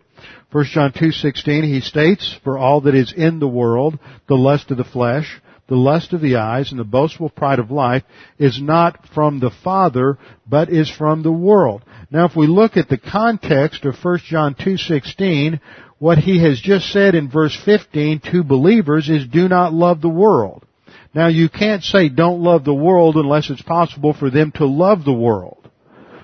1 0.52 0.66
John 0.66 0.92
2:16 0.92 1.64
he 1.64 1.82
states, 1.82 2.40
"For 2.44 2.58
all 2.58 2.82
that 2.82 2.96
is 2.96 3.12
in 3.12 3.40
the 3.40 3.48
world, 3.48 4.00
the 4.28 4.38
lust 4.38 4.72
of 4.72 4.78
the 4.78 4.84
flesh, 4.84 5.42
the 5.68 5.76
lust 5.76 6.14
of 6.14 6.22
the 6.22 6.38
eyes, 6.38 6.72
and 6.72 6.80
the 6.80 6.86
boastful 6.86 7.30
pride 7.30 7.60
of 7.60 7.72
life 7.72 8.04
is 8.38 8.62
not 8.62 9.08
from 9.08 9.40
the 9.40 9.50
Father, 9.50 10.18
but 10.48 10.70
is 10.70 10.90
from 10.90 11.24
the 11.24 11.32
world." 11.32 11.82
Now 12.16 12.24
if 12.24 12.34
we 12.34 12.48
look 12.48 12.78
at 12.78 12.88
the 12.88 12.98
context 12.98 13.84
of 13.84 13.96
1 14.02 14.20
John 14.20 14.56
2.16, 14.56 15.60
what 16.00 16.18
he 16.18 16.42
has 16.42 16.62
just 16.62 16.90
said 16.94 17.14
in 17.14 17.30
verse 17.30 17.54
15 17.66 18.22
to 18.32 18.42
believers 18.42 19.10
is 19.10 19.28
do 19.28 19.50
not 19.50 19.74
love 19.74 20.00
the 20.00 20.08
world. 20.08 20.66
Now 21.14 21.28
you 21.28 21.50
can't 21.50 21.84
say 21.84 22.08
don't 22.08 22.42
love 22.42 22.64
the 22.64 22.74
world 22.74 23.18
unless 23.18 23.50
it's 23.50 23.62
possible 23.62 24.14
for 24.14 24.30
them 24.30 24.54
to 24.54 24.66
love 24.66 25.04
the 25.04 25.12
world. 25.12 25.70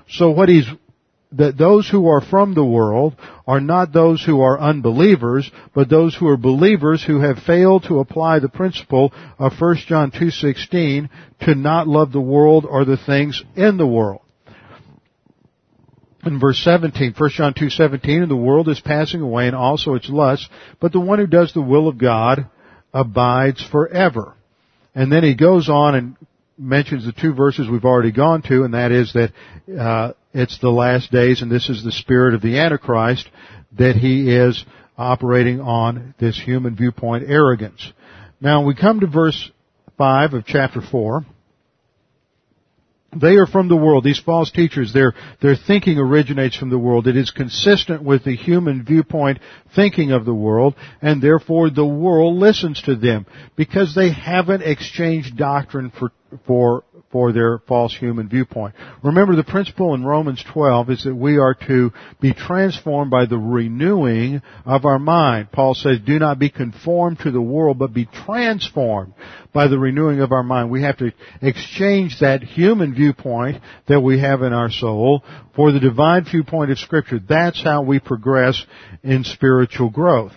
So 0.07 0.29
what 0.29 0.47
he's 0.47 0.65
that 1.33 1.57
those 1.57 1.89
who 1.89 2.07
are 2.07 2.21
from 2.21 2.53
the 2.53 2.63
world 2.63 3.17
are 3.45 3.59
not 3.59 3.91
those 3.91 4.23
who 4.23 4.39
are 4.39 4.61
unbelievers, 4.61 5.51
but 5.75 5.89
those 5.89 6.15
who 6.15 6.29
are 6.29 6.37
believers 6.37 7.03
who 7.03 7.19
have 7.19 7.39
failed 7.39 7.83
to 7.89 7.99
apply 7.99 8.39
the 8.39 8.47
principle 8.47 9.11
of 9.37 9.59
1 9.59 9.75
John 9.87 10.11
2:16 10.11 11.09
to 11.41 11.53
not 11.53 11.89
love 11.89 12.13
the 12.13 12.21
world 12.21 12.65
or 12.65 12.85
the 12.85 12.95
things 12.95 13.43
in 13.57 13.75
the 13.75 13.85
world 13.85 14.21
in 16.25 16.39
verse 16.39 16.59
17, 16.63 17.13
1 17.17 17.29
John 17.31 17.53
2:17, 17.53 18.21
and 18.21 18.31
the 18.31 18.35
world 18.35 18.69
is 18.69 18.79
passing 18.79 19.21
away 19.21 19.47
and 19.47 19.55
also 19.55 19.95
its 19.95 20.09
lusts, 20.09 20.47
but 20.79 20.91
the 20.91 20.99
one 20.99 21.19
who 21.19 21.27
does 21.27 21.53
the 21.53 21.61
will 21.61 21.87
of 21.87 21.97
God 21.97 22.47
abides 22.93 23.63
forever. 23.63 24.33
And 24.93 25.11
then 25.11 25.23
he 25.23 25.35
goes 25.35 25.69
on 25.69 25.95
and 25.95 26.15
mentions 26.57 27.05
the 27.05 27.11
two 27.11 27.33
verses 27.33 27.67
we've 27.67 27.85
already 27.85 28.11
gone 28.11 28.41
to, 28.43 28.63
and 28.63 28.73
that 28.73 28.91
is 28.91 29.13
that 29.13 29.31
uh, 29.79 30.13
it's 30.33 30.59
the 30.59 30.69
last 30.69 31.11
days, 31.11 31.41
and 31.41 31.51
this 31.51 31.69
is 31.69 31.83
the 31.83 31.91
spirit 31.91 32.33
of 32.33 32.41
the 32.41 32.59
Antichrist 32.59 33.27
that 33.77 33.95
he 33.95 34.29
is 34.29 34.63
operating 34.97 35.59
on 35.59 36.13
this 36.19 36.39
human 36.39 36.75
viewpoint 36.75 37.23
arrogance. 37.27 37.91
Now 38.39 38.63
we 38.63 38.75
come 38.75 38.99
to 38.99 39.07
verse 39.07 39.49
5 39.97 40.33
of 40.33 40.45
chapter 40.45 40.81
4. 40.81 41.25
They 43.19 43.35
are 43.35 43.45
from 43.45 43.67
the 43.67 43.75
world. 43.75 44.03
These 44.03 44.21
false 44.25 44.51
teachers, 44.51 44.93
their, 44.93 45.13
their 45.41 45.55
thinking 45.55 45.97
originates 45.97 46.55
from 46.55 46.69
the 46.69 46.79
world. 46.79 47.07
It 47.07 47.17
is 47.17 47.29
consistent 47.31 48.03
with 48.03 48.23
the 48.23 48.35
human 48.35 48.85
viewpoint 48.85 49.39
thinking 49.75 50.11
of 50.11 50.23
the 50.23 50.33
world, 50.33 50.75
and 51.01 51.21
therefore 51.21 51.69
the 51.69 51.85
world 51.85 52.37
listens 52.37 52.81
to 52.83 52.95
them 52.95 53.25
because 53.57 53.93
they 53.95 54.11
haven't 54.11 54.61
exchanged 54.61 55.37
doctrine 55.37 55.91
for, 55.97 56.11
for 56.47 56.83
for 57.11 57.31
their 57.31 57.59
false 57.67 57.95
human 57.95 58.29
viewpoint. 58.29 58.75
Remember 59.03 59.35
the 59.35 59.43
principle 59.43 59.93
in 59.93 60.05
Romans 60.05 60.43
12 60.53 60.89
is 60.89 61.03
that 61.03 61.15
we 61.15 61.37
are 61.37 61.53
to 61.67 61.91
be 62.19 62.33
transformed 62.33 63.11
by 63.11 63.25
the 63.25 63.37
renewing 63.37 64.41
of 64.65 64.85
our 64.85 64.99
mind. 64.99 65.51
Paul 65.51 65.75
says, 65.75 65.99
do 66.05 66.19
not 66.19 66.39
be 66.39 66.49
conformed 66.49 67.19
to 67.19 67.31
the 67.31 67.41
world, 67.41 67.79
but 67.79 67.93
be 67.93 68.05
transformed 68.05 69.13
by 69.53 69.67
the 69.67 69.77
renewing 69.77 70.21
of 70.21 70.31
our 70.31 70.43
mind. 70.43 70.71
We 70.71 70.83
have 70.83 70.97
to 70.97 71.11
exchange 71.41 72.19
that 72.21 72.43
human 72.43 72.95
viewpoint 72.95 73.61
that 73.87 74.01
we 74.01 74.19
have 74.19 74.41
in 74.41 74.53
our 74.53 74.71
soul 74.71 75.23
for 75.55 75.71
the 75.71 75.79
divine 75.79 76.25
viewpoint 76.25 76.71
of 76.71 76.79
scripture. 76.79 77.19
That's 77.19 77.61
how 77.61 77.81
we 77.81 77.99
progress 77.99 78.63
in 79.03 79.23
spiritual 79.23 79.89
growth. 79.89 80.31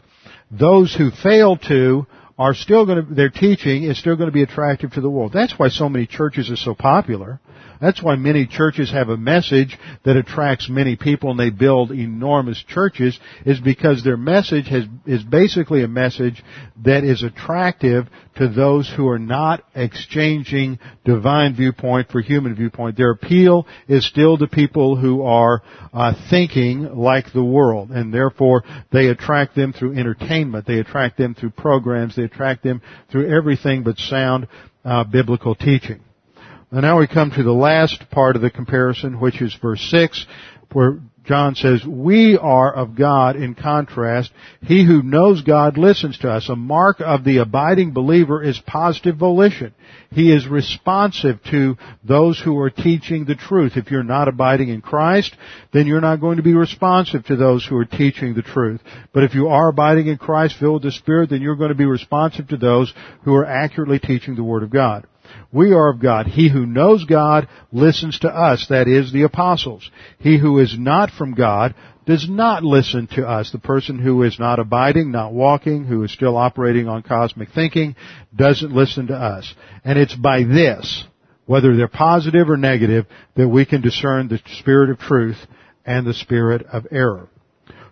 Those 0.50 0.94
who 0.94 1.10
fail 1.10 1.56
to 1.68 2.06
are 2.38 2.54
still 2.54 2.86
going 2.86 3.06
to, 3.06 3.14
their 3.14 3.30
teaching 3.30 3.84
is 3.84 3.98
still 3.98 4.16
going 4.16 4.28
to 4.28 4.32
be 4.32 4.42
attractive 4.42 4.92
to 4.92 5.00
the 5.00 5.10
world. 5.10 5.32
That's 5.32 5.54
why 5.56 5.68
so 5.68 5.88
many 5.88 6.06
churches 6.06 6.50
are 6.50 6.56
so 6.56 6.74
popular. 6.74 7.40
That's 7.80 8.02
why 8.02 8.16
many 8.16 8.46
churches 8.46 8.90
have 8.92 9.08
a 9.08 9.16
message 9.16 9.78
that 10.04 10.16
attracts 10.16 10.68
many 10.68 10.96
people 10.96 11.30
and 11.30 11.38
they 11.38 11.50
build 11.50 11.90
enormous 11.90 12.62
churches 12.66 13.18
is 13.44 13.60
because 13.60 14.02
their 14.02 14.16
message 14.16 14.68
has, 14.68 14.84
is 15.06 15.22
basically 15.22 15.82
a 15.82 15.88
message 15.88 16.42
that 16.84 17.04
is 17.04 17.22
attractive 17.22 18.06
to 18.36 18.48
those 18.48 18.92
who 18.96 19.08
are 19.08 19.18
not 19.18 19.64
exchanging 19.74 20.78
divine 21.04 21.54
viewpoint 21.54 22.10
for 22.10 22.20
human 22.20 22.54
viewpoint. 22.54 22.96
Their 22.96 23.10
appeal 23.10 23.66
is 23.88 24.06
still 24.06 24.38
to 24.38 24.46
people 24.46 24.96
who 24.96 25.22
are 25.22 25.62
uh, 25.92 26.14
thinking 26.30 26.96
like 26.96 27.32
the 27.32 27.44
world 27.44 27.90
and 27.90 28.12
therefore 28.12 28.64
they 28.92 29.08
attract 29.08 29.54
them 29.54 29.72
through 29.72 29.98
entertainment. 29.98 30.66
They 30.66 30.78
attract 30.78 31.18
them 31.18 31.34
through 31.34 31.50
programs. 31.50 32.16
They 32.16 32.24
attract 32.24 32.62
them 32.62 32.82
through 33.10 33.34
everything 33.34 33.82
but 33.82 33.98
sound 33.98 34.48
uh, 34.84 35.04
biblical 35.04 35.54
teaching. 35.54 36.00
Now 36.72 36.98
we 36.98 37.06
come 37.06 37.30
to 37.30 37.42
the 37.42 37.52
last 37.52 38.10
part 38.10 38.36
of 38.36 38.42
the 38.42 38.50
comparison, 38.50 39.20
which 39.20 39.40
is 39.40 39.54
verse 39.60 39.80
6, 39.90 40.26
where 40.72 40.98
John 41.24 41.54
says, 41.54 41.82
we 41.86 42.36
are 42.36 42.70
of 42.74 42.96
God 42.96 43.36
in 43.36 43.54
contrast. 43.54 44.30
He 44.60 44.84
who 44.84 45.02
knows 45.02 45.40
God 45.40 45.78
listens 45.78 46.18
to 46.18 46.30
us. 46.30 46.50
A 46.50 46.56
mark 46.56 47.00
of 47.00 47.24
the 47.24 47.38
abiding 47.38 47.92
believer 47.92 48.42
is 48.42 48.60
positive 48.66 49.16
volition. 49.16 49.72
He 50.10 50.30
is 50.30 50.46
responsive 50.46 51.42
to 51.50 51.78
those 52.02 52.38
who 52.38 52.58
are 52.58 52.68
teaching 52.68 53.24
the 53.24 53.36
truth. 53.36 53.72
If 53.76 53.90
you're 53.90 54.02
not 54.02 54.28
abiding 54.28 54.68
in 54.68 54.82
Christ, 54.82 55.34
then 55.72 55.86
you're 55.86 56.02
not 56.02 56.20
going 56.20 56.36
to 56.36 56.42
be 56.42 56.54
responsive 56.54 57.24
to 57.26 57.36
those 57.36 57.64
who 57.64 57.76
are 57.78 57.86
teaching 57.86 58.34
the 58.34 58.42
truth. 58.42 58.82
But 59.14 59.24
if 59.24 59.34
you 59.34 59.48
are 59.48 59.68
abiding 59.68 60.08
in 60.08 60.18
Christ, 60.18 60.56
filled 60.58 60.84
with 60.84 60.92
the 60.92 60.98
Spirit, 60.98 61.30
then 61.30 61.40
you're 61.40 61.56
going 61.56 61.70
to 61.70 61.74
be 61.74 61.86
responsive 61.86 62.48
to 62.48 62.58
those 62.58 62.92
who 63.22 63.34
are 63.34 63.46
accurately 63.46 63.98
teaching 63.98 64.34
the 64.34 64.44
Word 64.44 64.62
of 64.62 64.70
God. 64.70 65.06
We 65.52 65.72
are 65.72 65.90
of 65.90 66.00
God. 66.00 66.26
He 66.26 66.48
who 66.48 66.66
knows 66.66 67.04
God 67.04 67.48
listens 67.72 68.18
to 68.20 68.28
us, 68.28 68.66
that 68.68 68.88
is, 68.88 69.12
the 69.12 69.22
apostles. 69.22 69.90
He 70.18 70.38
who 70.38 70.58
is 70.58 70.76
not 70.78 71.10
from 71.10 71.34
God 71.34 71.74
does 72.06 72.28
not 72.28 72.64
listen 72.64 73.06
to 73.12 73.26
us. 73.26 73.50
The 73.50 73.58
person 73.58 73.98
who 73.98 74.22
is 74.22 74.38
not 74.38 74.58
abiding, 74.58 75.10
not 75.10 75.32
walking, 75.32 75.84
who 75.84 76.02
is 76.02 76.12
still 76.12 76.36
operating 76.36 76.88
on 76.88 77.02
cosmic 77.02 77.50
thinking, 77.54 77.96
doesn't 78.34 78.72
listen 78.72 79.06
to 79.08 79.14
us. 79.14 79.54
And 79.84 79.98
it's 79.98 80.14
by 80.14 80.42
this, 80.42 81.04
whether 81.46 81.76
they're 81.76 81.88
positive 81.88 82.50
or 82.50 82.56
negative, 82.56 83.06
that 83.36 83.48
we 83.48 83.64
can 83.64 83.80
discern 83.80 84.28
the 84.28 84.40
spirit 84.58 84.90
of 84.90 84.98
truth 84.98 85.38
and 85.84 86.06
the 86.06 86.14
spirit 86.14 86.66
of 86.66 86.86
error. 86.90 87.28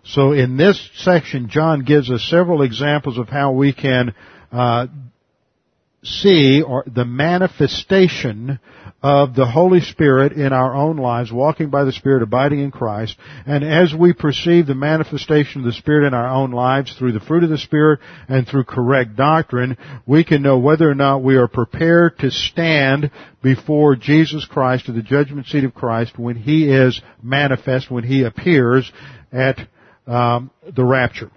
So 0.05 0.33
in 0.33 0.57
this 0.57 0.89
section, 0.95 1.49
John 1.49 1.83
gives 1.83 2.11
us 2.11 2.27
several 2.29 2.61
examples 2.61 3.17
of 3.17 3.29
how 3.29 3.53
we 3.53 3.73
can 3.73 4.13
uh, 4.51 4.87
see 6.03 6.61
or 6.61 6.83
the 6.85 7.05
manifestation 7.05 8.59
of 9.01 9.35
the 9.35 9.45
Holy 9.45 9.81
Spirit 9.81 10.31
in 10.31 10.53
our 10.53 10.73
own 10.73 10.95
lives, 10.95 11.31
walking 11.31 11.69
by 11.69 11.83
the 11.83 11.91
Spirit, 11.91 12.23
abiding 12.23 12.59
in 12.59 12.71
Christ. 12.71 13.17
And 13.45 13.63
as 13.63 13.93
we 13.93 14.13
perceive 14.13 14.65
the 14.65 14.75
manifestation 14.75 15.61
of 15.61 15.65
the 15.65 15.73
Spirit 15.73 16.07
in 16.07 16.13
our 16.13 16.29
own 16.29 16.51
lives 16.51 16.95
through 16.97 17.11
the 17.11 17.19
fruit 17.19 17.43
of 17.43 17.49
the 17.49 17.57
Spirit 17.57 17.99
and 18.29 18.47
through 18.47 18.63
correct 18.63 19.17
doctrine, 19.17 19.77
we 20.05 20.23
can 20.23 20.41
know 20.41 20.57
whether 20.57 20.89
or 20.89 20.95
not 20.95 21.21
we 21.21 21.35
are 21.35 21.49
prepared 21.49 22.17
to 22.19 22.31
stand 22.31 23.11
before 23.41 23.97
Jesus 23.97 24.45
Christ 24.45 24.87
at 24.87 24.95
the 24.95 25.01
judgment 25.01 25.47
seat 25.47 25.65
of 25.65 25.73
Christ 25.73 26.17
when 26.17 26.37
He 26.37 26.69
is 26.69 27.01
manifest, 27.21 27.91
when 27.91 28.05
He 28.05 28.23
appears 28.23 28.89
at 29.33 29.59
um, 30.07 30.49
the 30.73 30.85
rapture 30.85 31.29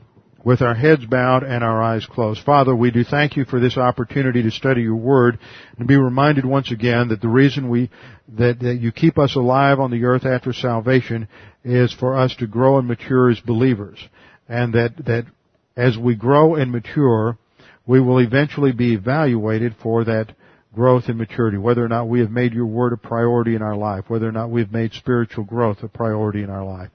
with 0.47 0.63
our 0.63 0.77
heads 0.77 1.05
bowed 1.05 1.43
and 1.43 1.65
our 1.65 1.83
eyes 1.83 2.07
closed. 2.07 2.41
Father, 2.45 2.73
we 2.73 2.93
do 2.93 3.03
thank 3.03 3.37
you 3.37 3.45
for 3.45 3.59
this 3.59 3.77
opportunity 3.77 4.45
to 4.45 4.51
study 4.53 4.83
your 4.83 4.95
word 4.95 5.41
and 5.77 5.89
be 5.89 5.97
reminded 5.97 6.45
once 6.45 6.71
again 6.71 7.09
that 7.09 7.21
the 7.21 7.27
reason 7.27 7.69
we, 7.69 7.91
that, 8.29 8.61
that 8.61 8.77
you 8.77 8.93
keep 8.93 9.19
us 9.19 9.35
alive 9.35 9.81
on 9.81 9.91
the 9.91 10.05
earth 10.05 10.25
after 10.25 10.53
salvation 10.53 11.27
is 11.65 11.93
for 11.93 12.17
us 12.17 12.33
to 12.37 12.47
grow 12.47 12.79
and 12.79 12.87
mature 12.87 13.29
as 13.29 13.41
believers. 13.41 13.99
And 14.49 14.73
that, 14.75 14.95
that 15.07 15.25
as 15.77 15.99
we 15.99 16.15
grow 16.15 16.55
and 16.55 16.71
mature, 16.71 17.37
we 17.85 18.01
will 18.01 18.21
eventually 18.21 18.71
be 18.71 18.95
evaluated 18.95 19.75
for 19.83 20.05
that 20.05 20.33
growth 20.73 21.09
and 21.09 21.19
maturity, 21.19 21.59
whether 21.59 21.85
or 21.85 21.89
not 21.89 22.09
we 22.09 22.21
have 22.21 22.31
made 22.31 22.55
your 22.55 22.67
word 22.67 22.93
a 22.93 22.97
priority 22.97 23.57
in 23.57 23.63
our 23.63 23.77
life, 23.77 24.05
whether 24.07 24.29
or 24.29 24.33
not 24.33 24.51
we've 24.51 24.71
made 24.71 24.93
spiritual 24.93 25.43
growth 25.43 25.83
a 25.83 25.89
priority 25.89 26.45
in 26.45 26.51
our 26.51 26.65
life. 26.65 26.91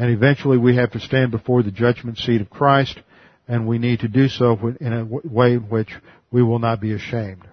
And 0.00 0.10
eventually 0.10 0.56
we 0.56 0.76
have 0.76 0.92
to 0.92 0.98
stand 0.98 1.30
before 1.30 1.62
the 1.62 1.70
judgment 1.70 2.16
seat 2.16 2.40
of 2.40 2.48
Christ, 2.48 2.98
and 3.46 3.68
we 3.68 3.76
need 3.76 4.00
to 4.00 4.08
do 4.08 4.28
so 4.28 4.56
in 4.80 4.94
a 4.94 5.04
way 5.04 5.52
in 5.52 5.68
which 5.68 5.90
we 6.30 6.42
will 6.42 6.58
not 6.58 6.80
be 6.80 6.94
ashamed. 6.94 7.46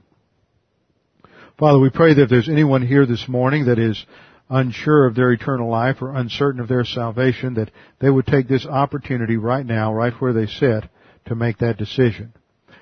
Father, 1.60 1.78
we 1.78 1.90
pray 1.90 2.14
that 2.14 2.22
if 2.22 2.30
there's 2.30 2.48
anyone 2.48 2.88
here 2.88 3.06
this 3.06 3.28
morning 3.28 3.66
that 3.66 3.78
is 3.78 4.02
unsure 4.50 5.08
of 5.08 5.14
their 5.14 5.34
eternal 5.34 5.70
life 5.70 5.98
or 6.02 6.16
uncertain 6.16 6.62
of 6.62 6.70
their 6.70 6.86
salvation, 6.86 7.56
that 7.56 7.70
they 8.00 8.10
would 8.10 8.26
take 8.26 8.48
this 8.48 8.66
opportunity 8.66 9.36
right 9.36 9.66
now, 9.66 9.94
right 9.94 10.14
where 10.22 10.32
they 10.32 10.46
sit, 10.46 10.86
to 11.26 11.36
make 11.36 11.58
that 11.58 11.78
decision. 11.78 12.32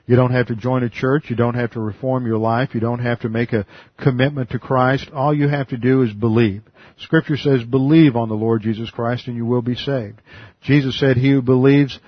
You 0.06 0.16
don't 0.16 0.34
have 0.34 0.46
to 0.48 0.56
join 0.56 0.84
a 0.84 0.90
church. 0.92 1.24
You 1.30 1.36
don't 1.36 1.56
have 1.56 1.72
to 1.72 1.80
reform 1.80 2.28
your 2.28 2.38
life. 2.38 2.76
You 2.76 2.82
don't 2.82 3.00
have 3.00 3.22
to 3.22 3.30
make 3.30 3.52
a 3.52 3.66
commitment 3.98 4.52
to 4.52 4.60
Christ. 4.60 5.10
All 5.12 5.34
you 5.34 5.48
have 5.48 5.70
to 5.70 5.78
do 5.78 6.04
is 6.04 6.14
believe. 6.14 6.62
Scripture 6.98 7.38
says, 7.38 7.64
believe 7.64 8.16
on 8.16 8.30
the 8.30 8.36
Lord 8.36 8.62
Jesus 8.62 8.90
Christ 8.90 9.28
and 9.28 9.36
you 9.36 9.46
will 9.46 9.62
be 9.62 9.76
saved. 9.76 10.22
Jesus 10.62 10.98
said, 11.00 11.18
he 11.18 11.32
who 11.32 11.42
believes 11.42 12.00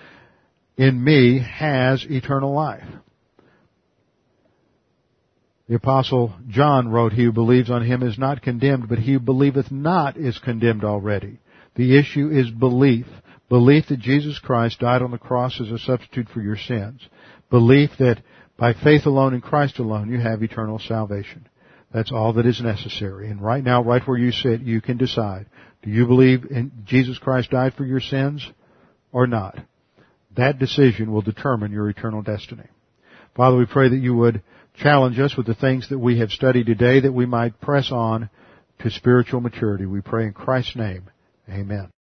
in 0.77 1.03
me 1.03 1.39
has 1.39 2.05
eternal 2.09 2.53
life. 2.53 2.87
The 5.67 5.75
apostle 5.75 6.33
John 6.47 6.87
wrote, 6.87 7.11
he 7.11 7.25
who 7.25 7.33
believes 7.33 7.69
on 7.69 7.85
him 7.85 8.01
is 8.01 8.17
not 8.17 8.41
condemned, 8.41 8.87
but 8.87 8.99
he 8.99 9.13
who 9.13 9.19
believeth 9.19 9.69
not 9.69 10.15
is 10.15 10.37
condemned 10.37 10.85
already. 10.85 11.39
The 11.75 11.99
issue 11.99 12.29
is 12.29 12.49
belief. 12.49 13.05
Belief 13.49 13.85
that 13.89 13.99
Jesus 13.99 14.39
Christ 14.39 14.79
died 14.79 15.01
on 15.01 15.11
the 15.11 15.17
cross 15.17 15.59
as 15.59 15.69
a 15.69 15.79
substitute 15.79 16.29
for 16.29 16.41
your 16.41 16.57
sins. 16.57 17.01
Belief 17.49 17.91
that 17.99 18.21
by 18.57 18.73
faith 18.73 19.05
alone 19.05 19.33
in 19.33 19.41
Christ 19.41 19.79
alone 19.79 20.09
you 20.09 20.19
have 20.19 20.41
eternal 20.41 20.79
salvation. 20.79 21.47
That's 21.93 22.11
all 22.11 22.33
that 22.33 22.45
is 22.45 22.61
necessary. 22.61 23.29
And 23.29 23.41
right 23.41 23.63
now, 23.63 23.83
right 23.83 24.05
where 24.05 24.17
you 24.17 24.31
sit, 24.31 24.61
you 24.61 24.81
can 24.81 24.97
decide. 24.97 25.45
Do 25.81 25.89
you 25.89 26.05
believe 26.05 26.45
in 26.49 26.71
Jesus 26.85 27.17
Christ 27.17 27.51
died 27.51 27.73
for 27.75 27.85
your 27.85 28.01
sins 28.01 28.45
or 29.11 29.25
not? 29.25 29.57
That 30.35 30.59
decision 30.59 31.11
will 31.11 31.21
determine 31.21 31.71
your 31.71 31.89
eternal 31.89 32.21
destiny. 32.21 32.67
Father, 33.35 33.57
we 33.57 33.65
pray 33.65 33.89
that 33.89 33.97
you 33.97 34.15
would 34.15 34.41
challenge 34.75 35.19
us 35.19 35.35
with 35.35 35.47
the 35.47 35.55
things 35.55 35.89
that 35.89 35.99
we 35.99 36.19
have 36.19 36.29
studied 36.29 36.65
today 36.65 36.99
that 36.99 37.13
we 37.13 37.25
might 37.25 37.59
press 37.61 37.91
on 37.91 38.29
to 38.79 38.91
spiritual 38.91 39.41
maturity. 39.41 39.85
We 39.85 40.01
pray 40.01 40.25
in 40.25 40.33
Christ's 40.33 40.75
name. 40.75 41.09
Amen. 41.49 41.91